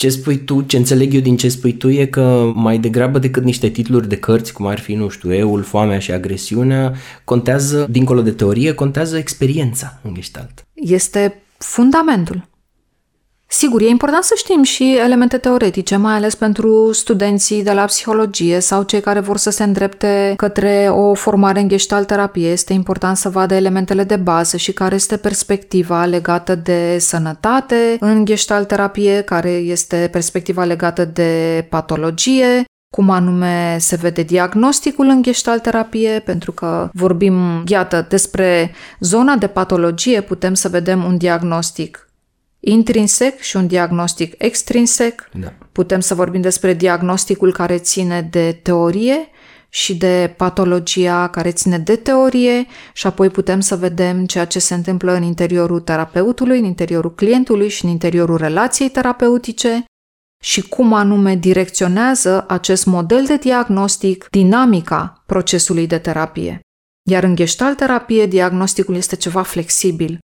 Ce 0.00 0.08
spui 0.08 0.36
tu, 0.38 0.60
ce 0.60 0.76
înțeleg 0.76 1.14
eu 1.14 1.20
din 1.20 1.36
ce 1.36 1.48
spui 1.48 1.72
tu 1.72 1.88
e 1.88 2.06
că 2.06 2.52
mai 2.54 2.78
degrabă 2.78 3.18
decât 3.18 3.44
niște 3.44 3.68
titluri 3.68 4.08
de 4.08 4.16
cărți, 4.16 4.52
cum 4.52 4.66
ar 4.66 4.78
fi, 4.78 4.94
nu 4.94 5.08
știu, 5.08 5.34
eul, 5.34 5.62
foamea 5.62 5.98
și 5.98 6.12
agresiunea, 6.12 6.94
contează, 7.24 7.86
dincolo 7.90 8.22
de 8.22 8.30
teorie, 8.30 8.72
contează 8.72 9.16
experiența 9.16 10.00
în 10.02 10.14
gestalt. 10.14 10.66
Este 10.74 11.42
fundamentul. 11.58 12.48
Sigur, 13.52 13.82
e 13.82 13.88
important 13.88 14.24
să 14.24 14.34
știm 14.36 14.62
și 14.62 14.96
elemente 15.04 15.38
teoretice, 15.38 15.96
mai 15.96 16.14
ales 16.14 16.34
pentru 16.34 16.92
studenții 16.92 17.62
de 17.62 17.72
la 17.72 17.84
psihologie 17.84 18.60
sau 18.60 18.82
cei 18.82 19.00
care 19.00 19.20
vor 19.20 19.36
să 19.36 19.50
se 19.50 19.62
îndrepte 19.62 20.34
către 20.36 20.88
o 20.90 21.14
formare 21.14 21.60
în 21.60 21.68
gestalt 21.68 22.06
terapie. 22.06 22.50
Este 22.50 22.72
important 22.72 23.16
să 23.16 23.28
vadă 23.28 23.54
elementele 23.54 24.04
de 24.04 24.16
bază 24.16 24.56
și 24.56 24.72
care 24.72 24.94
este 24.94 25.16
perspectiva 25.16 26.04
legată 26.04 26.54
de 26.54 26.96
sănătate 26.98 27.96
în 28.00 28.24
gestalt 28.24 28.68
terapie, 28.68 29.20
care 29.20 29.50
este 29.50 30.08
perspectiva 30.12 30.64
legată 30.64 31.04
de 31.04 31.66
patologie, 31.70 32.64
cum 32.94 33.10
anume 33.10 33.76
se 33.78 33.96
vede 33.96 34.22
diagnosticul 34.22 35.06
în 35.06 35.22
gestalt 35.22 35.62
terapie, 35.62 36.22
pentru 36.24 36.52
că 36.52 36.90
vorbim, 36.92 37.62
iată, 37.66 38.06
despre 38.08 38.74
zona 39.00 39.36
de 39.36 39.46
patologie, 39.46 40.20
putem 40.20 40.54
să 40.54 40.68
vedem 40.68 41.04
un 41.04 41.16
diagnostic 41.16 42.04
intrinsec 42.60 43.40
și 43.40 43.56
un 43.56 43.66
diagnostic 43.66 44.34
extrinsec. 44.38 45.28
Da. 45.32 45.52
Putem 45.72 46.00
să 46.00 46.14
vorbim 46.14 46.40
despre 46.40 46.74
diagnosticul 46.74 47.52
care 47.52 47.78
ține 47.78 48.28
de 48.30 48.60
teorie 48.62 49.28
și 49.68 49.96
de 49.96 50.34
patologia 50.36 51.28
care 51.28 51.50
ține 51.50 51.78
de 51.78 51.96
teorie 51.96 52.66
și 52.92 53.06
apoi 53.06 53.30
putem 53.30 53.60
să 53.60 53.76
vedem 53.76 54.26
ceea 54.26 54.44
ce 54.44 54.58
se 54.58 54.74
întâmplă 54.74 55.12
în 55.12 55.22
interiorul 55.22 55.80
terapeutului, 55.80 56.58
în 56.58 56.64
interiorul 56.64 57.14
clientului 57.14 57.68
și 57.68 57.84
în 57.84 57.90
interiorul 57.90 58.36
relației 58.36 58.90
terapeutice 58.90 59.84
și 60.42 60.68
cum 60.68 60.92
anume 60.92 61.34
direcționează 61.36 62.44
acest 62.48 62.86
model 62.86 63.24
de 63.26 63.36
diagnostic 63.36 64.26
dinamica 64.30 65.22
procesului 65.26 65.86
de 65.86 65.98
terapie. 65.98 66.60
Iar 67.10 67.22
în 67.22 67.36
gestalt 67.36 67.76
terapie, 67.76 68.26
diagnosticul 68.26 68.94
este 68.94 69.16
ceva 69.16 69.42
flexibil, 69.42 70.18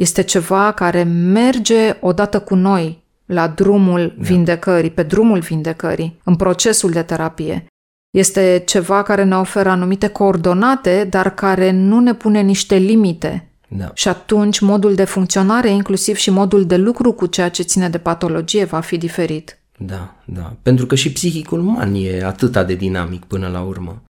este 0.00 0.22
ceva 0.22 0.72
care 0.72 1.02
merge 1.02 1.96
odată 2.00 2.40
cu 2.40 2.54
noi 2.54 3.02
la 3.26 3.48
drumul 3.48 4.14
da. 4.16 4.22
vindecării, 4.24 4.90
pe 4.90 5.02
drumul 5.02 5.38
vindecării, 5.38 6.20
în 6.24 6.36
procesul 6.36 6.90
de 6.90 7.02
terapie. 7.02 7.66
Este 8.10 8.62
ceva 8.66 9.02
care 9.02 9.24
ne 9.24 9.36
oferă 9.36 9.68
anumite 9.68 10.08
coordonate, 10.08 11.06
dar 11.10 11.34
care 11.34 11.70
nu 11.70 12.00
ne 12.00 12.14
pune 12.14 12.40
niște 12.40 12.76
limite. 12.76 13.50
Da. 13.68 13.90
Și 13.94 14.08
atunci 14.08 14.60
modul 14.60 14.94
de 14.94 15.04
funcționare, 15.04 15.70
inclusiv 15.70 16.16
și 16.16 16.30
modul 16.30 16.66
de 16.66 16.76
lucru 16.76 17.12
cu 17.12 17.26
ceea 17.26 17.48
ce 17.48 17.62
ține 17.62 17.88
de 17.88 17.98
patologie, 17.98 18.64
va 18.64 18.80
fi 18.80 18.96
diferit. 18.96 19.58
Da, 19.78 20.14
da. 20.24 20.56
Pentru 20.62 20.86
că 20.86 20.94
și 20.94 21.12
psihicul 21.12 21.58
uman 21.58 21.94
e 21.94 22.24
atât 22.24 22.66
de 22.66 22.74
dinamic 22.74 23.24
până 23.24 23.48
la 23.48 23.60
urmă. 23.60 24.02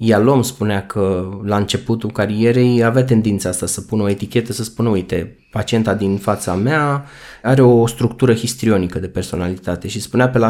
Ialom 0.00 0.42
spunea 0.42 0.86
că 0.86 1.28
la 1.44 1.56
începutul 1.56 2.10
carierei 2.10 2.84
avea 2.84 3.04
tendința 3.04 3.48
asta 3.48 3.66
să 3.66 3.80
pună 3.80 4.02
o 4.02 4.08
etichetă, 4.08 4.52
să 4.52 4.64
spună, 4.64 4.88
uite, 4.88 5.38
pacienta 5.50 5.94
din 5.94 6.16
fața 6.16 6.54
mea 6.54 7.04
are 7.42 7.62
o 7.62 7.86
structură 7.86 8.34
histrionică 8.34 8.98
de 8.98 9.08
personalitate 9.08 9.88
și 9.88 10.00
spunea 10.00 10.28
pe 10.28 10.38
la 10.38 10.48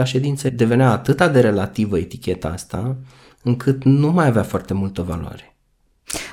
7-8 0.00 0.04
ședințe 0.04 0.48
devenea 0.48 0.90
atât 0.90 1.32
de 1.32 1.40
relativă 1.40 1.98
eticheta 1.98 2.48
asta 2.48 2.96
încât 3.42 3.84
nu 3.84 4.10
mai 4.10 4.26
avea 4.26 4.42
foarte 4.42 4.74
multă 4.74 5.02
valoare. 5.02 5.56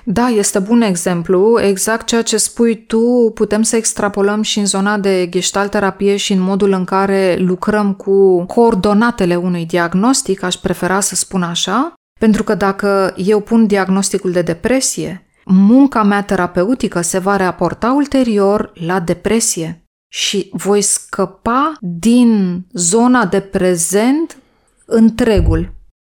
Da, 0.04 0.28
este 0.28 0.60
bun 0.60 0.82
exemplu. 0.82 1.60
Exact 1.62 2.06
ceea 2.06 2.22
ce 2.22 2.38
spui 2.38 2.86
tu 2.86 3.32
putem 3.34 3.62
să 3.62 3.76
extrapolăm 3.76 4.42
și 4.42 4.60
în 4.60 4.66
zona 4.66 4.98
de 4.98 5.28
gestalt 5.30 5.72
terapie 5.72 6.16
și 6.16 6.34
în 6.34 6.40
modul 6.40 6.72
în 6.72 6.84
care 6.84 7.36
lucrăm 7.40 7.94
cu 7.94 8.46
coordonatele 8.46 9.36
unui 9.36 9.66
diagnostic, 9.66 10.44
aș 10.44 10.56
prefera 10.56 11.00
să 11.00 11.16
spun 11.16 11.44
așa, 11.44 11.94
pentru 12.18 12.44
că 12.44 12.56
dacă 12.56 13.14
eu 13.16 13.40
pun 13.40 13.68
diagnosticul 13.68 14.32
de 14.32 14.42
depresie, 14.42 15.28
munca 15.46 16.04
mea 16.04 16.24
terapeutică 16.24 17.02
se 17.02 17.18
va 17.18 17.36
raporta 17.36 17.92
ulterior 17.92 18.72
la 18.74 19.00
depresie 19.00 19.84
și 20.08 20.50
voi 20.54 20.82
scăpa 20.82 21.74
din 21.80 22.62
zona 22.72 23.26
de 23.26 23.40
prezent 23.40 24.38
întregul. 24.86 25.76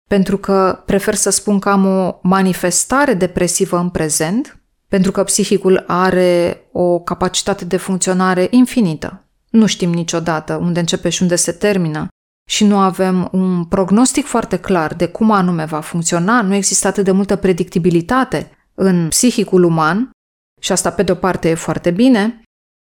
Pentru 0.10 0.38
că 0.38 0.84
prefer 0.86 1.16
să 1.16 1.30
spun 1.30 1.60
că 1.60 1.70
am 1.70 1.86
o 1.86 2.20
manifestare 2.22 3.14
depresivă 3.14 3.78
în 3.78 3.90
prezent, 3.90 4.62
pentru 4.88 5.12
că 5.12 5.24
psihicul 5.24 5.84
are 5.88 6.62
o 6.72 7.00
capacitate 7.00 7.66
de 7.66 7.78
funcționare 7.78 8.48
infinită. 8.50 9.26
Nu 9.50 9.66
știm 9.66 9.94
niciodată 9.94 10.56
unde 10.56 10.80
începe 10.80 11.10
și 11.10 11.22
unde 11.22 11.36
se 11.36 11.52
termină 11.52 12.08
și 12.52 12.66
nu 12.66 12.78
avem 12.78 13.30
un 13.32 13.66
prognostic 13.66 14.26
foarte 14.26 14.60
clar 14.60 14.94
de 14.94 15.08
cum 15.08 15.32
anume 15.32 15.66
va 15.66 15.80
funcționa, 15.80 16.42
nu 16.42 16.54
există 16.54 16.88
atât 16.88 17.04
de 17.04 17.12
multă 17.12 17.36
predictibilitate 17.36 18.52
în 18.74 19.08
psihicul 19.08 19.64
uman 19.64 20.10
și 20.62 20.72
asta 20.72 20.92
pe 20.92 21.04
de-o 21.04 21.16
parte 21.16 21.50
e 21.50 21.54
foarte 21.54 21.92
bine, 21.92 22.42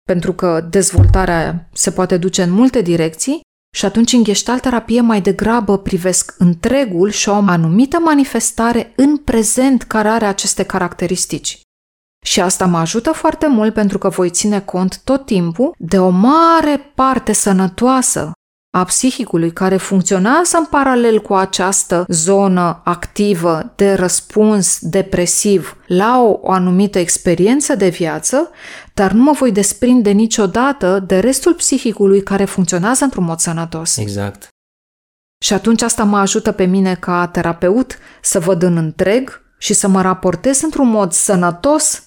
pentru 0.08 0.34
că 0.34 0.68
dezvoltarea 0.70 1.70
se 1.74 1.92
poate 1.92 2.18
duce 2.18 2.44
în 2.44 2.52
multe 2.52 2.82
direcții 2.82 3.42
și 3.76 3.86
atunci 3.86 4.14
în 4.14 4.24
terapie 4.62 5.02
mai 5.02 5.22
degrabă 5.22 5.78
privesc 5.78 6.36
întregul 6.38 7.10
și 7.10 7.30
o 7.30 7.34
anumită 7.34 8.00
manifestare 8.00 8.94
în 8.96 9.18
prezent 9.18 9.84
care 9.84 10.08
are 10.08 10.26
aceste 10.26 10.64
caracteristici. 10.64 11.62
Și 12.26 12.42
asta 12.42 12.66
mă 12.66 12.78
ajută 12.78 13.12
foarte 13.12 13.48
mult 13.48 13.74
pentru 13.74 13.98
că 13.98 14.10
voi 14.10 14.30
ține 14.30 14.62
cont 14.62 15.02
tot 15.04 15.26
timpul 15.26 15.76
de 15.78 16.00
o 16.00 16.10
mare 16.10 16.92
parte 16.96 17.34
sănătoasă 17.34 18.32
a 18.72 18.84
psihicului 18.84 19.52
care 19.52 19.78
funcționează 19.78 20.58
în 20.58 20.66
paralel 20.66 21.22
cu 21.22 21.34
această 21.34 22.06
zonă 22.08 22.82
activă 22.84 23.74
de 23.76 23.94
răspuns 23.94 24.78
depresiv 24.82 25.78
la 25.88 26.22
o, 26.22 26.40
o 26.42 26.52
anumită 26.52 27.00
experiență 27.00 27.76
de 27.76 27.90
viață, 27.90 28.50
dar 28.94 29.12
nu 29.12 29.24
mă 29.24 29.32
voi 29.32 29.52
desprinde 29.52 30.12
niciodată 30.12 31.04
de 31.08 31.20
restul 31.20 31.54
psihicului 31.54 32.24
care 32.24 32.46
funcționează 32.46 33.04
într-un 33.04 33.24
mod 33.24 33.40
sănătos. 33.40 33.98
Exact. 33.98 34.48
Și 35.46 35.54
atunci 35.54 35.82
asta 35.82 36.04
mă 36.04 36.18
ajută 36.18 36.52
pe 36.52 36.66
mine 36.66 36.96
ca 36.96 37.28
terapeut 37.28 37.98
să 38.22 38.40
văd 38.40 38.62
în 38.62 38.78
întreg 38.78 39.42
și 39.58 39.74
să 39.74 39.88
mă 39.88 40.02
raportez 40.02 40.62
într-un 40.62 40.90
mod 40.90 41.12
sănătos 41.12 42.04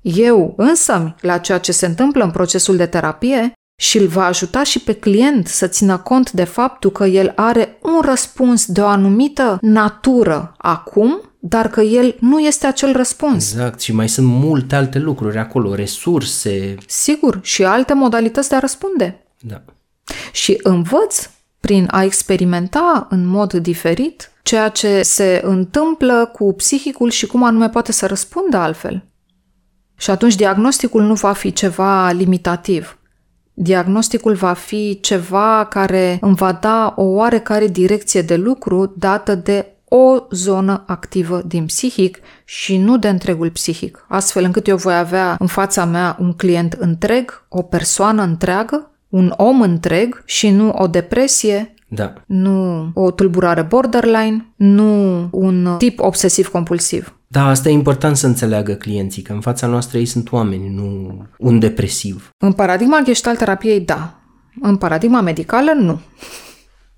eu 0.00 0.54
însă 0.56 1.14
la 1.20 1.38
ceea 1.38 1.58
ce 1.58 1.72
se 1.72 1.86
întâmplă 1.86 2.24
în 2.24 2.30
procesul 2.30 2.76
de 2.76 2.86
terapie 2.86 3.52
și 3.80 3.98
îl 3.98 4.06
va 4.06 4.24
ajuta 4.24 4.62
și 4.62 4.78
pe 4.78 4.92
client 4.92 5.46
să 5.46 5.66
țină 5.66 5.98
cont 5.98 6.30
de 6.30 6.44
faptul 6.44 6.90
că 6.90 7.04
el 7.04 7.32
are 7.36 7.78
un 7.82 8.00
răspuns 8.04 8.66
de 8.66 8.80
o 8.80 8.86
anumită 8.86 9.58
natură 9.60 10.54
acum, 10.56 11.20
dar 11.38 11.68
că 11.68 11.80
el 11.80 12.16
nu 12.20 12.38
este 12.40 12.66
acel 12.66 12.92
răspuns. 12.92 13.52
Exact, 13.52 13.80
și 13.80 13.94
mai 13.94 14.08
sunt 14.08 14.26
multe 14.26 14.74
alte 14.74 14.98
lucruri 14.98 15.38
acolo, 15.38 15.74
resurse. 15.74 16.74
Sigur, 16.86 17.38
și 17.42 17.64
alte 17.64 17.94
modalități 17.94 18.48
de 18.48 18.54
a 18.54 18.58
răspunde. 18.58 19.26
Da. 19.40 19.62
Și 20.32 20.60
învăț 20.62 21.28
prin 21.60 21.88
a 21.90 22.04
experimenta 22.04 23.06
în 23.10 23.26
mod 23.26 23.52
diferit 23.52 24.32
ceea 24.42 24.68
ce 24.68 25.02
se 25.02 25.40
întâmplă 25.44 26.30
cu 26.32 26.52
psihicul 26.52 27.10
și 27.10 27.26
cum 27.26 27.42
anume 27.42 27.68
poate 27.68 27.92
să 27.92 28.06
răspundă 28.06 28.56
altfel. 28.56 29.04
Și 29.96 30.10
atunci 30.10 30.34
diagnosticul 30.34 31.02
nu 31.02 31.14
va 31.14 31.32
fi 31.32 31.52
ceva 31.52 32.10
limitativ. 32.10 32.97
Diagnosticul 33.60 34.34
va 34.34 34.52
fi 34.52 34.98
ceva 35.00 35.66
care 35.70 36.18
îmi 36.20 36.34
va 36.34 36.52
da 36.52 36.94
o 36.96 37.02
oarecare 37.02 37.66
direcție 37.66 38.22
de 38.22 38.36
lucru 38.36 38.94
dată 38.96 39.34
de 39.34 39.66
o 39.84 40.26
zonă 40.30 40.84
activă 40.86 41.42
din 41.46 41.64
psihic 41.66 42.18
și 42.44 42.76
nu 42.76 42.98
de 42.98 43.08
întregul 43.08 43.50
psihic, 43.50 44.04
astfel 44.08 44.44
încât 44.44 44.66
eu 44.66 44.76
voi 44.76 44.96
avea 44.96 45.36
în 45.38 45.46
fața 45.46 45.84
mea 45.84 46.16
un 46.20 46.32
client 46.32 46.72
întreg, 46.72 47.44
o 47.48 47.62
persoană 47.62 48.22
întreagă, 48.22 48.90
un 49.08 49.34
om 49.36 49.60
întreg 49.60 50.22
și 50.24 50.50
nu 50.50 50.70
o 50.70 50.86
depresie, 50.86 51.74
da. 51.88 52.12
nu 52.26 52.90
o 52.94 53.10
tulburare 53.10 53.62
borderline, 53.62 54.52
nu 54.56 55.28
un 55.30 55.74
tip 55.78 56.00
obsesiv-compulsiv. 56.00 57.18
Da, 57.26 57.46
asta 57.46 57.68
e 57.68 57.72
important 57.72 58.16
să 58.16 58.26
înțeleagă 58.26 58.72
clienții, 58.72 59.22
că 59.22 59.32
în 59.32 59.40
fața 59.40 59.66
noastră 59.66 59.98
ei 59.98 60.04
sunt 60.04 60.32
oameni, 60.32 60.74
nu 60.74 61.22
un 61.38 61.58
depresiv. 61.58 62.30
În 62.38 62.52
paradigma 62.52 63.00
gestalt 63.04 63.38
terapiei, 63.38 63.80
da. 63.80 64.20
În 64.60 64.76
paradigma 64.76 65.20
medicală, 65.20 65.72
nu. 65.72 66.00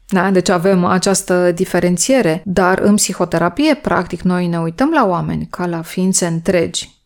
Da? 0.08 0.30
Deci 0.30 0.48
avem 0.48 0.84
această 0.84 1.52
diferențiere, 1.52 2.42
dar 2.44 2.78
în 2.78 2.94
psihoterapie, 2.94 3.74
practic, 3.74 4.22
noi 4.22 4.46
ne 4.46 4.58
uităm 4.58 4.90
la 4.94 5.06
oameni 5.06 5.46
ca 5.50 5.66
la 5.66 5.82
ființe 5.82 6.26
întregi. 6.26 6.99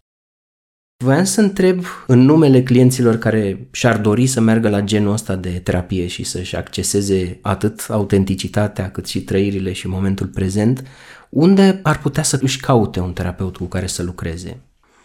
Voiam 0.97 1.25
să 1.25 1.41
întreb 1.41 1.85
în 2.07 2.19
numele 2.19 2.62
clienților 2.62 3.16
care 3.16 3.69
și-ar 3.71 3.99
dori 3.99 4.27
să 4.27 4.41
meargă 4.41 4.69
la 4.69 4.81
genul 4.81 5.12
ăsta 5.12 5.35
de 5.35 5.49
terapie 5.51 6.07
și 6.07 6.25
să-și 6.25 6.57
acceseze 6.57 7.39
atât 7.43 7.87
autenticitatea 7.89 8.91
cât 8.91 9.07
și 9.07 9.23
trăirile 9.23 9.73
și 9.73 9.89
momentul 9.89 10.27
prezent, 10.27 10.85
unde 11.29 11.81
ar 11.83 11.99
putea 11.99 12.23
să 12.23 12.39
își 12.43 12.61
caute 12.61 13.01
un 13.01 13.12
terapeut 13.12 13.57
cu 13.57 13.65
care 13.65 13.87
să 13.87 14.03
lucreze? 14.03 14.61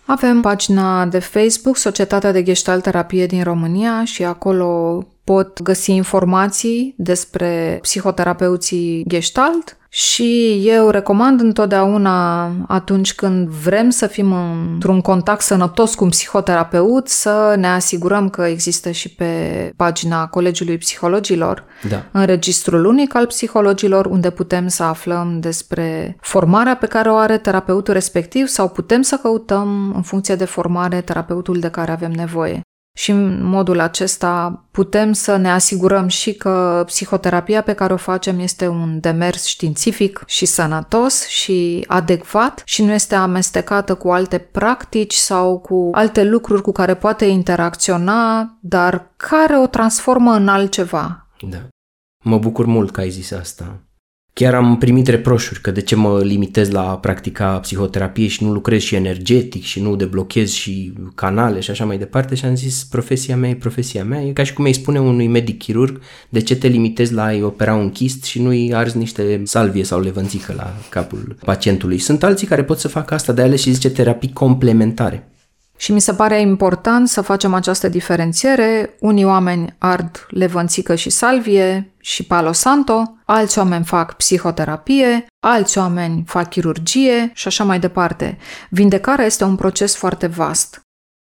Avem 0.05 0.41
pagina 0.41 1.05
de 1.05 1.19
Facebook, 1.19 1.77
Societatea 1.77 2.31
de 2.31 2.43
Gestalt 2.43 2.83
Terapie 2.83 3.25
din 3.25 3.43
România 3.43 4.05
și 4.05 4.23
acolo 4.23 5.03
pot 5.23 5.61
găsi 5.61 5.91
informații 5.91 6.93
despre 6.97 7.79
psihoterapeuții 7.81 9.03
Gestalt 9.07 9.78
și 9.89 10.61
eu 10.65 10.89
recomand 10.89 11.41
întotdeauna 11.41 12.45
atunci 12.67 13.13
când 13.13 13.47
vrem 13.47 13.89
să 13.89 14.07
fim 14.07 14.33
într-un 14.73 15.01
contact 15.01 15.41
sănătos 15.41 15.95
cu 15.95 16.03
un 16.03 16.09
psihoterapeut 16.09 17.07
să 17.07 17.55
ne 17.57 17.67
asigurăm 17.67 18.29
că 18.29 18.41
există 18.41 18.91
și 18.91 19.09
pe 19.09 19.73
pagina 19.75 20.27
Colegiului 20.27 20.77
Psihologilor 20.77 21.63
da. 21.89 22.05
în 22.11 22.25
registrul 22.25 22.85
unic 22.85 23.15
al 23.15 23.25
psihologilor 23.25 24.05
unde 24.05 24.29
putem 24.29 24.67
să 24.67 24.83
aflăm 24.83 25.39
despre 25.39 26.17
formarea 26.21 26.75
pe 26.75 26.85
care 26.85 27.09
o 27.09 27.15
are 27.15 27.37
terapeutul 27.37 27.93
respectiv 27.93 28.47
sau 28.47 28.69
putem 28.69 29.01
să 29.01 29.19
căutăm 29.21 29.91
în 29.95 30.01
funcție 30.01 30.35
de 30.35 30.45
formare 30.45 31.01
terapeutul 31.01 31.59
de 31.59 31.69
care 31.69 31.91
avem 31.91 32.11
nevoie 32.11 32.61
și 32.99 33.11
în 33.11 33.43
modul 33.43 33.79
acesta 33.79 34.63
putem 34.71 35.13
să 35.13 35.35
ne 35.35 35.51
asigurăm 35.51 36.07
și 36.07 36.33
că 36.33 36.83
psihoterapia 36.85 37.61
pe 37.61 37.73
care 37.73 37.93
o 37.93 37.97
facem 37.97 38.39
este 38.39 38.67
un 38.67 38.99
demers 38.99 39.45
științific 39.45 40.23
și 40.25 40.45
sănătos 40.45 41.27
și 41.27 41.85
adecvat 41.87 42.61
și 42.65 42.83
nu 42.83 42.91
este 42.91 43.15
amestecată 43.15 43.95
cu 43.95 44.09
alte 44.09 44.37
practici 44.37 45.13
sau 45.13 45.59
cu 45.59 45.89
alte 45.91 46.23
lucruri 46.23 46.61
cu 46.61 46.71
care 46.71 46.95
poate 46.95 47.25
interacționa, 47.25 48.57
dar 48.61 49.13
care 49.17 49.57
o 49.57 49.67
transformă 49.67 50.31
în 50.31 50.47
altceva. 50.47 51.27
Da. 51.41 51.67
Mă 52.23 52.37
bucur 52.37 52.65
mult 52.65 52.91
că 52.91 52.99
ai 52.99 53.09
zis 53.09 53.31
asta. 53.31 53.83
Chiar 54.33 54.53
am 54.53 54.77
primit 54.77 55.07
reproșuri 55.07 55.61
că 55.61 55.71
de 55.71 55.81
ce 55.81 55.95
mă 55.95 56.21
limitez 56.23 56.69
la 56.69 56.81
practica 56.81 57.59
psihoterapie 57.59 58.27
și 58.27 58.43
nu 58.43 58.51
lucrez 58.51 58.81
și 58.81 58.95
energetic 58.95 59.63
și 59.63 59.81
nu 59.81 59.95
deblochez 59.95 60.51
și 60.51 60.93
canale 61.15 61.59
și 61.59 61.71
așa 61.71 61.85
mai 61.85 61.97
departe 61.97 62.35
și 62.35 62.45
am 62.45 62.55
zis 62.55 62.83
profesia 62.83 63.35
mea 63.35 63.49
e 63.49 63.55
profesia 63.55 64.03
mea. 64.03 64.21
E 64.21 64.31
ca 64.31 64.43
și 64.43 64.53
cum 64.53 64.65
îi 64.65 64.73
spune 64.73 64.99
unui 64.99 65.27
medic 65.27 65.57
chirurg 65.57 66.01
de 66.29 66.41
ce 66.41 66.55
te 66.55 66.67
limitezi 66.67 67.13
la 67.13 67.23
a-i 67.23 67.41
opera 67.41 67.75
un 67.75 67.89
chist 67.89 68.23
și 68.23 68.41
nu-i 68.41 68.73
arzi 68.73 68.97
niște 68.97 69.41
salvie 69.43 69.83
sau 69.83 69.99
levănțică 69.99 70.53
la 70.57 70.75
capul 70.89 71.35
pacientului. 71.45 71.97
Sunt 71.97 72.23
alții 72.23 72.47
care 72.47 72.63
pot 72.63 72.79
să 72.79 72.87
facă 72.87 73.13
asta, 73.13 73.33
de 73.33 73.41
ales 73.41 73.61
și 73.61 73.71
zice 73.71 73.89
terapii 73.89 74.33
complementare. 74.33 75.29
Și 75.79 75.91
mi 75.91 76.01
se 76.01 76.13
pare 76.13 76.41
important 76.41 77.07
să 77.07 77.21
facem 77.21 77.53
această 77.53 77.87
diferențiere. 77.87 78.95
Unii 78.99 79.23
oameni 79.23 79.75
ard 79.77 80.25
levănțică 80.29 80.95
și 80.95 81.09
salvie 81.09 81.93
și 81.99 82.23
palo 82.23 82.51
santo, 82.51 83.17
alți 83.25 83.57
oameni 83.57 83.85
fac 83.85 84.13
psihoterapie, 84.13 85.25
alți 85.39 85.77
oameni 85.77 86.23
fac 86.27 86.49
chirurgie 86.49 87.31
și 87.33 87.47
așa 87.47 87.63
mai 87.63 87.79
departe. 87.79 88.37
Vindecarea 88.69 89.25
este 89.25 89.43
un 89.43 89.55
proces 89.55 89.95
foarte 89.95 90.27
vast. 90.27 90.81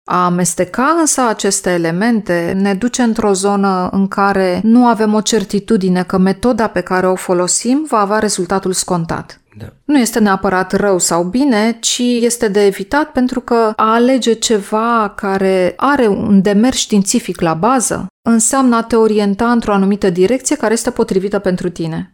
A 0.10 0.26
amesteca 0.26 0.96
însă 1.00 1.22
aceste 1.22 1.70
elemente 1.70 2.52
ne 2.56 2.74
duce 2.74 3.02
într-o 3.02 3.34
zonă 3.34 3.90
în 3.92 4.08
care 4.08 4.60
nu 4.64 4.88
avem 4.88 5.14
o 5.14 5.22
certitudine 5.22 6.04
că 6.04 6.18
metoda 6.18 6.68
pe 6.68 6.82
care 6.82 7.08
o 7.08 7.16
folosim 7.16 7.86
va 7.90 8.00
avea 8.00 8.20
rezultatul 8.20 8.72
scontat. 8.72 9.42
Da. 9.58 9.74
Nu 9.86 10.00
este 10.00 10.20
neapărat 10.20 10.72
rău 10.72 11.00
sau 11.00 11.24
bine, 11.24 11.78
ci 11.80 11.98
este 12.00 12.48
de 12.48 12.66
evitat 12.66 13.12
pentru 13.12 13.40
că 13.40 13.74
a 13.76 13.94
alege 13.94 14.34
ceva 14.34 15.14
care 15.16 15.74
are 15.78 16.08
un 16.08 16.42
demers 16.42 16.78
științific 16.78 17.42
la 17.42 17.54
bază 17.54 18.08
înseamnă 18.30 18.76
a 18.76 18.84
te 18.84 18.96
orienta 18.96 19.52
într-o 19.52 19.74
anumită 19.74 20.10
direcție 20.10 20.56
care 20.56 20.74
este 20.74 20.92
potrivită 20.92 21.40
pentru 21.40 21.70
tine. 21.70 22.12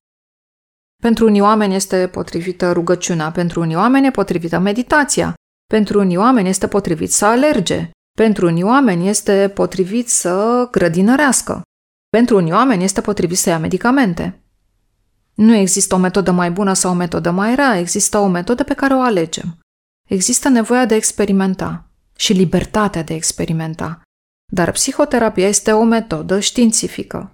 Pentru 1.02 1.26
unii 1.26 1.42
oameni 1.42 1.76
este 1.76 2.08
potrivită 2.12 2.72
rugăciunea, 2.72 3.32
pentru 3.32 3.60
unii 3.60 3.76
oameni 3.76 4.06
e 4.06 4.12
potrivită 4.12 4.60
meditația, 4.60 5.34
pentru 5.74 6.00
unii 6.00 6.18
oameni 6.18 6.50
este 6.50 6.68
potrivit 6.68 7.12
să 7.12 7.26
alerge, 7.26 7.90
pentru 8.18 8.46
unii 8.46 8.64
oameni 8.64 9.08
este 9.08 9.52
potrivit 9.54 10.10
să 10.10 10.68
grădinărească, 10.72 11.62
pentru 12.10 12.36
unii 12.36 12.52
oameni 12.52 12.84
este 12.84 13.02
potrivit 13.02 13.38
să 13.38 13.50
ia 13.50 13.60
medicamente. 13.60 14.44
Nu 15.40 15.54
există 15.54 15.96
o 15.96 15.98
metodă 15.98 16.32
mai 16.32 16.52
bună 16.52 16.74
sau 16.74 16.92
o 16.92 16.96
metodă 16.96 17.32
mai 17.32 17.56
rea, 17.56 17.78
există 17.78 18.18
o 18.18 18.28
metodă 18.28 18.64
pe 18.64 18.74
care 18.74 18.94
o 18.94 19.02
alegem. 19.02 19.58
Există 20.08 20.50
nevoia 20.50 20.86
de 20.86 20.94
a 20.94 20.98
experimenta 20.98 21.90
și 22.16 22.34
libertatea 22.34 23.04
de 23.04 23.14
a 23.14 23.16
experimenta. 23.16 24.02
Dar 24.52 24.72
psihoterapia 24.72 25.48
este 25.48 25.72
o 25.72 25.84
metodă 25.84 26.40
științifică. 26.40 27.34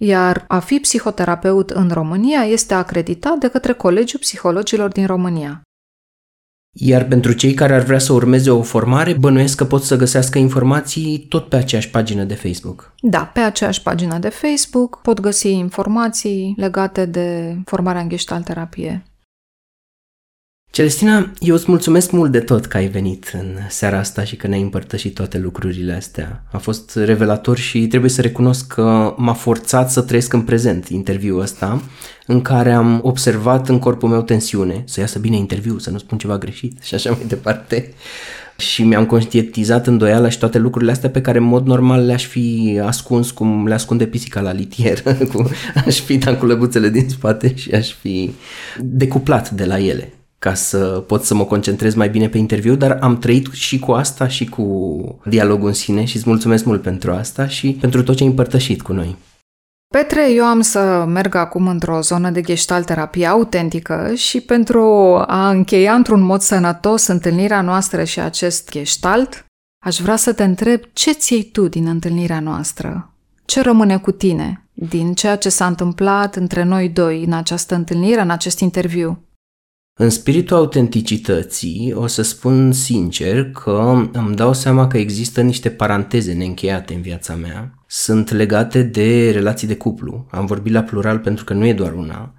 Iar 0.00 0.44
a 0.48 0.58
fi 0.58 0.80
psihoterapeut 0.80 1.70
în 1.70 1.90
România 1.90 2.44
este 2.44 2.74
acreditat 2.74 3.38
de 3.38 3.48
către 3.48 3.72
Colegiul 3.72 4.20
Psihologilor 4.20 4.90
din 4.90 5.06
România. 5.06 5.62
Iar 6.80 7.04
pentru 7.04 7.32
cei 7.32 7.54
care 7.54 7.74
ar 7.74 7.82
vrea 7.82 7.98
să 7.98 8.12
urmeze 8.12 8.50
o 8.50 8.62
formare, 8.62 9.12
bănuiesc 9.12 9.56
că 9.56 9.64
pot 9.64 9.82
să 9.82 9.96
găsească 9.96 10.38
informații 10.38 11.26
tot 11.28 11.48
pe 11.48 11.56
aceeași 11.56 11.90
pagină 11.90 12.24
de 12.24 12.34
Facebook. 12.34 12.92
Da, 13.00 13.30
pe 13.34 13.40
aceeași 13.40 13.82
pagină 13.82 14.18
de 14.18 14.28
Facebook 14.28 15.00
pot 15.02 15.20
găsi 15.20 15.50
informații 15.50 16.54
legate 16.56 17.04
de 17.04 17.56
formarea 17.64 18.00
în 18.00 18.08
gestalt 18.08 18.44
terapie. 18.44 19.02
Celestina, 20.70 21.32
eu 21.38 21.54
îți 21.54 21.64
mulțumesc 21.68 22.10
mult 22.10 22.32
de 22.32 22.40
tot 22.40 22.66
că 22.66 22.76
ai 22.76 22.86
venit 22.86 23.30
în 23.32 23.56
seara 23.68 23.98
asta 23.98 24.24
și 24.24 24.36
că 24.36 24.46
ne-ai 24.46 24.60
împărtășit 24.60 25.14
toate 25.14 25.38
lucrurile 25.38 25.92
astea. 25.92 26.42
A 26.52 26.58
fost 26.58 26.96
revelator 26.96 27.58
și 27.58 27.86
trebuie 27.86 28.10
să 28.10 28.20
recunosc 28.20 28.66
că 28.66 29.14
m-a 29.16 29.32
forțat 29.32 29.90
să 29.90 30.00
trăiesc 30.00 30.32
în 30.32 30.42
prezent 30.42 30.88
interviul 30.88 31.40
ăsta, 31.40 31.82
în 32.26 32.42
care 32.42 32.72
am 32.72 33.00
observat 33.02 33.68
în 33.68 33.78
corpul 33.78 34.08
meu 34.08 34.22
tensiune, 34.22 34.82
să 34.86 35.00
iasă 35.00 35.18
bine 35.18 35.36
interviul, 35.36 35.78
să 35.78 35.90
nu 35.90 35.98
spun 35.98 36.18
ceva 36.18 36.38
greșit 36.38 36.82
și 36.82 36.94
așa 36.94 37.10
mai 37.10 37.24
departe. 37.26 37.92
Și 38.56 38.82
mi-am 38.82 39.06
conștientizat 39.06 39.86
îndoiala 39.86 40.28
și 40.28 40.38
toate 40.38 40.58
lucrurile 40.58 40.90
astea 40.90 41.10
pe 41.10 41.20
care 41.20 41.38
în 41.38 41.44
mod 41.44 41.66
normal 41.66 42.06
le-aș 42.06 42.26
fi 42.26 42.80
ascuns 42.84 43.30
cum 43.30 43.66
le 43.66 43.74
ascunde 43.74 44.06
pisica 44.06 44.40
la 44.40 44.52
litier. 44.52 45.02
aș 45.86 46.00
fi 46.00 46.18
dat 46.18 46.38
cu 46.38 46.46
lăbuțele 46.46 46.88
din 46.88 47.08
spate 47.08 47.54
și 47.54 47.74
aș 47.74 47.92
fi 47.92 48.30
decuplat 48.80 49.50
de 49.50 49.64
la 49.64 49.78
ele 49.78 50.12
ca 50.38 50.54
să 50.54 51.04
pot 51.06 51.24
să 51.24 51.34
mă 51.34 51.44
concentrez 51.44 51.94
mai 51.94 52.08
bine 52.08 52.28
pe 52.28 52.38
interviu, 52.38 52.74
dar 52.74 52.98
am 53.00 53.18
trăit 53.18 53.52
și 53.52 53.78
cu 53.78 53.92
asta 53.92 54.28
și 54.28 54.44
cu 54.44 55.20
dialogul 55.24 55.68
în 55.68 55.74
sine 55.74 56.04
și 56.04 56.16
îți 56.16 56.28
mulțumesc 56.28 56.64
mult 56.64 56.82
pentru 56.82 57.12
asta 57.12 57.46
și 57.46 57.76
pentru 57.80 58.02
tot 58.02 58.16
ce 58.16 58.22
ai 58.22 58.28
împărtășit 58.28 58.82
cu 58.82 58.92
noi. 58.92 59.16
Petre, 59.94 60.32
eu 60.32 60.44
am 60.44 60.60
să 60.60 61.04
merg 61.08 61.34
acum 61.34 61.66
într-o 61.66 62.00
zonă 62.00 62.30
de 62.30 62.40
gestalt 62.40 62.86
terapie 62.86 63.26
autentică 63.26 64.12
și 64.14 64.40
pentru 64.40 64.82
a 65.26 65.50
încheia 65.50 65.94
într-un 65.94 66.20
mod 66.20 66.40
sănătos 66.40 67.06
întâlnirea 67.06 67.60
noastră 67.60 68.04
și 68.04 68.20
acest 68.20 68.70
gestalt, 68.70 69.44
aș 69.84 69.98
vrea 69.98 70.16
să 70.16 70.32
te 70.32 70.44
întreb 70.44 70.80
ce 70.92 71.12
ți 71.12 71.48
tu 71.52 71.68
din 71.68 71.86
întâlnirea 71.86 72.40
noastră? 72.40 73.12
Ce 73.44 73.60
rămâne 73.60 73.98
cu 73.98 74.10
tine 74.10 74.68
din 74.72 75.14
ceea 75.14 75.36
ce 75.36 75.48
s-a 75.48 75.66
întâmplat 75.66 76.36
între 76.36 76.62
noi 76.62 76.88
doi 76.88 77.24
în 77.24 77.32
această 77.32 77.74
întâlnire, 77.74 78.20
în 78.20 78.30
acest 78.30 78.60
interviu? 78.60 79.22
În 80.00 80.10
spiritul 80.10 80.56
autenticității, 80.56 81.92
o 81.94 82.06
să 82.06 82.22
spun 82.22 82.72
sincer 82.72 83.50
că 83.50 84.06
îmi 84.12 84.34
dau 84.34 84.52
seama 84.52 84.86
că 84.86 84.98
există 84.98 85.40
niște 85.40 85.70
paranteze 85.70 86.32
neîncheiate 86.32 86.94
în 86.94 87.00
viața 87.00 87.34
mea. 87.34 87.74
Sunt 87.86 88.30
legate 88.30 88.82
de 88.82 89.30
relații 89.30 89.66
de 89.66 89.76
cuplu. 89.76 90.26
Am 90.30 90.46
vorbit 90.46 90.72
la 90.72 90.82
plural 90.82 91.18
pentru 91.18 91.44
că 91.44 91.52
nu 91.52 91.66
e 91.66 91.72
doar 91.72 91.92
una. 91.92 92.34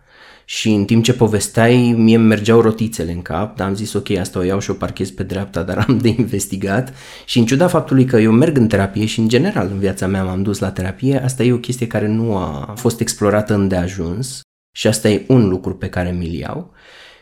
Și 0.45 0.69
în 0.69 0.85
timp 0.85 1.03
ce 1.03 1.13
povesteai, 1.13 1.93
mie 1.97 2.15
îmi 2.15 2.27
mergeau 2.27 2.61
rotițele 2.61 3.11
în 3.11 3.21
cap, 3.21 3.55
dar 3.55 3.67
am 3.67 3.75
zis 3.75 3.93
ok, 3.93 4.09
asta 4.09 4.39
o 4.39 4.43
iau 4.43 4.59
și 4.59 4.69
o 4.69 4.73
parchez 4.73 5.09
pe 5.09 5.23
dreapta, 5.23 5.63
dar 5.63 5.85
am 5.87 5.97
de 5.97 6.07
investigat. 6.17 6.93
Și 7.25 7.39
în 7.39 7.45
ciuda 7.45 7.67
faptului 7.67 8.05
că 8.05 8.17
eu 8.17 8.31
merg 8.31 8.57
în 8.57 8.67
terapie 8.67 9.05
și 9.05 9.19
în 9.19 9.27
general 9.27 9.69
în 9.71 9.79
viața 9.79 10.07
mea 10.07 10.23
m-am 10.23 10.41
dus 10.41 10.59
la 10.59 10.71
terapie, 10.71 11.23
asta 11.23 11.43
e 11.43 11.53
o 11.53 11.57
chestie 11.57 11.87
care 11.87 12.07
nu 12.07 12.35
a 12.35 12.73
fost 12.77 12.99
explorată 12.99 13.53
îndeajuns 13.53 14.41
și 14.75 14.87
asta 14.87 15.09
e 15.09 15.25
un 15.27 15.47
lucru 15.47 15.75
pe 15.75 15.89
care 15.89 16.11
mi-l 16.11 16.33
iau. 16.33 16.73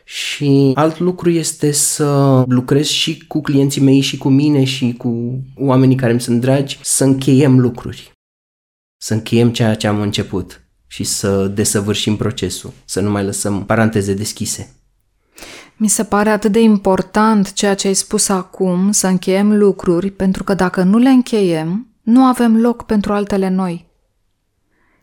Și 0.09 0.71
alt 0.73 0.99
lucru 0.99 1.29
este 1.29 1.71
să 1.71 2.43
lucrez 2.47 2.85
și 2.85 3.27
cu 3.27 3.41
clienții 3.41 3.81
mei 3.81 3.99
și 3.99 4.17
cu 4.17 4.29
mine 4.29 4.63
și 4.63 4.93
cu 4.97 5.41
oamenii 5.55 5.95
care 5.95 6.11
îmi 6.11 6.21
sunt 6.21 6.41
dragi, 6.41 6.79
să 6.81 7.03
încheiem 7.03 7.59
lucruri. 7.59 8.11
Să 8.97 9.13
încheiem 9.13 9.51
ceea 9.51 9.75
ce 9.75 9.87
am 9.87 10.01
început 10.01 10.61
și 10.87 11.03
să 11.03 11.47
desăvârșim 11.47 12.15
procesul, 12.15 12.73
să 12.85 12.99
nu 13.01 13.09
mai 13.09 13.23
lăsăm 13.23 13.65
paranteze 13.65 14.13
deschise. 14.13 14.75
Mi 15.77 15.87
se 15.87 16.03
pare 16.03 16.29
atât 16.29 16.51
de 16.51 16.61
important 16.61 17.53
ceea 17.53 17.75
ce 17.75 17.87
ai 17.87 17.93
spus 17.93 18.29
acum, 18.29 18.91
să 18.91 19.07
încheiem 19.07 19.57
lucruri, 19.57 20.11
pentru 20.11 20.43
că 20.43 20.53
dacă 20.53 20.83
nu 20.83 20.97
le 20.97 21.09
încheiem, 21.09 21.87
nu 22.01 22.23
avem 22.23 22.61
loc 22.61 22.83
pentru 22.83 23.13
altele 23.13 23.49
noi. 23.49 23.85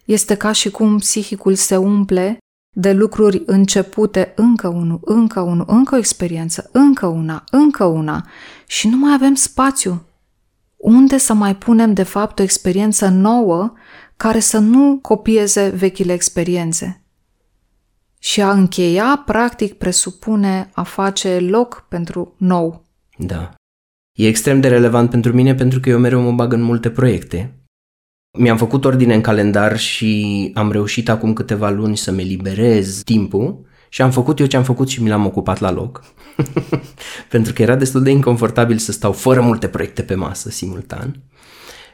Este 0.04 0.34
ca 0.34 0.52
și 0.52 0.70
cum 0.70 0.98
psihicul 0.98 1.54
se 1.54 1.76
umple 1.76 2.38
de 2.76 2.92
lucruri 2.92 3.42
începute, 3.46 4.32
încă 4.36 4.68
unul, 4.68 5.00
încă 5.04 5.40
unul, 5.40 5.64
încă 5.68 5.94
o 5.94 5.98
experiență, 5.98 6.68
încă 6.72 7.06
una, 7.06 7.44
încă 7.50 7.84
una 7.84 8.26
și 8.66 8.88
nu 8.88 8.96
mai 8.96 9.12
avem 9.14 9.34
spațiu. 9.34 10.06
Unde 10.76 11.18
să 11.18 11.34
mai 11.34 11.56
punem 11.56 11.92
de 11.92 12.02
fapt 12.02 12.38
o 12.38 12.42
experiență 12.42 13.08
nouă 13.08 13.72
care 14.16 14.38
să 14.38 14.58
nu 14.58 14.98
copieze 15.02 15.68
vechile 15.68 16.12
experiențe? 16.12 17.02
Și 18.18 18.42
a 18.42 18.50
încheia, 18.50 19.22
practic, 19.26 19.74
presupune 19.74 20.70
a 20.72 20.82
face 20.82 21.38
loc 21.38 21.86
pentru 21.88 22.34
nou. 22.38 22.84
Da. 23.18 23.54
E 24.12 24.26
extrem 24.26 24.60
de 24.60 24.68
relevant 24.68 25.10
pentru 25.10 25.32
mine 25.32 25.54
pentru 25.54 25.80
că 25.80 25.88
eu 25.88 25.98
mereu 25.98 26.20
mă 26.20 26.32
bag 26.32 26.52
în 26.52 26.62
multe 26.62 26.90
proiecte 26.90 27.63
mi-am 28.38 28.56
făcut 28.56 28.84
ordine 28.84 29.14
în 29.14 29.20
calendar 29.20 29.78
și 29.78 30.50
am 30.54 30.72
reușit 30.72 31.08
acum 31.08 31.32
câteva 31.32 31.70
luni 31.70 31.96
să-mi 31.96 32.20
eliberez 32.20 33.02
timpul 33.02 33.66
și 33.88 34.02
am 34.02 34.10
făcut 34.10 34.38
eu 34.38 34.46
ce 34.46 34.56
am 34.56 34.62
făcut 34.62 34.88
și 34.88 35.02
mi 35.02 35.08
l-am 35.08 35.26
ocupat 35.26 35.58
la 35.58 35.70
loc. 35.70 36.04
Pentru 37.30 37.52
că 37.52 37.62
era 37.62 37.76
destul 37.76 38.02
de 38.02 38.10
inconfortabil 38.10 38.78
să 38.78 38.92
stau 38.92 39.12
fără 39.12 39.40
multe 39.40 39.68
proiecte 39.68 40.02
pe 40.02 40.14
masă 40.14 40.50
simultan. 40.50 41.22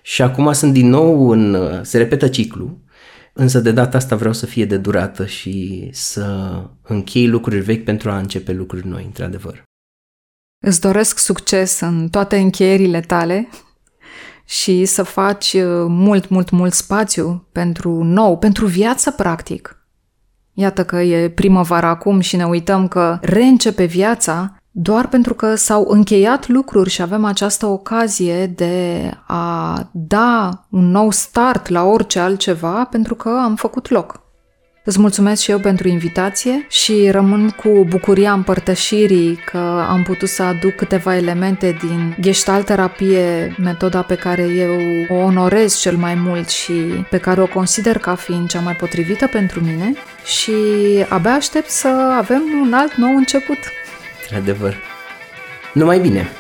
Și 0.03 0.23
acum 0.23 0.53
sunt 0.53 0.73
din 0.73 0.89
nou 0.89 1.29
în... 1.29 1.57
se 1.85 1.99
repetă 1.99 2.29
ciclu, 2.29 2.79
însă 3.33 3.61
de 3.61 3.73
data 3.73 3.97
asta 3.97 4.17
vreau 4.17 4.33
să 4.33 4.47
fie 4.47 4.65
de 4.65 4.77
durată 4.77 5.27
și 5.27 5.89
să 5.93 6.57
închei 6.83 7.29
lucruri 7.29 7.59
vechi 7.59 7.85
pentru 7.85 8.11
a 8.11 8.19
începe 8.19 8.53
lucruri 8.53 8.87
noi, 8.87 9.03
într-adevăr. 9.05 9.63
Îți 10.67 10.81
doresc 10.81 11.19
succes 11.19 11.81
în 11.81 12.09
toate 12.09 12.37
încheierile 12.37 13.01
tale 13.01 13.49
și 14.51 14.85
să 14.85 15.03
faci 15.03 15.53
uh, 15.53 15.63
mult, 15.89 16.29
mult, 16.29 16.51
mult 16.51 16.73
spațiu 16.73 17.47
pentru 17.53 18.03
nou, 18.03 18.39
pentru 18.39 18.67
viață, 18.67 19.11
practic. 19.11 19.85
Iată 20.53 20.85
că 20.85 20.97
e 20.97 21.29
primăvară 21.29 21.87
acum 21.87 22.21
și 22.21 22.37
ne 22.37 22.45
uităm 22.45 22.89
că 22.89 23.19
reîncepe 23.21 23.85
viața 23.85 24.55
doar 24.71 25.09
pentru 25.09 25.35
că 25.35 25.55
s-au 25.55 25.85
încheiat 25.89 26.49
lucruri 26.49 26.91
și 26.91 27.03
avem 27.03 27.25
această 27.25 27.67
ocazie 27.67 28.47
de 28.47 29.11
a 29.27 29.89
da 29.93 30.65
un 30.71 30.91
nou 30.91 31.11
start 31.11 31.69
la 31.69 31.85
orice 31.85 32.19
altceva 32.19 32.85
pentru 32.85 33.15
că 33.15 33.29
am 33.29 33.57
făcut 33.57 33.89
loc. 33.89 34.21
Îți 34.85 35.01
mulțumesc 35.01 35.43
și 35.43 35.51
eu 35.51 35.59
pentru 35.59 35.89
invitație 35.89 36.67
și 36.69 37.11
rămân 37.11 37.51
cu 37.51 37.85
bucuria 37.89 38.33
împărtășirii 38.33 39.37
că 39.45 39.85
am 39.89 40.03
putut 40.03 40.29
să 40.29 40.43
aduc 40.43 40.75
câteva 40.75 41.17
elemente 41.17 41.77
din 41.81 42.17
gestalt 42.21 42.67
terapie, 42.67 43.55
metoda 43.59 44.03
pe 44.03 44.15
care 44.15 44.43
eu 44.43 44.81
o 45.09 45.15
onorez 45.15 45.77
cel 45.77 45.97
mai 45.97 46.15
mult 46.15 46.49
și 46.49 46.73
pe 47.11 47.19
care 47.19 47.41
o 47.41 47.47
consider 47.47 47.99
ca 47.99 48.15
fiind 48.15 48.49
cea 48.49 48.61
mai 48.61 48.75
potrivită 48.75 49.27
pentru 49.27 49.61
mine 49.61 49.93
și 50.25 50.53
abia 51.09 51.33
aștept 51.33 51.69
să 51.69 51.89
avem 52.19 52.43
un 52.63 52.73
alt 52.73 52.95
nou 52.95 53.17
început. 53.17 53.59
Adevăr. 54.37 54.77
Numai 55.73 55.99
bine! 55.99 56.31